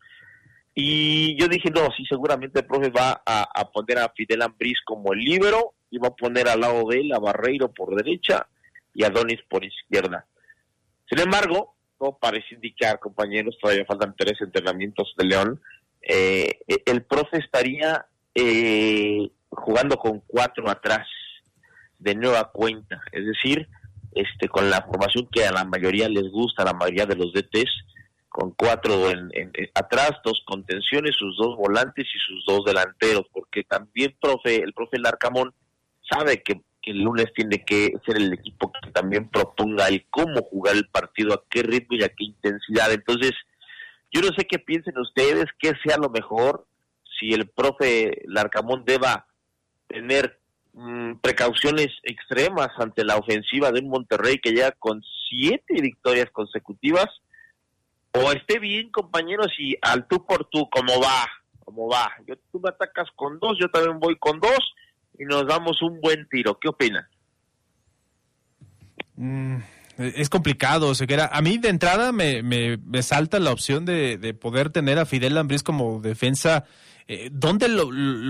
Y 0.75 1.39
yo 1.39 1.47
dije, 1.47 1.69
no, 1.69 1.87
sí, 1.95 2.05
seguramente 2.09 2.59
el 2.59 2.65
profe 2.65 2.89
va 2.89 3.21
a, 3.25 3.47
a 3.55 3.71
poner 3.71 3.99
a 3.99 4.09
Fidel 4.09 4.41
Ambriz 4.41 4.79
como 4.83 5.13
el 5.13 5.19
líbero 5.19 5.75
y 5.89 5.97
va 5.97 6.09
a 6.09 6.15
poner 6.15 6.49
al 6.49 6.59
lado 6.59 6.89
de 6.89 6.99
él 6.99 7.13
a 7.13 7.19
Barreiro 7.19 7.71
por 7.71 7.95
derecha 7.95 8.49
y 8.93 9.03
a 9.03 9.09
Donis 9.09 9.39
por 9.49 9.63
izquierda. 9.63 10.25
Sin 11.09 11.19
embargo, 11.19 11.75
todo 11.99 12.17
parece 12.19 12.55
indicar, 12.55 12.99
compañeros, 12.99 13.57
todavía 13.61 13.85
faltan 13.85 14.15
tres 14.17 14.39
entrenamientos 14.41 15.13
de 15.17 15.25
León, 15.25 15.61
eh, 16.01 16.59
el 16.85 17.03
profe 17.03 17.37
estaría 17.37 18.05
eh, 18.35 19.29
jugando 19.49 19.95
con 19.97 20.19
cuatro 20.27 20.69
atrás 20.69 21.07
de 21.99 22.15
nueva 22.15 22.51
cuenta, 22.51 23.01
es 23.11 23.25
decir, 23.25 23.67
este 24.13 24.47
con 24.47 24.69
la 24.69 24.81
formación 24.81 25.27
que 25.31 25.45
a 25.45 25.51
la 25.51 25.63
mayoría 25.63 26.09
les 26.09 26.29
gusta, 26.29 26.63
a 26.63 26.65
la 26.65 26.73
mayoría 26.73 27.05
de 27.05 27.15
los 27.15 27.31
DTs, 27.33 27.71
con 28.29 28.51
cuatro 28.51 29.09
en- 29.11 29.31
atrás, 29.75 30.11
dos 30.25 30.41
contenciones, 30.45 31.15
sus 31.15 31.37
dos 31.37 31.55
volantes 31.55 32.05
y 32.05 32.19
sus 32.19 32.43
dos 32.45 32.65
delanteros, 32.65 33.25
porque 33.31 33.63
también 33.63 34.15
profe, 34.19 34.55
el 34.57 34.73
profe 34.73 34.97
Larcamón 34.99 35.53
sabe 36.09 36.41
que, 36.43 36.59
que 36.83 36.91
el 36.91 36.99
lunes 37.01 37.27
tiene 37.33 37.63
que 37.63 37.93
ser 38.05 38.17
el 38.17 38.33
equipo 38.33 38.71
que 38.83 38.91
también 38.91 39.29
proponga 39.29 39.87
el 39.87 40.05
cómo 40.09 40.41
jugar 40.43 40.75
el 40.75 40.87
partido, 40.89 41.33
a 41.33 41.43
qué 41.49 41.63
ritmo 41.63 41.97
y 41.97 42.03
a 42.03 42.09
qué 42.09 42.25
intensidad. 42.25 42.91
Entonces, 42.91 43.31
yo 44.11 44.21
no 44.21 44.27
sé 44.37 44.45
qué 44.45 44.59
piensen 44.59 44.97
ustedes, 44.97 45.45
qué 45.59 45.71
sea 45.83 45.97
lo 45.97 46.09
mejor, 46.09 46.67
si 47.19 47.33
el 47.33 47.47
profe 47.47 48.21
Larcamón 48.25 48.83
deba 48.85 49.25
tener 49.87 50.39
mm, 50.73 51.15
precauciones 51.21 51.87
extremas 52.03 52.69
ante 52.77 53.05
la 53.05 53.17
ofensiva 53.17 53.71
de 53.71 53.79
un 53.79 53.89
Monterrey 53.89 54.39
que 54.39 54.51
llega 54.51 54.71
con 54.71 55.01
siete 55.29 55.81
victorias 55.81 56.29
consecutivas, 56.31 57.07
o 58.15 58.31
esté 58.31 58.59
bien, 58.59 58.91
compañeros, 58.91 59.47
y 59.57 59.75
al 59.81 60.07
tú 60.07 60.25
por 60.25 60.45
tú, 60.45 60.69
como 60.69 61.01
va, 61.01 61.27
como 61.63 61.89
va. 61.89 62.11
Yo, 62.27 62.35
tú 62.51 62.59
me 62.59 62.69
atacas 62.69 63.07
con 63.15 63.39
dos, 63.39 63.57
yo 63.59 63.69
también 63.69 63.99
voy 63.99 64.15
con 64.17 64.39
dos, 64.39 64.59
y 65.17 65.25
nos 65.25 65.47
damos 65.47 65.81
un 65.81 65.99
buen 66.01 66.27
tiro. 66.29 66.57
¿Qué 66.59 66.69
opinan? 66.69 67.05
Mm, 69.15 69.57
es 69.97 70.29
complicado, 70.29 70.93
Ceguera. 70.95 71.29
A 71.31 71.41
mí 71.41 71.57
de 71.57 71.69
entrada 71.69 72.11
me, 72.11 72.41
me, 72.41 72.77
me 72.77 73.03
salta 73.03 73.39
la 73.39 73.51
opción 73.51 73.85
de, 73.85 74.17
de 74.17 74.33
poder 74.33 74.69
tener 74.69 74.99
a 74.99 75.05
Fidel 75.05 75.35
Lambriz 75.35 75.63
como 75.63 75.99
defensa. 75.99 76.65
Eh, 77.07 77.29
¿Dónde 77.31 77.67
lo, 77.67 77.87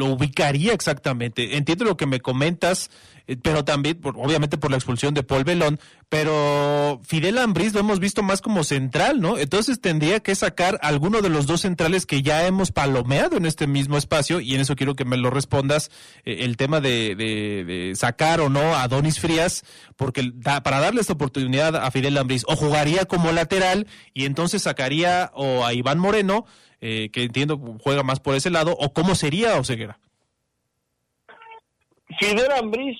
ubicaría 0.07 0.73
exactamente? 0.73 1.57
Entiendo 1.57 1.85
lo 1.85 1.97
que 1.97 2.05
me 2.07 2.19
comentas, 2.21 2.89
eh, 3.27 3.37
pero 3.41 3.63
también, 3.63 3.99
por- 4.01 4.17
obviamente 4.17 4.57
por 4.57 4.71
la 4.71 4.77
expulsión 4.77 5.13
de 5.13 5.23
Paul 5.23 5.43
Belón, 5.43 5.79
pero 6.09 6.99
Fidel 7.03 7.37
Ambriz 7.37 7.73
lo 7.73 7.79
hemos 7.79 7.99
visto 7.99 8.23
más 8.23 8.41
como 8.41 8.63
central, 8.63 9.19
¿no? 9.21 9.37
Entonces 9.37 9.79
tendría 9.81 10.19
que 10.19 10.35
sacar 10.35 10.79
alguno 10.81 11.21
de 11.21 11.29
los 11.29 11.45
dos 11.45 11.61
centrales 11.61 12.05
que 12.05 12.21
ya 12.21 12.45
hemos 12.47 12.71
palomeado 12.71 13.37
en 13.37 13.45
este 13.45 13.67
mismo 13.67 13.97
espacio, 13.97 14.39
y 14.39 14.55
en 14.55 14.61
eso 14.61 14.75
quiero 14.75 14.95
que 14.95 15.05
me 15.05 15.17
lo 15.17 15.29
respondas, 15.29 15.91
eh, 16.25 16.37
el 16.41 16.57
tema 16.57 16.81
de, 16.81 17.93
sacar 17.95 18.41
o 18.41 18.49
no 18.49 18.75
a 18.75 18.87
Donis 18.87 19.19
Frías, 19.19 19.63
porque 19.95 20.31
para 20.63 20.79
darle 20.79 21.01
esta 21.01 21.13
oportunidad 21.13 21.75
a 21.75 21.91
Fidel 21.91 22.17
Ambriz, 22.17 22.43
o 22.47 22.55
jugaría 22.55 23.05
como 23.05 23.31
lateral 23.31 23.87
y 24.13 24.25
entonces 24.25 24.63
sacaría 24.63 25.31
o 25.33 25.65
a 25.65 25.73
Iván 25.73 25.99
Moreno, 25.99 26.45
eh, 26.85 27.09
que 27.11 27.23
entiendo 27.23 27.57
juega 27.81 28.03
más 28.03 28.19
por 28.19 28.35
ese 28.35 28.49
lado, 28.49 28.75
o 28.77 28.91
cómo 28.91 29.15
sería 29.15 29.57
Oseguera. 29.57 29.99
Fidel 32.19 32.51
Ambriz 32.51 32.97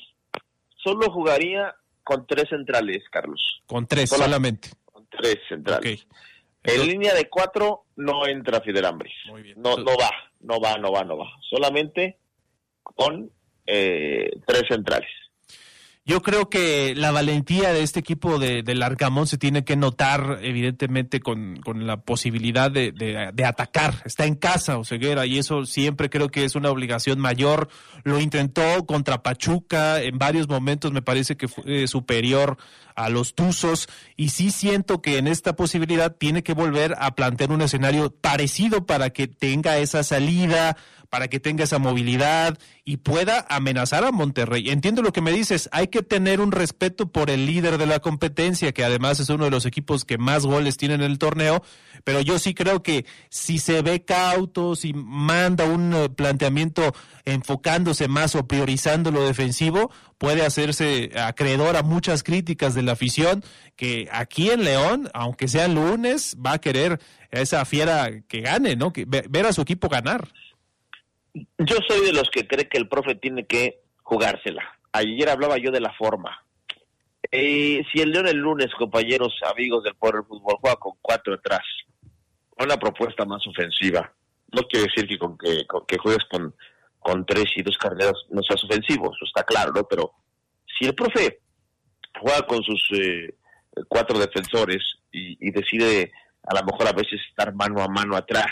solo 0.77 1.11
jugaría 1.11 1.75
con 2.03 2.25
tres 2.25 2.47
centrales, 2.49 3.03
Carlos. 3.11 3.61
Con 3.65 3.86
tres 3.88 4.09
Solo- 4.09 4.23
solamente. 4.23 4.69
Con 4.86 5.05
tres 5.07 5.38
centrales. 5.49 6.07
En 6.63 6.88
línea 6.88 7.13
de 7.13 7.29
cuatro 7.29 7.88
no 7.97 8.25
entra 8.25 8.61
Fidel 8.61 8.86
Ambris. 8.86 9.13
No, 9.57 9.75
no 9.75 9.97
va, 9.97 10.09
no 10.39 10.61
va, 10.61 10.77
no 10.77 10.91
va, 10.93 11.03
no 11.03 11.17
va. 11.17 11.27
Solamente 11.49 12.17
con 12.84 13.29
eh, 13.65 14.31
tres 14.47 14.63
centrales. 14.69 15.09
Yo 16.06 16.22
creo 16.22 16.49
que 16.49 16.93
la 16.97 17.12
valentía 17.12 17.72
de 17.72 17.82
este 17.82 18.01
equipo 18.01 18.38
de, 18.38 18.62
del 18.62 18.84
Arcamón 18.84 19.26
se 19.26 19.38
tiene 19.38 19.64
que 19.64 19.78
notar, 19.78 20.39
evidentemente, 20.41 21.22
con, 21.22 21.56
con 21.62 21.88
la 21.88 22.01
posibilidad 22.01 22.70
de, 22.70 22.91
de- 22.91 23.30
de 23.34 23.45
atacar. 23.45 24.01
Está 24.04 24.26
en 24.26 24.36
casa, 24.36 24.78
Oseguera, 24.78 25.26
y 25.26 25.38
eso 25.38 25.66
siempre 25.66 26.10
creo 26.10 26.28
que 26.28 26.43
es 26.43 26.56
una 26.56 26.72
obligación 26.72 27.20
mayor. 27.20 27.70
Lo 28.04 28.20
intentó 28.20 28.86
contra 28.86 29.24
Pachuca, 29.24 30.01
en 30.01 30.18
varios 30.18 30.49
momentos 30.49 30.91
me 30.91 31.01
parece 31.01 31.38
que 31.38 31.47
fue 31.47 31.84
eh, 31.84 31.88
superior 31.88 32.58
a 32.95 33.08
los 33.08 33.34
Tuzos, 33.34 33.88
y 34.18 34.30
sí 34.30 34.51
siento 34.51 35.01
que 35.01 35.18
en 35.18 35.28
esta 35.28 35.56
posibilidad 35.56 36.14
tiene 36.18 36.43
que 36.43 36.54
volver 36.54 36.95
a 36.99 37.16
plantear 37.16 37.51
un 37.51 37.62
escenario 37.62 38.14
parecido 38.14 38.86
para 38.86 39.10
que 39.12 39.28
tenga 39.28 39.78
esa 39.78 40.04
salida, 40.04 40.76
para 41.14 41.28
que 41.28 41.39
tenga 41.39 41.64
esa 41.66 41.78
movilidad 41.78 42.57
y 42.84 42.97
pueda 42.97 43.45
amenazar 43.47 44.03
a 44.03 44.11
Monterrey. 44.11 44.72
Entiendo 44.72 45.03
lo 45.03 45.14
que 45.14 45.22
me 45.22 45.32
dices, 45.32 45.70
hay 45.72 45.89
que 45.89 46.01
tener 46.01 46.41
un 46.41 46.51
respeto 46.51 47.11
por 47.11 47.30
el 47.30 47.45
líder 47.45 47.78
de 47.78 47.86
la 47.86 47.99
competencia, 47.99 48.72
que 48.72 48.84
además 48.84 49.20
es 49.20 49.30
uno 49.30 49.45
de 49.45 49.51
los 49.51 49.68
equipos 49.68 50.05
que 50.05 50.18
más 50.18 50.43
goles 50.47 50.76
tiene 50.76 50.95
en 50.95 51.03
el 51.03 51.20
torneo, 51.20 51.61
pero 52.03 52.20
yo 52.22 52.39
sí 52.39 52.55
creo 52.55 52.82
que 52.82 53.05
si 53.30 53.59
se 53.59 53.84
ve 53.84 54.03
cauto, 54.03 54.76
si 54.76 54.91
manda 54.95 55.66
un 55.66 55.93
eh, 55.93 56.09
planteamiento 56.09 56.95
enfocándose 57.26 58.07
más 58.07 58.34
o 58.34 58.47
priorizando 58.47 59.11
lo 59.11 59.24
defensivo, 59.24 59.91
puede 60.18 60.43
hacerse 60.43 61.11
acreedor 61.16 61.76
a 61.78 61.84
muchas 61.84 62.24
críticas 62.24 62.74
de 62.74 62.82
la 62.82 62.93
afición, 62.93 63.43
que 63.76 64.09
aquí 64.11 64.49
en 64.49 64.64
León, 64.64 65.11
aunque 65.14 65.47
sea 65.47 65.68
lunes, 65.68 66.36
va 66.43 66.53
a 66.53 66.57
querer 66.59 66.99
esa 67.30 67.64
fiera 67.66 68.09
que 68.28 68.41
gane, 68.41 68.76
¿no? 68.76 68.91
Que, 68.91 69.05
ve- 69.05 69.26
ver 69.30 69.45
a 69.45 69.53
su 69.53 69.61
equipo 69.61 69.89
ganar. 69.89 70.28
Yo 71.34 71.77
soy 71.88 72.05
de 72.05 72.13
los 72.13 72.29
que 72.29 72.47
cree 72.47 72.67
que 72.67 72.77
el 72.77 72.88
profe 72.88 73.15
tiene 73.15 73.45
que 73.45 73.81
jugársela. 74.03 74.63
Ayer 74.91 75.29
hablaba 75.29 75.57
yo 75.57 75.71
de 75.71 75.81
la 75.81 75.93
forma. 75.93 76.43
Eh, 77.31 77.84
si 77.91 78.01
el 78.01 78.11
León 78.11 78.27
el 78.27 78.38
lunes, 78.38 78.67
compañeros, 78.77 79.34
amigos 79.51 79.84
del 79.84 79.95
Poder 79.95 80.15
del 80.15 80.25
Fútbol, 80.25 80.57
juega 80.61 80.75
con 80.75 80.93
cuatro 81.01 81.34
atrás, 81.34 81.63
una 82.59 82.77
propuesta 82.77 83.25
más 83.25 83.45
ofensiva, 83.47 84.13
no 84.51 84.61
quiere 84.63 84.88
decir 84.88 85.07
que 85.07 85.17
con 85.17 85.38
que, 85.38 85.65
con 85.65 85.86
que 85.88 85.97
juegues 85.97 86.23
con, 86.29 86.53
con 86.99 87.25
tres 87.25 87.45
y 87.55 87.63
dos 87.63 87.77
carreras 87.77 88.13
no 88.29 88.43
seas 88.43 88.63
ofensivo, 88.63 89.11
eso 89.15 89.25
está 89.25 89.43
claro, 89.43 89.71
¿no? 89.73 89.84
Pero 89.88 90.11
si 90.77 90.86
el 90.86 90.93
profe 90.93 91.39
juega 92.19 92.45
con 92.45 92.61
sus 92.61 92.89
eh, 92.99 93.34
cuatro 93.88 94.19
defensores 94.19 94.84
y, 95.11 95.47
y 95.47 95.51
decide 95.51 96.11
a 96.43 96.59
lo 96.59 96.65
mejor 96.65 96.88
a 96.88 96.93
veces 96.93 97.19
estar 97.29 97.53
mano 97.55 97.81
a 97.81 97.88
mano 97.88 98.15
atrás, 98.15 98.51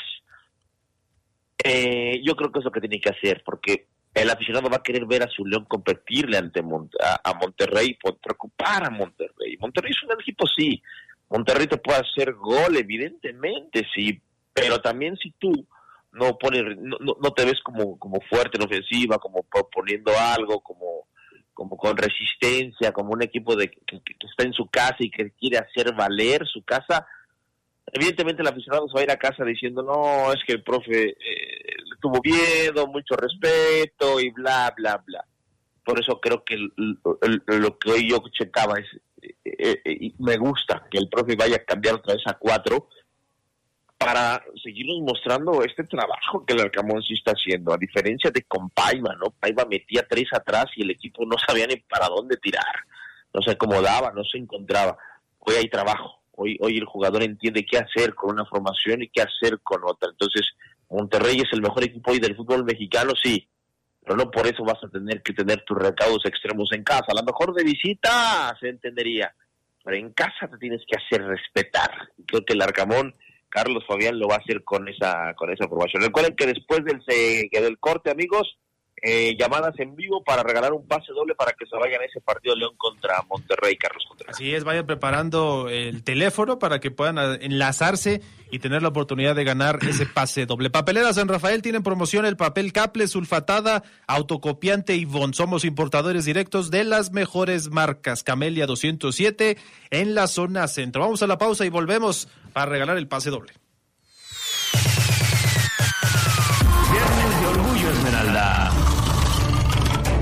eh, 1.63 2.21
yo 2.23 2.35
creo 2.35 2.51
que 2.51 2.59
es 2.59 2.65
lo 2.65 2.71
que 2.71 2.79
tiene 2.81 2.99
que 2.99 3.09
hacer, 3.09 3.43
porque 3.45 3.87
el 4.13 4.29
aficionado 4.29 4.69
va 4.69 4.77
a 4.77 4.83
querer 4.83 5.05
ver 5.05 5.23
a 5.23 5.27
su 5.29 5.45
León 5.45 5.65
competirle 5.65 6.37
ante 6.37 6.61
Mon- 6.61 6.89
a, 7.23 7.33
Monterrey, 7.33 7.93
por 8.01 8.17
preocupar 8.17 8.85
a 8.85 8.89
Monterrey. 8.89 9.57
Monterrey 9.59 9.91
es 9.91 10.03
un 10.03 10.19
equipo, 10.19 10.45
sí. 10.47 10.81
Monterrey 11.29 11.67
te 11.67 11.77
puede 11.77 11.99
hacer 11.99 12.33
gol, 12.33 12.75
evidentemente, 12.77 13.87
sí. 13.95 14.21
Pero 14.53 14.81
también 14.81 15.15
si 15.17 15.31
tú 15.39 15.65
no 16.11 16.37
pones, 16.37 16.63
no, 16.77 16.97
no- 16.99 17.31
te 17.33 17.45
ves 17.45 17.61
como, 17.63 17.97
como 17.97 18.19
fuerte 18.29 18.57
en 18.57 18.65
ofensiva, 18.65 19.17
como 19.17 19.43
proponiendo 19.43 20.11
algo, 20.19 20.59
como, 20.61 21.07
como 21.53 21.77
con 21.77 21.95
resistencia, 21.95 22.91
como 22.91 23.11
un 23.13 23.23
equipo 23.23 23.55
de, 23.55 23.69
que 23.71 24.01
está 24.29 24.43
en 24.43 24.51
su 24.53 24.67
casa 24.67 24.97
y 24.99 25.09
que 25.09 25.31
quiere 25.31 25.57
hacer 25.57 25.93
valer 25.93 26.45
su 26.47 26.63
casa, 26.63 27.07
evidentemente 27.93 28.41
el 28.41 28.47
aficionado 28.47 28.87
se 28.87 28.93
va 28.93 29.01
a 29.01 29.03
ir 29.03 29.11
a 29.11 29.17
casa 29.17 29.43
diciendo, 29.43 29.83
no, 29.83 30.31
es 30.33 30.39
que 30.45 30.53
el 30.53 30.63
profe 30.63 31.09
eh, 31.09 31.75
tuvo 32.01 32.19
miedo, 32.23 32.87
mucho 32.87 33.15
respeto 33.15 34.19
y 34.19 34.29
bla, 34.31 34.73
bla, 34.75 34.97
bla. 35.05 35.25
Por 35.83 35.99
eso 35.99 36.19
creo 36.21 36.43
que 36.43 36.55
el- 36.55 36.71
el- 37.21 37.59
lo 37.61 37.77
que 37.77 37.91
hoy 37.91 38.09
yo 38.09 38.19
checaba 38.31 38.75
es, 38.79 38.85
eh, 39.21 39.35
eh, 39.43 39.81
eh, 39.83 40.11
me 40.19 40.37
gusta 40.37 40.87
que 40.89 40.97
el 40.99 41.09
profe 41.09 41.35
vaya 41.35 41.57
a 41.57 41.63
cambiar 41.65 41.95
otra 41.95 42.13
vez 42.13 42.23
a 42.27 42.33
cuatro 42.37 42.87
para 43.97 44.43
seguirnos 44.63 45.01
mostrando 45.01 45.63
este 45.63 45.83
trabajo 45.83 46.43
que 46.45 46.53
el 46.53 46.61
Arcamón 46.61 47.03
sí 47.03 47.13
está 47.13 47.31
haciendo, 47.31 47.71
a 47.73 47.77
diferencia 47.77 48.31
de 48.31 48.41
con 48.43 48.69
Paiva, 48.71 49.15
¿no? 49.15 49.29
Paiva 49.39 49.65
metía 49.65 50.07
tres 50.09 50.25
atrás 50.33 50.65
y 50.75 50.81
el 50.81 50.91
equipo 50.91 51.23
no 51.25 51.35
sabía 51.37 51.67
ni 51.67 51.75
para 51.77 52.07
dónde 52.07 52.37
tirar, 52.37 52.65
no 53.33 53.41
se 53.43 53.51
acomodaba, 53.51 54.11
no 54.11 54.23
se 54.23 54.39
encontraba. 54.39 54.97
Hoy 55.39 55.55
hay 55.55 55.69
trabajo, 55.69 56.19
hoy, 56.41 56.57
hoy 56.61 56.77
el 56.77 56.85
jugador 56.85 57.23
entiende 57.23 57.65
qué 57.65 57.77
hacer 57.77 58.15
con 58.15 58.31
una 58.31 58.45
formación 58.45 59.03
y 59.03 59.09
qué 59.09 59.21
hacer 59.21 59.59
con 59.61 59.81
otra. 59.83 60.09
Entonces, 60.09 60.41
Monterrey 60.89 61.37
es 61.37 61.49
el 61.53 61.61
mejor 61.61 61.83
equipo 61.83 62.11
hoy 62.11 62.19
del 62.19 62.35
fútbol 62.35 62.65
mexicano, 62.65 63.13
sí, 63.21 63.47
pero 64.03 64.15
no 64.17 64.31
por 64.31 64.47
eso 64.47 64.63
vas 64.63 64.83
a 64.83 64.89
tener 64.89 65.21
que 65.21 65.33
tener 65.33 65.63
tus 65.63 65.77
recaudos 65.77 66.25
extremos 66.25 66.69
en 66.73 66.83
casa. 66.83 67.05
A 67.09 67.15
lo 67.15 67.23
mejor 67.23 67.53
de 67.53 67.63
visita 67.63 68.55
se 68.59 68.69
entendería, 68.69 69.33
pero 69.83 69.95
en 69.97 70.11
casa 70.11 70.47
te 70.49 70.57
tienes 70.57 70.81
que 70.87 70.97
hacer 70.97 71.25
respetar. 71.25 72.09
Creo 72.25 72.43
que 72.43 72.53
el 72.53 72.61
Arcamón, 72.61 73.15
Carlos 73.47 73.85
Fabián, 73.87 74.19
lo 74.19 74.27
va 74.27 74.35
a 74.35 74.39
hacer 74.39 74.63
con 74.63 74.87
esa 74.87 75.33
con 75.35 75.51
esa 75.51 75.65
aprobación. 75.65 76.03
Recuerden 76.03 76.35
que 76.35 76.47
después 76.47 76.83
del, 76.83 77.01
del 77.51 77.79
corte, 77.79 78.09
amigos, 78.09 78.57
eh, 79.01 79.35
llamadas 79.37 79.73
en 79.79 79.95
vivo 79.95 80.23
para 80.23 80.43
regalar 80.43 80.73
un 80.73 80.87
pase 80.87 81.11
doble 81.13 81.33
para 81.33 81.53
que 81.53 81.65
se 81.65 81.75
vayan 81.75 82.01
a 82.01 82.05
ese 82.05 82.21
partido 82.21 82.55
León 82.55 82.75
contra 82.77 83.23
Monterrey, 83.27 83.75
Carlos 83.75 84.03
Contreras. 84.07 84.35
Así 84.35 84.53
es, 84.53 84.63
vayan 84.63 84.85
preparando 84.85 85.69
el 85.69 86.03
teléfono 86.03 86.59
para 86.59 86.79
que 86.79 86.91
puedan 86.91 87.17
ah, 87.17 87.35
enlazarse 87.41 88.21
y 88.51 88.59
tener 88.59 88.83
la 88.83 88.89
oportunidad 88.89 89.35
de 89.35 89.43
ganar 89.43 89.79
ese 89.89 90.05
pase 90.05 90.45
doble. 90.45 90.69
Papeleras 90.69 91.15
San 91.15 91.27
Rafael 91.27 91.63
tienen 91.63 91.81
promoción 91.81 92.25
el 92.25 92.37
papel 92.37 92.73
caple, 92.73 93.07
sulfatada, 93.07 93.83
autocopiante 94.05 94.95
y 94.95 95.05
Von. 95.05 95.33
Somos 95.33 95.65
importadores 95.65 96.25
directos 96.25 96.69
de 96.69 96.83
las 96.83 97.11
mejores 97.11 97.69
marcas. 97.69 98.23
Camelia 98.23 98.67
207 98.67 99.57
en 99.89 100.13
la 100.13 100.27
zona 100.27 100.67
centro. 100.67 101.01
Vamos 101.01 101.23
a 101.23 101.27
la 101.27 101.39
pausa 101.39 101.65
y 101.65 101.69
volvemos 101.69 102.27
para 102.53 102.67
regalar 102.67 102.97
el 102.97 103.07
pase 103.07 103.31
doble. 103.31 103.53
Viernes 106.91 107.41
de 107.41 107.47
Orgullo 107.47 107.89
Esmeralda. 107.89 108.70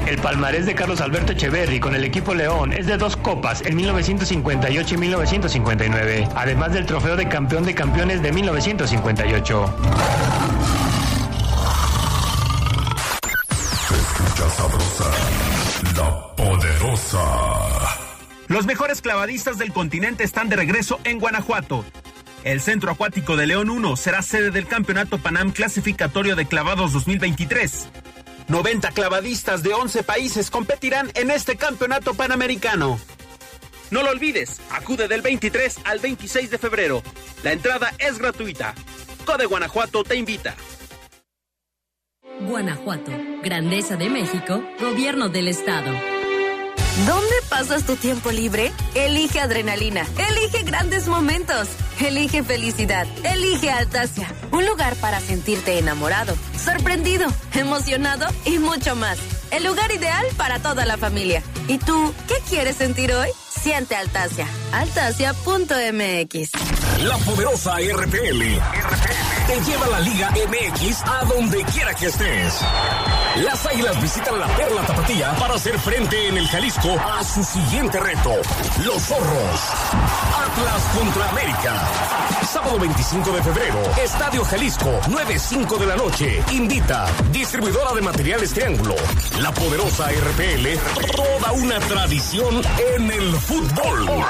El 0.09 0.17
palmarés 0.17 0.65
de 0.65 0.73
Carlos 0.73 1.01
Alberto 1.01 1.33
Echeverry 1.33 1.79
con 1.79 1.93
el 1.93 2.03
equipo 2.03 2.33
León 2.33 2.73
es 2.73 2.87
de 2.87 2.97
dos 2.97 3.15
copas 3.15 3.61
en 3.61 3.75
1958 3.75 4.95
y 4.95 4.97
1959, 4.97 6.29
además 6.33 6.73
del 6.73 6.87
trofeo 6.87 7.15
de 7.15 7.29
campeón 7.29 7.63
de 7.63 7.75
campeones 7.75 8.23
de 8.23 8.31
1958. 8.31 9.75
Se 13.61 13.95
escucha 13.95 14.49
sabrosa, 14.49 15.11
la 15.95 16.35
poderosa. 16.35 17.19
Los 18.47 18.65
mejores 18.65 19.03
clavadistas 19.03 19.59
del 19.59 19.71
continente 19.71 20.23
están 20.23 20.49
de 20.49 20.55
regreso 20.55 20.99
en 21.03 21.19
Guanajuato. 21.19 21.85
El 22.43 22.61
Centro 22.61 22.89
Acuático 22.89 23.35
de 23.35 23.45
León 23.45 23.69
1 23.69 23.95
será 23.95 24.23
sede 24.23 24.49
del 24.49 24.65
Campeonato 24.65 25.19
Panam 25.19 25.51
Clasificatorio 25.51 26.35
de 26.35 26.47
Clavados 26.47 26.93
2023. 26.93 27.89
90 28.49 28.91
clavadistas 28.91 29.61
de 29.61 29.73
11 29.73 30.03
países 30.03 30.49
competirán 30.49 31.11
en 31.13 31.29
este 31.29 31.55
campeonato 31.55 32.15
panamericano. 32.15 32.99
No 33.91 34.03
lo 34.03 34.09
olvides, 34.09 34.59
acude 34.71 35.07
del 35.07 35.21
23 35.21 35.77
al 35.85 35.99
26 35.99 36.51
de 36.51 36.57
febrero. 36.57 37.03
La 37.43 37.51
entrada 37.51 37.93
es 37.99 38.17
gratuita. 38.17 38.73
Code 39.25 39.45
Guanajuato 39.45 40.03
te 40.03 40.15
invita. 40.15 40.55
Guanajuato, 42.41 43.11
Grandeza 43.43 43.95
de 43.97 44.09
México, 44.09 44.63
Gobierno 44.79 45.29
del 45.29 45.47
Estado. 45.47 46.18
¿Dónde 47.05 47.35
pasas 47.49 47.85
tu 47.85 47.95
tiempo 47.95 48.31
libre? 48.31 48.73
Elige 48.93 49.39
adrenalina. 49.39 50.05
Elige 50.29 50.63
grandes 50.63 51.07
momentos. 51.07 51.69
Elige 51.99 52.43
felicidad. 52.43 53.07
Elige 53.23 53.71
Altasia. 53.71 54.27
Un 54.51 54.65
lugar 54.65 54.95
para 54.95 55.19
sentirte 55.19 55.77
enamorado, 55.79 56.35
sorprendido, 56.61 57.27
emocionado 57.53 58.25
y 58.45 58.59
mucho 58.59 58.95
más. 58.95 59.17
El 59.51 59.63
lugar 59.63 59.91
ideal 59.91 60.25
para 60.37 60.59
toda 60.59 60.85
la 60.85 60.97
familia. 60.97 61.41
¿Y 61.67 61.77
tú 61.77 62.13
qué 62.27 62.35
quieres 62.49 62.75
sentir 62.75 63.13
hoy? 63.13 63.29
Siente 63.49 63.95
Altasia. 63.95 64.47
Altasia.mx. 64.73 66.51
La 67.03 67.17
poderosa 67.19 67.75
RPL. 67.77 68.59
Te 69.49 69.59
lleva 69.61 69.87
la 69.87 69.99
Liga 70.01 70.29
MX 70.29 71.01
a 71.03 71.25
donde 71.25 71.63
quiera 71.63 71.91
que 71.95 72.05
estés. 72.05 72.59
Las 73.37 73.65
Águilas 73.65 73.99
visitan 73.99 74.39
la 74.39 74.45
Perla 74.45 74.83
Tapatía 74.85 75.33
para 75.39 75.55
hacer 75.55 75.79
frente 75.79 76.27
en 76.27 76.37
el 76.37 76.47
Jalisco 76.47 76.89
a 76.99 77.23
su 77.23 77.43
siguiente 77.43 77.99
reto. 77.99 78.33
Los 78.85 79.01
Zorros. 79.01 79.61
Atlas 80.45 80.83
contra 80.95 81.29
América. 81.29 81.81
Sábado 82.43 82.77
25 82.77 83.31
de 83.31 83.41
febrero, 83.41 83.79
Estadio 84.03 84.45
Jalisco, 84.45 84.91
9.05 85.07 85.77
de 85.79 85.85
la 85.87 85.95
noche. 85.95 86.43
Invita, 86.51 87.07
distribuidora 87.31 87.95
de 87.95 88.01
materiales 88.01 88.53
Triángulo. 88.53 88.95
La 89.39 89.51
poderosa 89.51 90.11
RPL, 90.11 90.77
toda 91.15 91.53
una 91.53 91.79
tradición 91.79 92.61
en 92.95 93.11
el 93.11 93.35
fútbol. 93.37 94.25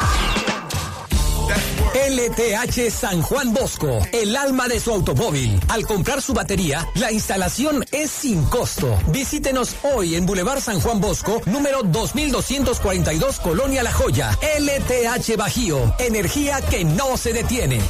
LTH 1.93 2.91
San 2.91 3.21
Juan 3.21 3.53
Bosco, 3.53 3.99
el 4.11 4.35
alma 4.35 4.67
de 4.67 4.79
su 4.79 4.91
automóvil. 4.91 5.59
Al 5.67 5.85
comprar 5.85 6.21
su 6.21 6.33
batería, 6.33 6.87
la 6.95 7.11
instalación 7.11 7.83
es 7.91 8.11
sin 8.11 8.43
costo. 8.45 8.97
Visítenos 9.07 9.75
hoy 9.83 10.15
en 10.15 10.25
Boulevard 10.25 10.61
San 10.61 10.79
Juan 10.79 11.01
Bosco, 11.01 11.41
número 11.45 11.83
2242, 11.83 13.39
Colonia 13.39 13.83
La 13.83 13.91
Joya. 13.91 14.37
LTH 14.59 15.35
Bajío, 15.37 15.95
energía 15.99 16.61
que 16.61 16.83
no 16.85 17.17
se 17.17 17.33
detiene. 17.33 17.81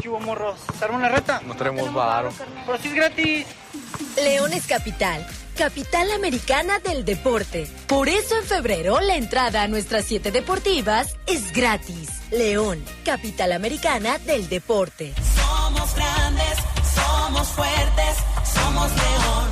¿Qué 0.00 0.08
hubo, 0.08 0.20
morros? 0.20 0.58
¿Se 0.78 0.84
arma 0.84 0.98
una 0.98 1.08
reta? 1.08 1.40
No 1.46 1.54
tenemos 1.56 1.92
varo. 1.92 2.32
Pero 2.66 2.78
si 2.78 2.88
es 2.88 2.94
gratis. 2.94 3.46
León 4.16 4.52
es 4.52 4.66
capital, 4.66 5.26
capital 5.56 6.10
americana 6.12 6.78
del 6.78 7.04
deporte. 7.04 7.68
Por 7.86 8.08
eso 8.08 8.36
en 8.36 8.44
febrero 8.44 9.00
la 9.00 9.16
entrada 9.16 9.62
a 9.62 9.68
nuestras 9.68 10.04
siete 10.04 10.30
deportivas 10.30 11.16
es 11.26 11.52
gratis. 11.52 12.08
León, 12.30 12.84
capital 13.04 13.52
americana 13.52 14.18
del 14.18 14.48
deporte. 14.48 15.14
Somos 15.36 15.94
grandes, 15.94 16.54
somos 16.94 17.48
fuertes, 17.48 18.16
somos 18.54 18.90
león. 18.90 19.48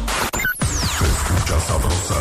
Se 0.98 1.04
escucha 1.04 1.60
sabrosa, 1.60 2.20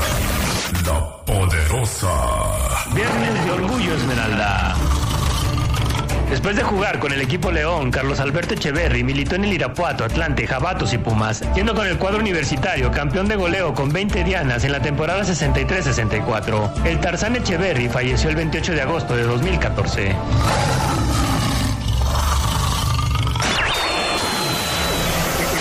la 0.86 1.26
poderosa. 1.26 2.88
Viernes 2.94 3.46
de 3.46 3.52
Orgullo 3.52 3.94
Esmeralda. 3.96 5.07
Después 6.30 6.56
de 6.56 6.64
jugar 6.64 7.00
con 7.00 7.14
el 7.14 7.22
equipo 7.22 7.52
León, 7.52 7.90
Carlos 7.90 8.20
Alberto 8.20 8.54
Echeverry 8.54 9.04
militó 9.04 9.36
en 9.36 9.46
el 9.46 9.54
Irapuato, 9.54 10.04
Atlante, 10.04 10.46
Jabatos 10.46 10.94
y 10.94 10.98
Pumas, 10.98 11.42
siendo 11.54 11.74
con 11.74 11.88
el 11.88 11.98
cuadro 11.98 12.20
universitario 12.20 12.92
campeón 12.92 13.28
de 13.28 13.36
goleo 13.38 13.74
con 13.74 13.90
20 13.90 14.24
dianas 14.24 14.64
en 14.64 14.74
la 14.74 14.82
temporada 14.82 15.24
63-64. 15.24 16.86
El 16.86 17.00
Tarzán 17.00 17.36
Echeverry 17.38 17.88
falleció 17.88 18.30
el 18.30 18.36
28 18.36 18.74
de 18.74 18.82
agosto 18.82 19.16
de 19.16 19.24
2014. 19.24 20.16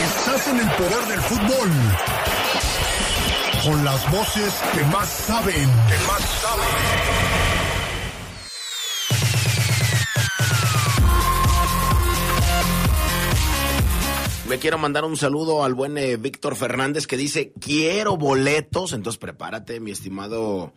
Estás 0.04 0.46
el 0.48 0.68
poder 0.70 1.06
del 1.08 1.20
fútbol. 1.20 1.70
con 3.64 3.84
las 3.84 4.10
voces. 4.10 4.54
Que 4.72 4.84
más 4.84 5.08
saben. 5.08 5.70
Me 14.48 14.58
quiero 14.58 14.78
mandar 14.78 15.04
un 15.04 15.16
saludo 15.16 15.64
al 15.64 15.74
buen 15.74 15.98
eh, 15.98 16.16
Víctor 16.16 16.54
Fernández 16.54 17.08
que 17.08 17.16
dice, 17.16 17.52
quiero 17.60 18.16
boletos. 18.16 18.92
Entonces 18.92 19.18
prepárate, 19.18 19.80
mi 19.80 19.90
estimado 19.90 20.72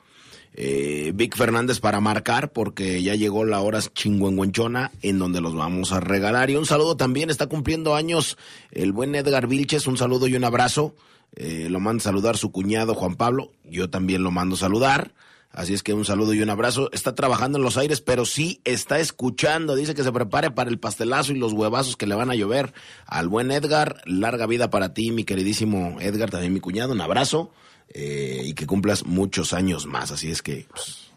eh, 0.55 1.11
Vic 1.13 1.37
Fernández, 1.37 1.79
para 1.79 2.01
marcar 2.01 2.51
porque 2.51 3.03
ya 3.03 3.13
llegó 3.13 3.45
la 3.45 3.61
hora 3.61 3.79
chingüengüenchona 3.79 4.91
en 5.03 5.19
donde 5.19 5.39
los 5.39 5.53
vamos 5.53 5.91
a 5.91 5.99
regalar. 5.99 6.49
Y 6.49 6.55
un 6.55 6.65
saludo 6.65 6.97
también, 6.97 7.29
está 7.29 7.45
cumpliendo 7.45 7.93
años 7.93 8.37
el 8.71 8.91
buen 8.91 9.13
Edgar 9.13 9.45
Vilches. 9.45 9.85
Un 9.85 9.97
saludo 9.97 10.27
y 10.27 10.35
un 10.35 10.45
abrazo. 10.45 10.95
Eh, 11.35 11.67
lo 11.69 11.79
manda 11.79 12.01
a 12.01 12.05
saludar 12.05 12.37
su 12.37 12.51
cuñado 12.51 12.95
Juan 12.95 13.15
Pablo. 13.15 13.51
Yo 13.65 13.91
también 13.91 14.23
lo 14.23 14.31
mando 14.31 14.55
saludar. 14.55 15.13
Así 15.51 15.73
es 15.73 15.81
que 15.81 15.93
un 15.93 16.05
saludo 16.05 16.33
y 16.33 16.41
un 16.41 16.49
abrazo. 16.49 16.89
Está 16.93 17.15
trabajando 17.15 17.57
en 17.57 17.63
los 17.63 17.77
aires, 17.77 18.01
pero 18.01 18.25
sí 18.25 18.61
está 18.65 18.99
escuchando. 18.99 19.75
Dice 19.75 19.95
que 19.95 20.03
se 20.03 20.11
prepare 20.11 20.51
para 20.51 20.69
el 20.69 20.79
pastelazo 20.79 21.31
y 21.31 21.37
los 21.37 21.53
huevazos 21.53 21.97
que 21.97 22.05
le 22.05 22.15
van 22.15 22.29
a 22.29 22.35
llover 22.35 22.73
al 23.07 23.27
buen 23.27 23.51
Edgar. 23.51 24.01
Larga 24.05 24.45
vida 24.45 24.69
para 24.69 24.93
ti, 24.93 25.11
mi 25.11 25.23
queridísimo 25.23 25.97
Edgar, 25.99 26.29
también 26.29 26.53
mi 26.53 26.59
cuñado. 26.59 26.93
Un 26.93 27.01
abrazo 27.01 27.51
eh, 27.89 28.41
y 28.45 28.53
que 28.53 28.67
cumplas 28.67 29.05
muchos 29.05 29.53
años 29.53 29.87
más. 29.87 30.11
Así 30.11 30.29
es 30.29 30.43
que 30.43 30.67
pues, 30.69 31.11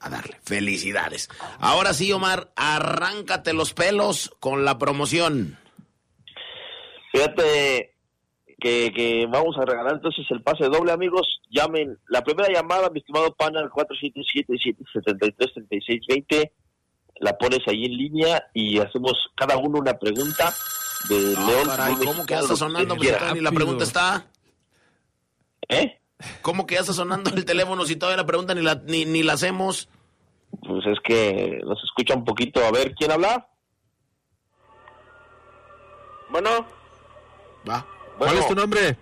a 0.00 0.10
darle. 0.10 0.38
Felicidades. 0.42 1.28
Ahora 1.60 1.94
sí, 1.94 2.10
Omar, 2.12 2.52
arráncate 2.56 3.52
los 3.52 3.72
pelos 3.72 4.32
con 4.40 4.64
la 4.64 4.78
promoción. 4.78 5.58
Fíjate 7.12 7.97
que, 8.60 8.92
que 8.94 9.26
vamos 9.30 9.56
a 9.58 9.64
regalar 9.64 9.94
entonces 9.94 10.26
el 10.30 10.42
pase 10.42 10.64
doble, 10.64 10.92
amigos. 10.92 11.40
Llamen 11.50 11.98
la 12.08 12.22
primera 12.22 12.52
llamada, 12.52 12.90
mi 12.90 13.00
estimado 13.00 13.34
pana, 13.34 13.60
al 13.60 13.70
477-733620. 13.70 16.50
La 17.20 17.36
pones 17.36 17.60
ahí 17.66 17.84
en 17.84 17.96
línea 17.96 18.44
y 18.54 18.78
hacemos 18.78 19.12
cada 19.34 19.56
uno 19.56 19.78
una 19.78 19.98
pregunta 19.98 20.54
de 21.08 21.34
Ah, 21.36 21.46
León. 21.46 21.68
caray, 21.68 21.94
¿Cómo 22.04 22.24
que 22.26 22.34
ya 22.34 22.40
está 22.40 22.56
sonando? 22.56 22.96
Pues, 22.96 23.42
la 23.42 23.52
pregunta 23.52 23.84
está. 23.84 24.26
¿Eh? 25.68 26.00
¿Cómo 26.42 26.66
que 26.66 26.74
ya 26.76 26.80
está 26.82 26.92
sonando 26.92 27.30
el 27.34 27.44
teléfono 27.44 27.84
si 27.84 27.96
todavía 27.96 28.22
la 28.22 28.26
pregunta 28.26 28.54
ni 28.54 28.62
la, 28.62 28.76
ni, 28.86 29.04
ni 29.04 29.22
la 29.22 29.32
hacemos? 29.34 29.88
Pues 30.66 30.84
es 30.86 30.98
que 31.04 31.60
nos 31.64 31.82
escucha 31.84 32.14
un 32.14 32.24
poquito. 32.24 32.64
A 32.64 32.70
ver, 32.70 32.94
¿quién 32.94 33.10
habla? 33.12 33.48
Bueno, 36.30 36.66
¿Cuál 37.64 37.84
Bueno. 38.18 38.40
es 38.40 38.48
tu 38.48 38.54
nombre? 38.54 38.96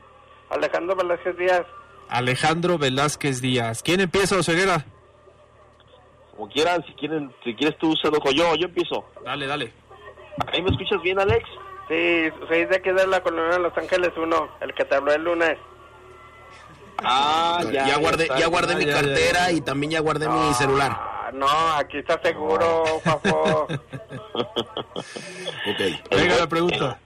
Alejandro 0.50 0.94
Velázquez 0.96 1.36
Díaz. 1.36 1.66
Alejandro 2.08 2.78
Velázquez 2.78 3.40
Díaz. 3.40 3.82
¿Quién 3.82 4.00
empieza, 4.00 4.36
Oseguera? 4.36 4.84
como 6.36 6.48
quieran, 6.50 6.84
si 6.86 6.92
quieren, 6.92 7.34
si 7.42 7.54
quieres 7.54 7.78
tú 7.78 7.94
se 7.96 8.10
lo 8.10 8.18
yo, 8.30 8.54
yo 8.56 8.66
empiezo. 8.66 9.06
Dale, 9.24 9.46
dale. 9.46 9.72
¿Ahí 10.52 10.60
me 10.62 10.68
escuchas 10.68 11.00
bien, 11.02 11.18
Alex? 11.18 11.42
Sí, 11.88 12.28
soy 12.46 12.66
de 12.66 12.76
aquí 12.76 12.90
de 12.90 13.06
la 13.06 13.22
colonia 13.22 13.52
de 13.56 13.60
Los 13.60 13.76
Ángeles 13.78 14.10
1, 14.14 14.48
el 14.60 14.74
que 14.74 14.84
te 14.84 14.94
habló 14.96 15.12
el 15.12 15.24
lunes. 15.24 15.56
Ah, 17.02 17.62
ya, 17.72 17.96
guardé, 17.98 18.24
está. 18.24 18.38
ya 18.38 18.46
guardé 18.48 18.74
Ah, 18.74 18.76
mi 18.76 18.84
ya, 18.84 18.90
ya, 18.92 19.00
cartera 19.00 19.50
y 19.52 19.60
también 19.62 19.92
ya 19.92 20.00
guardé 20.00 20.28
mi 20.28 20.52
celular. 20.54 20.92
Ah, 20.94 21.30
no, 21.32 21.48
aquí 21.72 21.98
está 21.98 22.20
seguro, 22.22 22.84
Fafo. 23.02 23.66
Venga 26.10 26.36
la 26.36 26.46
pregunta. 26.48 26.98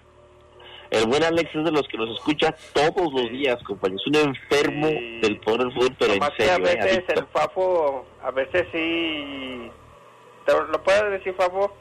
El 0.91 1.07
buen 1.07 1.23
Alex 1.23 1.55
es 1.55 1.65
de 1.65 1.71
los 1.71 1.87
que 1.89 1.97
nos 1.99 2.11
escucha 2.17 2.55
todos 2.73 3.13
los 3.13 3.31
días, 3.31 3.63
compañeros. 3.63 4.03
Un 4.09 4.17
enfermo 4.17 4.87
del 4.89 5.39
poder 5.41 5.61
del 5.61 5.73
fútbol, 5.73 5.97
pero 5.99 6.13
en 6.15 6.19
Nomás 6.19 6.35
que 6.37 6.43
a 6.51 6.55
serio, 6.57 6.67
¿eh? 6.69 6.77
veces 6.77 7.05
el 7.09 7.27
Fafo, 7.33 8.07
a 8.23 8.31
veces 8.33 8.67
sí... 8.73 9.71
¿Te 10.45 10.53
lo 10.53 10.83
puedes 10.83 11.11
decir, 11.13 11.33
Fafo? 11.35 11.73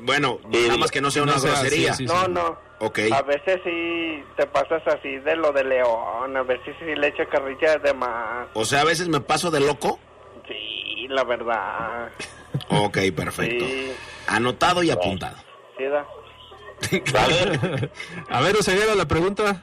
Bueno, 0.00 0.40
nada 0.48 0.76
más 0.76 0.90
que 0.90 1.00
no 1.00 1.10
sea 1.10 1.22
una 1.22 1.34
No 1.34 1.38
sea, 1.38 1.52
grosería. 1.52 1.94
sí, 1.94 2.06
sí, 2.06 2.12
No, 2.12 2.26
no. 2.28 2.58
Ok. 2.80 2.98
A 3.12 3.22
veces 3.22 3.60
sí 3.64 4.22
te 4.36 4.46
pasas 4.46 4.82
así 4.86 5.16
de 5.18 5.36
lo 5.36 5.52
de 5.52 5.64
León, 5.64 6.36
a 6.36 6.42
veces 6.42 6.74
sí 6.78 6.94
le 6.96 7.06
echa 7.08 7.24
carrilla 7.26 7.78
de 7.78 7.94
más. 7.94 8.48
O 8.54 8.64
sea, 8.66 8.82
a 8.82 8.84
veces 8.84 9.08
me 9.08 9.20
paso 9.20 9.50
de 9.50 9.60
loco. 9.60 9.98
Sí, 10.48 11.06
la 11.08 11.24
verdad. 11.24 12.10
Ok, 12.68 12.98
perfecto. 13.16 13.64
Sí, 13.64 13.92
Anotado 14.26 14.82
y 14.82 14.90
apuntado. 14.90 15.36
sí 15.78 15.84
da. 15.84 16.04
A 17.18 17.26
ver, 17.26 17.90
A 18.28 18.40
ver, 18.40 18.56
Oseguera, 18.56 18.94
la 18.94 19.06
pregunta. 19.06 19.62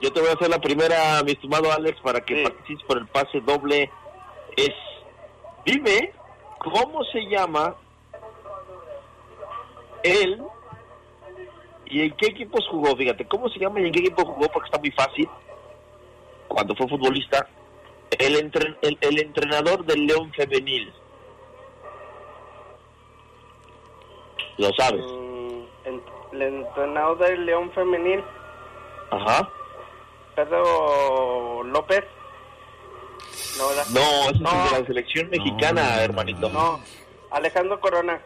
yo 0.00 0.12
te 0.12 0.20
voy 0.20 0.30
a 0.30 0.34
hacer 0.34 0.48
la 0.50 0.60
primera, 0.60 1.22
mi 1.24 1.32
estimado 1.32 1.72
Alex, 1.72 2.00
para 2.02 2.20
que 2.20 2.42
participes 2.42 2.84
por 2.86 2.98
el 2.98 3.06
pase 3.06 3.40
doble. 3.40 3.90
Es, 4.56 4.74
dime, 5.64 6.12
¿cómo 6.58 7.04
se 7.04 7.20
llama 7.28 7.74
él 10.02 10.42
y 11.86 12.02
en 12.02 12.16
qué 12.16 12.26
equipos 12.28 12.66
jugó? 12.70 12.96
Fíjate, 12.96 13.26
¿cómo 13.26 13.48
se 13.48 13.58
llama 13.58 13.80
y 13.80 13.86
en 13.86 13.92
qué 13.92 14.00
equipo 14.00 14.24
jugó? 14.24 14.48
Porque 14.48 14.66
está 14.66 14.78
muy 14.78 14.90
fácil. 14.92 15.28
Cuando 16.48 16.74
fue 16.74 16.88
futbolista, 16.88 17.46
el, 18.18 18.34
entren- 18.36 18.76
el, 18.82 18.98
el 19.00 19.18
entrenador 19.20 19.84
del 19.84 20.06
León 20.06 20.32
Femenil. 20.34 20.92
Lo 24.56 24.70
sabes. 24.76 25.04
Entrenador 26.32 27.18
del 27.18 27.46
León 27.46 27.70
Femenil, 27.74 28.22
Ajá. 29.10 29.48
Pedro 30.36 31.64
López. 31.64 32.04
No, 33.58 33.68
¿verdad? 33.68 33.84
No, 33.92 34.30
es 34.30 34.40
No. 34.40 34.50
el 34.66 34.72
de 34.74 34.80
la 34.80 34.86
selección 34.86 35.30
mexicana, 35.30 36.02
hermanito. 36.02 36.48
No, 36.50 36.80
Alejandro 37.30 37.80
Corona. 37.80 38.20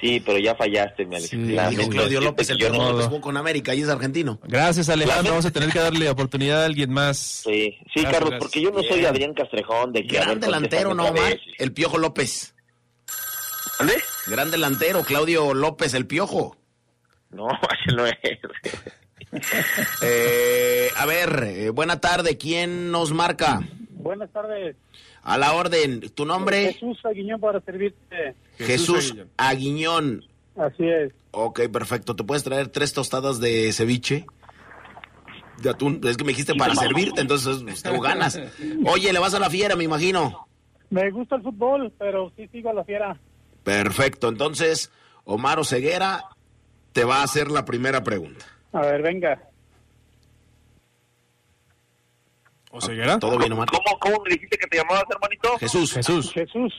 Sí, 0.00 0.20
pero 0.20 0.38
ya 0.38 0.54
fallaste, 0.54 1.06
mi. 1.06 1.16
La 1.54 1.68
Dijo 1.70 1.82
neta, 1.82 1.92
Claudio 1.94 2.20
López, 2.20 2.50
el 2.50 2.58
que 2.58 2.68
no- 2.68 3.20
con 3.20 3.36
América 3.36 3.74
y 3.74 3.82
es 3.82 3.88
argentino. 3.88 4.38
Gracias, 4.42 4.88
Alejandro. 4.88 5.30
Vamos 5.32 5.46
a 5.46 5.50
tener 5.50 5.70
que 5.70 5.78
darle 5.78 6.10
oportunidad 6.10 6.62
a 6.62 6.66
alguien 6.66 6.92
más. 6.92 7.16
Sí, 7.16 7.78
sí, 7.94 8.00
Gracias, 8.02 8.12
Carlos, 8.12 8.30
gracias. 8.30 8.38
porque 8.40 8.60
yo 8.60 8.70
no 8.70 8.82
soy 8.82 8.98
Bien. 8.98 9.06
Adrián 9.06 9.34
Castrejón 9.34 9.92
de 9.92 10.06
que... 10.06 10.16
Gran 10.16 10.40
delantero, 10.40 10.94
¿no, 10.94 11.12
vez. 11.12 11.38
El 11.58 11.72
Piojo 11.72 11.96
López. 11.98 12.54
¿Dónde? 13.78 13.94
Gran 14.26 14.50
delantero, 14.50 15.02
Claudio 15.04 15.54
López, 15.54 15.94
el 15.94 16.06
Piojo. 16.06 16.56
No, 17.34 17.48
ese 17.86 17.96
no 17.96 18.06
es. 18.06 18.16
Eh, 20.00 20.90
a 20.96 21.06
ver, 21.06 21.42
eh, 21.48 21.70
buena 21.70 22.00
tarde. 22.00 22.38
¿Quién 22.38 22.92
nos 22.92 23.12
marca? 23.12 23.62
Buenas 23.90 24.30
tardes. 24.30 24.76
A 25.24 25.36
la 25.38 25.54
orden. 25.54 26.08
¿Tu 26.10 26.24
nombre? 26.24 26.72
Jesús 26.72 27.04
Aguiñón 27.04 27.40
para 27.40 27.60
servirte. 27.62 28.36
Jesús 28.58 29.16
Aguiñón. 29.36 30.24
Así 30.54 30.86
es. 30.86 31.12
Ok, 31.32 31.62
perfecto. 31.72 32.14
¿Te 32.14 32.22
puedes 32.22 32.44
traer 32.44 32.68
tres 32.68 32.92
tostadas 32.92 33.40
de 33.40 33.72
ceviche? 33.72 34.24
De 35.60 35.70
atún. 35.70 36.00
Es 36.04 36.16
que 36.16 36.22
me 36.22 36.30
dijiste 36.30 36.54
para 36.54 36.76
servirte, 36.76 37.20
entonces 37.20 37.60
pues, 37.64 37.82
tengo 37.82 38.00
ganas. 38.00 38.38
Oye, 38.86 39.12
le 39.12 39.18
vas 39.18 39.34
a 39.34 39.40
la 39.40 39.50
fiera, 39.50 39.74
me 39.74 39.82
imagino. 39.82 40.46
Me 40.90 41.10
gusta 41.10 41.34
el 41.36 41.42
fútbol, 41.42 41.92
pero 41.98 42.30
sí 42.36 42.46
sigo 42.52 42.70
a 42.70 42.74
la 42.74 42.84
fiera. 42.84 43.18
Perfecto. 43.64 44.28
Entonces, 44.28 44.92
Omar 45.24 45.58
Oseguera 45.58 46.22
te 46.94 47.04
va 47.04 47.20
a 47.20 47.24
hacer 47.24 47.50
la 47.50 47.64
primera 47.64 48.02
pregunta. 48.02 48.46
A 48.72 48.80
ver, 48.80 49.02
venga. 49.02 49.42
¿Oseguera? 52.70 53.18
¿Todo 53.18 53.36
bien, 53.36 53.52
Omar? 53.52 53.68
¿Cómo, 53.68 53.98
¿Cómo 53.98 54.22
me 54.24 54.30
dijiste 54.30 54.56
que 54.56 54.66
te 54.68 54.78
llamabas, 54.78 55.04
hermanito? 55.10 55.58
Jesús. 55.58 55.92
Jesús. 55.92 56.32
Jesús. 56.32 56.72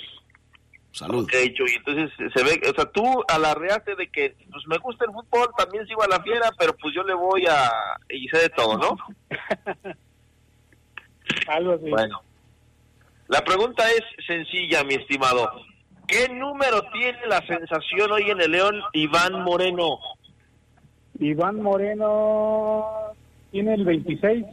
Salud. 0.91 1.25
Ok, 1.25 1.33
Chuy, 1.53 1.73
entonces 1.75 2.09
se 2.33 2.43
ve, 2.43 2.61
o 2.69 2.73
sea, 2.73 2.85
tú 2.85 3.03
alarreaste 3.27 3.95
de 3.97 4.09
que, 4.09 4.37
pues 4.49 4.63
me 4.67 4.77
gusta 4.77 5.03
el 5.03 5.11
fútbol, 5.11 5.49
también 5.57 5.85
sigo 5.85 6.01
a 6.03 6.07
la 6.07 6.23
fiera, 6.23 6.49
pero 6.57 6.73
pues 6.77 6.95
yo 6.95 7.03
le 7.03 7.13
voy 7.13 7.45
a... 7.47 7.69
y 8.09 8.29
sé 8.29 8.37
de 8.37 8.49
todo, 8.49 8.77
¿no? 8.77 8.97
Algo 11.47 11.73
así. 11.73 11.89
Bueno. 11.89 12.21
La 13.27 13.41
pregunta 13.41 13.83
es 13.91 14.03
sencilla, 14.25 14.85
mi 14.85 14.93
estimado. 14.93 15.51
¿Qué 16.07 16.29
número 16.29 16.83
tiene 16.93 17.19
la 17.27 17.45
sensación 17.45 18.11
hoy 18.11 18.29
en 18.29 18.41
el 18.41 18.51
León 18.51 18.75
Iván 18.93 19.43
Moreno? 19.43 19.99
Iván 21.19 21.61
Moreno 21.61 22.85
tiene 23.51 23.73
el 23.73 23.85
26. 23.85 24.45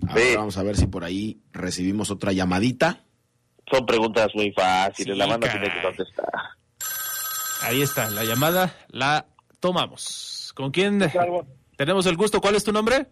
A 0.08 0.14
ver, 0.14 0.36
vamos 0.38 0.56
a 0.56 0.62
ver 0.62 0.76
si 0.76 0.86
por 0.86 1.04
ahí 1.04 1.40
recibimos 1.52 2.10
otra 2.10 2.32
llamadita. 2.32 3.04
Son 3.70 3.84
preguntas 3.86 4.28
muy 4.34 4.50
fáciles, 4.52 5.14
Sí, 5.14 5.18
la 5.18 5.26
banda 5.26 5.50
tiene 5.50 5.70
que 5.72 5.82
contestar. 5.82 6.26
Ahí 7.62 7.82
está, 7.82 8.10
la 8.10 8.24
llamada 8.24 8.74
la 8.88 9.26
tomamos. 9.60 10.52
¿Con 10.56 10.70
quién 10.70 10.98
tenemos 11.76 12.06
el 12.06 12.16
gusto? 12.16 12.40
¿Cuál 12.40 12.56
es 12.56 12.64
tu 12.64 12.72
nombre? 12.72 13.06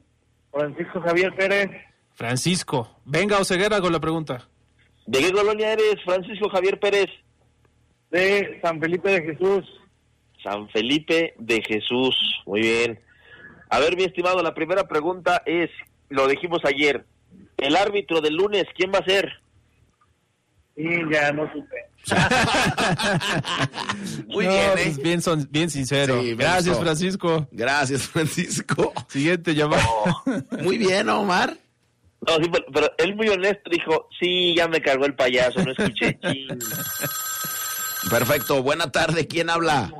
Francisco 0.50 1.00
Javier 1.02 1.34
Pérez. 1.36 1.70
Francisco. 2.22 3.00
Venga, 3.04 3.38
Oseguera, 3.38 3.80
con 3.80 3.92
la 3.92 4.00
pregunta. 4.00 4.48
¿De 5.06 5.20
qué 5.20 5.30
colonia 5.32 5.72
eres, 5.72 5.94
Francisco 6.04 6.48
Javier 6.50 6.80
Pérez? 6.80 7.06
De 8.10 8.58
San 8.60 8.80
Felipe 8.80 9.08
de 9.08 9.22
Jesús. 9.22 9.64
San 10.42 10.68
Felipe 10.70 11.34
de 11.38 11.62
Jesús. 11.62 12.16
Muy 12.44 12.62
bien. 12.62 12.98
A 13.70 13.78
ver, 13.78 13.96
mi 13.96 14.02
estimado, 14.02 14.42
la 14.42 14.52
primera 14.52 14.88
pregunta 14.88 15.42
es, 15.46 15.70
lo 16.08 16.26
dijimos 16.26 16.58
ayer, 16.64 17.06
el 17.56 17.76
árbitro 17.76 18.20
del 18.20 18.34
lunes, 18.34 18.64
¿quién 18.76 18.90
va 18.92 18.98
a 18.98 19.04
ser? 19.04 19.30
Sí, 20.74 20.88
ya 21.12 21.30
no 21.32 21.48
supe. 21.52 21.76
Muy 24.26 24.44
No, 24.46 24.50
bien, 24.50 24.64
¿eh? 24.64 24.70
pues 24.74 24.96
bien, 25.02 25.22
son, 25.22 25.46
bien 25.52 25.70
sincero. 25.70 26.20
Sí, 26.20 26.34
Gracias. 26.34 26.80
Francisco. 26.80 27.46
Gracias, 27.52 28.02
Francisco. 28.08 28.92
Siguiente 29.06 29.54
llamada. 29.54 29.86
Muy 30.64 30.78
bien, 30.78 31.08
Omar. 31.10 31.56
No, 32.26 32.34
sí, 32.36 32.50
pero, 32.50 32.64
pero 32.72 32.92
él 32.98 33.14
muy 33.14 33.28
honesto 33.28 33.70
dijo, 33.70 34.08
sí, 34.18 34.54
ya 34.56 34.66
me 34.68 34.80
cargó 34.80 35.06
el 35.06 35.14
payaso, 35.14 35.62
no 35.64 35.70
escuché. 35.70 36.18
Perfecto. 38.10 38.62
Buena 38.62 38.90
tarde. 38.90 39.26
¿Quién 39.26 39.50
habla? 39.50 39.92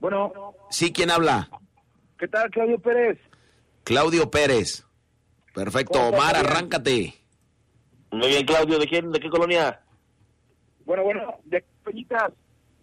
Bueno, 0.00 0.32
Sí, 0.70 0.92
¿quién 0.92 1.10
habla? 1.10 1.48
¿qué 2.18 2.28
tal, 2.28 2.50
Claudio 2.50 2.78
Pérez? 2.78 3.18
Claudio 3.84 4.30
Pérez. 4.30 4.84
Perfecto. 5.54 6.00
Omar, 6.00 6.36
arráncate. 6.36 7.14
Muy 8.10 8.28
bien, 8.28 8.44
Claudio, 8.44 8.78
¿de 8.78 8.86
quién, 8.86 9.10
de 9.10 9.18
qué 9.20 9.28
colonia? 9.30 9.80
Bueno, 10.84 11.02
bueno, 11.04 11.38
de 11.44 11.64
Peñitas. 11.84 12.32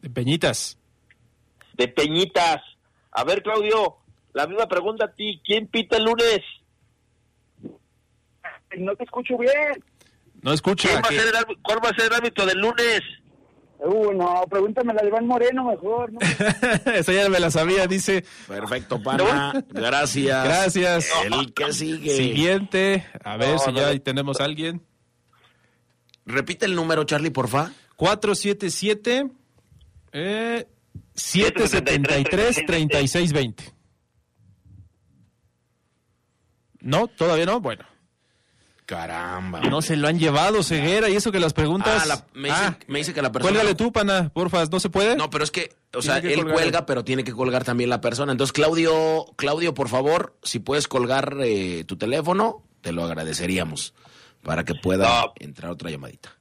De 0.02 0.10
Peñitas. 0.10 0.78
De 1.74 1.88
Peñitas. 1.88 2.62
A 3.12 3.24
ver, 3.24 3.44
Claudio, 3.44 3.98
la 4.34 4.48
misma 4.48 4.68
pregunta 4.68 5.06
a 5.06 5.12
ti, 5.14 5.42
¿quién 5.46 5.68
pita 5.68 5.98
el 5.98 6.06
lunes? 6.06 6.40
No 8.78 8.96
te 8.96 9.04
escucho 9.04 9.38
bien. 9.38 9.84
No 10.42 10.54
escucha. 10.54 10.90
¿Quién 10.90 11.02
va 11.02 11.08
a 11.08 11.12
ser 11.12 11.28
el 11.28 11.36
árbitro- 11.36 11.60
¿Cuál 11.64 11.80
va 11.84 11.90
a 11.90 11.94
ser 11.96 12.06
el 12.08 12.14
árbitro 12.14 12.46
del 12.46 12.58
lunes? 12.60 13.02
Uh, 13.80 14.12
no, 14.12 14.44
pregúntame 14.50 14.92
la 14.94 15.02
de 15.04 15.08
Iván 15.10 15.28
Moreno 15.28 15.66
mejor. 15.66 16.12
¿no? 16.12 16.20
Esa 16.94 17.14
ya 17.14 17.30
me 17.30 17.40
la 17.40 17.52
sabía, 17.52 17.86
dice. 17.88 18.26
Perfecto, 18.48 19.02
pana. 19.04 19.64
Gracias. 19.70 20.44
Gracias. 20.46 21.10
El 21.26 21.54
que 21.54 21.72
sigue. 21.74 22.16
Siguiente. 22.16 23.06
A 23.24 23.38
ver 23.38 23.54
No, 23.54 23.60
si 23.60 23.72
no, 23.72 23.80
ya 23.80 24.00
tenemos 24.00 24.42
a 24.42 24.46
alguien. 24.46 24.82
Repite 26.26 26.66
el 26.66 26.76
número, 26.76 27.04
Charlie, 27.04 27.30
porfa. 27.30 27.72
477 27.98 29.30
eh, 30.12 30.68
773 31.14 32.66
3620. 32.66 33.74
No, 36.80 37.08
todavía 37.08 37.46
no. 37.46 37.60
Bueno, 37.60 37.86
Caramba. 38.88 39.60
no 39.60 39.82
se 39.82 39.98
lo 39.98 40.08
han 40.08 40.18
llevado, 40.18 40.64
ceguera. 40.64 41.10
Y 41.10 41.16
eso 41.18 41.32
que 41.32 41.40
las 41.42 41.54
preguntas. 41.54 42.02
Ah, 42.04 42.06
la- 42.06 42.26
me, 42.34 42.48
dice, 42.48 42.62
Ah, 42.64 42.78
me 42.88 43.00
dice 43.00 43.14
que 43.14 43.22
la 43.22 43.32
persona. 43.32 43.52
cuélgale 43.54 43.76
tú, 43.76 43.92
pana, 43.92 44.30
porfa. 44.34 44.64
¿No 44.66 44.80
se 44.80 44.90
puede? 44.90 45.16
No, 45.18 45.30
pero 45.30 45.44
es 45.44 45.52
que, 45.52 45.76
o 45.94 46.02
sea, 46.02 46.22
que 46.22 46.30
él 46.34 46.40
colgar. 46.40 46.54
cuelga, 46.56 46.86
pero 46.86 47.04
tiene 47.04 47.24
que 47.26 47.34
colgar 47.34 47.66
también 47.66 47.90
la 47.90 48.00
persona. 48.02 48.32
Entonces, 48.32 48.54
Claudio, 48.54 49.26
Claudio, 49.36 49.74
por 49.74 49.90
favor, 49.90 50.38
si 50.42 50.60
puedes 50.60 50.88
colgar 50.88 51.36
eh, 51.42 51.84
tu 51.86 51.98
teléfono, 51.98 52.64
te 52.82 52.94
lo 52.94 53.04
agradeceríamos 53.04 53.94
para 54.42 54.64
que 54.64 54.74
pueda 54.74 55.08
No. 55.26 55.34
entrar 55.42 55.70
otra 55.72 55.90
llamadita. 55.92 56.32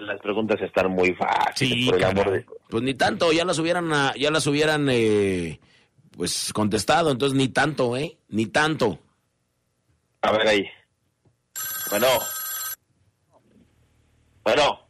Las 0.00 0.18
preguntas 0.20 0.58
están 0.62 0.90
muy 0.90 1.14
fáciles, 1.14 1.54
Sí, 1.84 1.84
por 1.90 1.96
el 1.96 2.04
amor 2.04 2.30
de... 2.30 2.46
Pues 2.70 2.82
ni 2.82 2.94
tanto, 2.94 3.30
ya 3.32 3.44
las 3.44 3.58
hubieran, 3.58 3.92
ah, 3.92 4.14
ya 4.18 4.30
las 4.30 4.46
hubieran, 4.46 4.88
eh, 4.90 5.60
pues 6.16 6.52
contestado. 6.54 7.10
Entonces 7.10 7.36
ni 7.36 7.48
tanto, 7.48 7.98
¿eh? 7.98 8.16
Ni 8.30 8.46
tanto. 8.46 8.98
A 10.22 10.32
ver 10.32 10.48
ahí. 10.48 10.64
Bueno. 11.92 12.06
Bueno. 14.44 14.80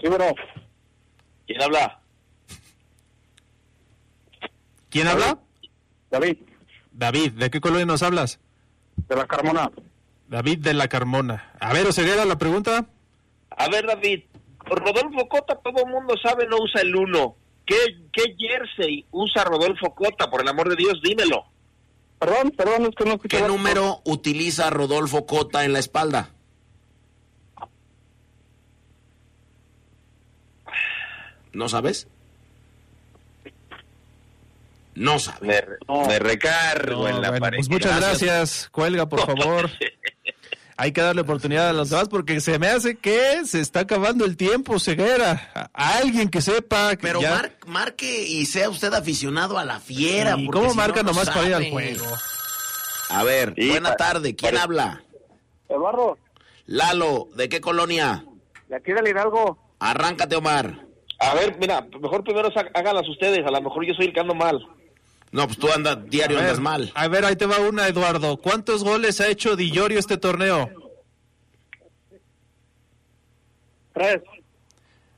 Sí, 0.00 0.06
bueno. 0.06 0.26
¿Quién 1.44 1.60
habla? 1.60 2.00
¿Quién 4.90 5.08
habla? 5.08 5.40
David, 6.08 6.36
David, 6.92 7.32
¿de 7.32 7.50
qué 7.50 7.60
colonia 7.60 7.84
nos 7.84 8.04
hablas? 8.04 8.38
de 9.08 9.16
la 9.16 9.26
Carmona. 9.26 9.72
David 10.28 10.58
de 10.60 10.74
la 10.74 10.86
Carmona. 10.86 11.52
A 11.58 11.72
ver, 11.72 11.88
Oseguera, 11.88 12.24
la 12.24 12.38
pregunta. 12.38 12.86
A 13.50 13.68
ver, 13.68 13.88
David. 13.88 14.22
Rodolfo 14.60 15.28
Cota, 15.28 15.56
todo 15.56 15.84
el 15.84 15.90
mundo 15.90 16.14
sabe, 16.22 16.46
no 16.46 16.58
usa 16.58 16.82
el 16.82 16.94
uno. 16.94 17.34
¿Qué, 17.66 17.74
¿Qué 18.12 18.36
jersey 18.38 19.04
usa 19.10 19.42
Rodolfo 19.42 19.96
Cota? 19.96 20.30
Por 20.30 20.42
el 20.42 20.48
amor 20.48 20.68
de 20.68 20.76
Dios, 20.76 21.00
dímelo. 21.02 21.49
Perdón, 22.20 22.50
perdón, 22.56 22.82
es 22.86 22.94
que 22.94 23.04
no 23.06 23.14
escuché. 23.14 23.38
¿Qué 23.38 23.42
número 23.48 24.02
utiliza 24.04 24.70
Rodolfo 24.70 25.26
Cota 25.26 25.64
en 25.64 25.72
la 25.72 25.78
espalda? 25.80 26.30
¿No 31.52 31.68
sabes? 31.68 32.06
No 34.94 35.18
sabes. 35.18 35.40
Me, 35.42 35.60
re- 35.60 35.78
me 36.08 36.18
recargo 36.18 37.02
No, 37.02 37.08
en 37.08 37.20
la 37.22 37.30
bueno, 37.30 37.40
pared. 37.44 37.58
pues 37.58 37.68
muchas 37.70 37.96
gracias. 38.00 38.68
Cuelga, 38.70 39.08
por 39.08 39.20
favor. 39.26 39.70
Hay 40.82 40.92
que 40.92 41.02
darle 41.02 41.20
oportunidad 41.20 41.68
a 41.68 41.72
los 41.74 41.90
demás 41.90 42.08
porque 42.08 42.40
se 42.40 42.58
me 42.58 42.66
hace 42.68 42.96
que 42.96 43.44
se 43.44 43.60
está 43.60 43.80
acabando 43.80 44.24
el 44.24 44.38
tiempo, 44.38 44.78
ceguera. 44.78 45.50
A, 45.74 45.98
alguien 45.98 46.30
que 46.30 46.40
sepa 46.40 46.92
que 46.96 47.02
Pero 47.02 47.20
ya- 47.20 47.34
mar- 47.34 47.58
marque 47.66 48.22
y 48.26 48.46
sea 48.46 48.70
usted 48.70 48.94
aficionado 48.94 49.58
a 49.58 49.64
la 49.66 49.78
fiera. 49.78 50.36
¿Y 50.38 50.46
porque 50.46 50.58
cómo 50.60 50.70
si 50.70 50.76
marca 50.78 51.02
no, 51.02 51.08
no 51.08 51.12
nomás 51.12 51.28
para 51.28 51.46
ir 51.48 51.54
al 51.54 51.70
juego? 51.70 52.06
A 53.10 53.24
ver, 53.24 53.52
Sí, 53.58 53.68
buena 53.68 53.94
tarde. 53.96 54.34
¿Quién 54.34 54.52
pare- 54.52 54.62
habla? 54.62 55.02
Eduardo, 55.68 56.16
Lalo, 56.64 57.28
¿de 57.34 57.48
qué 57.50 57.60
colonia? 57.60 58.24
de 58.68 58.76
aquí 58.76 58.92
del 58.92 59.06
Hidalgo. 59.08 59.58
Arráncate, 59.80 60.36
Omar. 60.36 60.86
A 61.18 61.34
ver, 61.34 61.58
mira, 61.60 61.86
mejor 62.00 62.24
primero 62.24 62.48
háganlas 62.72 63.06
ustedes. 63.08 63.44
A 63.46 63.50
lo 63.50 63.60
mejor 63.60 63.84
yo 63.84 63.92
soy 63.92 64.06
el 64.06 64.12
que 64.14 64.20
ando 64.20 64.34
mal. 64.34 64.66
No, 65.32 65.46
pues 65.46 65.58
tú 65.58 65.70
andas 65.70 65.98
diario, 66.08 66.36
ver, 66.36 66.46
andas 66.46 66.60
mal. 66.60 66.92
A 66.94 67.08
ver, 67.08 67.24
ahí 67.24 67.36
te 67.36 67.46
va 67.46 67.58
una, 67.58 67.86
Eduardo. 67.86 68.36
¿Cuántos 68.36 68.82
goles 68.82 69.20
ha 69.20 69.28
hecho 69.28 69.54
Di 69.54 69.70
Llorio 69.70 69.98
este 69.98 70.16
torneo? 70.16 70.70
Tres. 73.92 74.22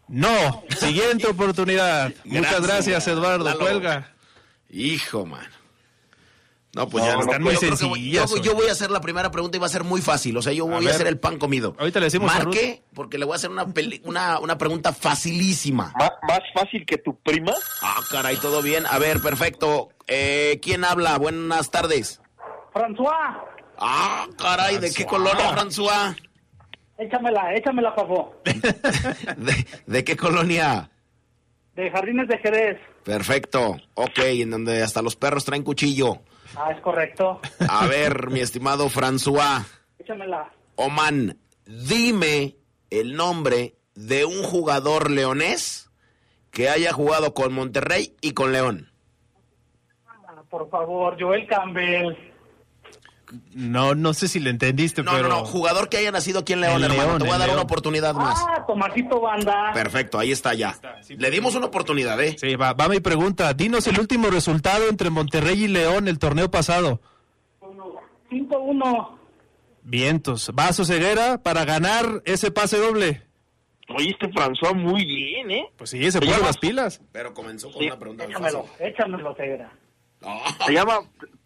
No. 0.08 0.64
Siguiente 0.78 1.26
oportunidad. 1.26 2.12
Muchas 2.24 2.66
Gracias, 2.66 3.08
Eduardo. 3.08 3.58
Cuelga. 3.58 4.12
Hijo, 4.68 5.24
man. 5.24 5.46
No, 6.74 6.88
pues 6.88 7.04
No, 7.04 7.10
ya 7.10 7.16
no. 7.16 7.20
están 7.22 7.38
yo 7.38 7.44
muy 7.44 7.54
que 7.56 7.66
voy- 7.68 7.76
sencillas, 7.76 8.30
Yo, 8.30 8.36
yo 8.38 8.54
voy 8.54 8.68
a 8.68 8.72
hacer 8.72 8.90
la 8.90 9.00
primera 9.02 9.30
pregunta 9.30 9.58
y 9.58 9.60
va 9.60 9.66
a 9.66 9.68
ser 9.70 9.84
muy 9.84 10.00
fácil. 10.00 10.34
O 10.38 10.42
sea, 10.42 10.54
yo 10.54 10.64
voy 10.66 10.76
a, 10.76 10.80
ver. 10.80 10.88
hacer 10.90 11.06
el 11.06 11.18
pan 11.18 11.38
comido. 11.38 11.76
Ahorita 11.78 11.98
le 12.00 12.06
decimos 12.06 12.32
a 12.32 12.38
Marque, 12.38 12.82
porque 12.94 13.18
le 13.18 13.26
voy 13.26 13.34
a 13.34 13.36
hacer 13.36 13.50
una, 13.50 13.66
peli- 13.66 14.00
una, 14.04 14.38
una 14.38 14.56
pregunta 14.56 14.94
facilísima. 14.94 15.92
¿Má- 15.98 16.14
¿Más 16.26 16.40
fácil 16.54 16.86
que 16.86 16.96
tu 16.96 17.14
prima? 17.16 17.52
Ah, 17.82 18.00
caray, 18.10 18.36
todo 18.38 18.62
bien. 18.62 18.86
A 18.86 18.98
ver, 18.98 19.20
perfecto. 19.20 19.90
Eh, 20.06 20.60
¿Quién 20.62 20.84
habla? 20.84 21.18
Buenas 21.18 21.70
tardes. 21.70 22.20
François, 22.72 23.36
Ah, 23.78 24.26
caray, 24.38 24.78
¿de 24.78 24.92
qué 24.94 25.04
colonia, 25.04 25.54
François? 25.54 26.16
échamela, 26.98 27.54
échamela, 27.54 27.94
pavo. 27.94 28.34
¿De, 28.44 29.66
de 29.86 30.04
qué 30.04 30.16
colonia? 30.16 30.88
De 31.74 31.90
Jardines 31.90 32.28
de 32.28 32.38
Jerez. 32.38 32.78
Perfecto. 33.04 33.76
Ok, 33.94 34.18
en 34.18 34.50
donde 34.50 34.82
hasta 34.82 35.02
los 35.02 35.16
perros 35.16 35.44
traen 35.44 35.64
cuchillo. 35.64 36.20
Ah, 36.57 36.70
es 36.70 36.80
correcto. 36.80 37.40
A 37.68 37.86
ver, 37.86 38.28
mi 38.30 38.40
estimado 38.40 38.88
François. 38.88 39.64
Échamela. 39.98 40.50
Oman, 40.76 41.38
dime 41.66 42.57
el 42.90 43.14
nombre 43.14 43.76
de 43.94 44.24
un 44.24 44.42
jugador 44.42 45.11
leonés 45.11 45.90
que 46.50 46.68
haya 46.68 46.92
jugado 46.92 47.34
con 47.34 47.53
Monterrey 47.53 48.16
y 48.20 48.32
con 48.32 48.53
León. 48.53 48.90
Ah, 50.07 50.42
Por 50.50 50.68
favor, 50.70 51.16
Joel 51.18 51.46
Campbell. 51.46 52.14
No, 53.54 53.94
no 53.94 54.12
sé 54.14 54.28
si 54.28 54.40
le 54.40 54.50
entendiste, 54.50 55.02
No, 55.02 55.12
pero. 55.12 55.28
no, 55.28 55.38
no, 55.40 55.44
jugador 55.44 55.88
que 55.88 55.96
haya 55.96 56.10
nacido 56.12 56.40
aquí 56.40 56.52
en 56.52 56.60
León, 56.60 56.76
En 56.84 56.90
hermano. 56.90 57.02
León, 57.10 57.18
Te 57.18 57.24
voy 57.24 57.34
a 57.34 57.38
dar 57.38 57.50
una 57.50 57.62
oportunidad 57.62 58.14
más. 58.14 58.38
Ah, 58.48 58.64
Tomasito 58.66 59.20
Banda. 59.20 59.70
Perfecto, 59.72 60.18
ahí 60.18 60.32
está 60.32 60.52
ya. 60.54 60.76
Le 61.08 61.30
dimos 61.30 61.54
una 61.54 61.66
oportunidad, 61.66 62.20
¿eh? 62.20 62.36
Sí, 62.38 62.56
va, 62.56 62.72
va 62.74 62.88
mi 62.88 63.00
pregunta. 63.00 63.52
Dinos 63.54 63.86
el 63.86 63.98
último 63.98 64.28
resultado 64.28 64.88
entre 64.88 65.08
Monterrey 65.10 65.64
y 65.64 65.68
León 65.68 66.08
el 66.08 66.18
torneo 66.18 66.50
pasado. 66.50 67.00
5-1. 68.30 69.18
Vientos. 69.82 70.50
Vaso 70.54 70.84
Ceguera 70.84 71.42
para 71.42 71.64
ganar 71.64 72.22
ese 72.24 72.50
pase 72.50 72.78
doble. 72.78 73.22
Oíste, 73.88 74.28
François, 74.30 74.74
muy 74.74 75.04
bien, 75.04 75.50
¿eh? 75.50 75.64
Pues 75.76 75.90
sí, 75.90 76.10
se 76.10 76.20
¿Te 76.20 76.26
puso 76.26 76.40
las 76.40 76.56
pilas. 76.56 77.00
Pero 77.12 77.34
comenzó 77.34 77.70
con 77.70 77.80
Sí. 77.80 77.86
una 77.88 77.98
pregunta 77.98 78.24
Échamelo, 78.24 78.66
échamelo, 78.78 79.34
Cegra. 79.34 79.72
Se 80.66 80.72
llama, 80.72 81.00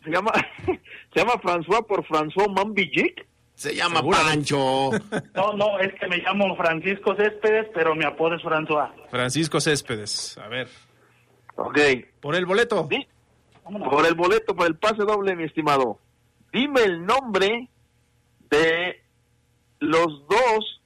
se 0.07 0.11
llama, 0.13 0.33
se 0.67 1.21
llama 1.21 1.35
François 1.35 1.87
por 1.87 2.05
François 2.07 2.49
Mambillic. 2.51 3.27
Se 3.55 3.75
llama. 3.75 4.03
Pancho. 4.03 4.91
No, 5.35 5.53
no, 5.55 5.79
es 5.79 5.95
que 5.95 6.07
me 6.09 6.19
llamo 6.19 6.55
Francisco 6.57 7.15
Céspedes, 7.17 7.67
pero 7.75 7.95
mi 7.95 8.05
apodo 8.05 8.35
es 8.37 8.43
François. 8.43 8.91
Francisco 9.11 9.61
Céspedes. 9.61 10.37
A 10.39 10.49
ver. 10.49 10.69
Ok. 11.57 11.79
Por 12.21 12.35
el 12.37 12.45
boleto. 12.45 12.87
Por 13.65 14.07
el 14.07 14.15
boleto, 14.15 14.55
por 14.55 14.67
el 14.67 14.77
pase 14.77 15.03
doble, 15.05 15.35
mi 15.35 15.45
estimado. 15.45 15.99
Dime 16.53 16.83
el 16.83 17.05
nombre 17.07 17.69
de 18.51 19.01
los 19.81 20.07
dos. 20.29 20.81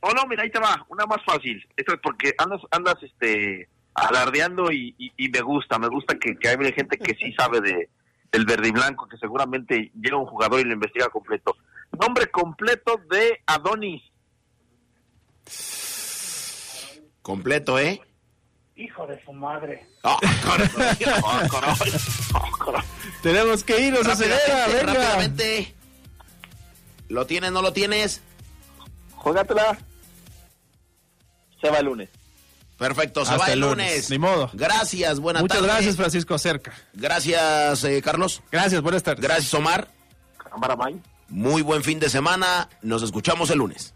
Oh, 0.00 0.10
no, 0.12 0.24
mira, 0.26 0.42
ahí 0.42 0.50
te 0.50 0.58
va. 0.60 0.84
Una 0.88 1.04
más 1.06 1.22
fácil. 1.24 1.62
Esto 1.76 1.94
es 1.94 2.00
porque 2.02 2.32
andas, 2.38 2.60
andas 2.70 2.96
este, 3.02 3.68
alardeando 3.94 4.72
y, 4.72 4.94
y- 4.98 5.12
y 5.18 5.28
me 5.28 5.40
gusta. 5.42 5.78
Me 5.78 5.88
gusta 5.88 6.14
que, 6.18 6.34
que 6.36 6.48
hay 6.48 6.56
gente 6.72 6.96
que 6.98 7.14
sí 7.14 7.32
sabe 7.38 7.60
de, 7.60 7.88
del 8.34 8.46
verde 8.46 8.66
y 8.66 8.72
blanco, 8.72 9.06
que 9.06 9.16
seguramente 9.16 9.92
llega 9.94 10.16
un 10.16 10.26
jugador 10.26 10.58
y 10.58 10.64
lo 10.64 10.72
investiga 10.72 11.08
completo. 11.08 11.56
Nombre 11.92 12.28
completo 12.32 13.00
de 13.08 13.40
Adonis. 13.46 14.02
Completo, 17.22 17.78
¿eh? 17.78 18.00
Hijo 18.74 19.06
de 19.06 19.24
su 19.24 19.32
madre. 19.32 19.86
Caray. 20.02 20.68
Caray. 20.68 21.48
Caray. 21.48 22.84
Tenemos 23.22 23.62
que 23.62 23.80
irnos, 23.80 24.04
acelera, 24.04 24.40
Rápidamente, 24.66 24.84
venga. 24.84 24.92
rápidamente. 24.92 25.74
¿Lo 27.08 27.26
tienes, 27.26 27.52
no 27.52 27.62
lo 27.62 27.72
tienes? 27.72 28.20
Juégatela. 29.14 29.78
Se 31.60 31.70
va 31.70 31.78
el 31.78 31.86
lunes. 31.86 32.10
Perfecto, 32.76 33.24
se 33.24 33.32
Hasta 33.32 33.46
va 33.46 33.52
el 33.52 33.60
lunes. 33.60 33.88
lunes. 33.90 34.10
Ni 34.10 34.18
modo. 34.18 34.50
Gracias, 34.52 35.20
buenas 35.20 35.42
Muchas 35.42 35.58
tardes. 35.58 35.72
gracias, 35.72 35.96
Francisco 35.96 36.36
Cerca. 36.38 36.72
Gracias, 36.92 37.84
eh, 37.84 38.02
Carlos. 38.02 38.42
Gracias, 38.50 38.82
buenas 38.82 39.02
tardes. 39.02 39.22
Gracias, 39.22 39.54
Omar. 39.54 39.88
Muy 41.28 41.62
buen 41.62 41.82
fin 41.84 42.00
de 42.00 42.10
semana. 42.10 42.68
Nos 42.82 43.02
escuchamos 43.02 43.50
el 43.50 43.58
lunes. 43.58 43.94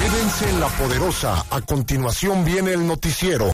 Quédense 0.00 0.48
en 0.50 0.60
la 0.60 0.68
poderosa. 0.68 1.44
A 1.50 1.60
continuación 1.60 2.44
viene 2.44 2.72
el 2.72 2.86
noticiero. 2.86 3.44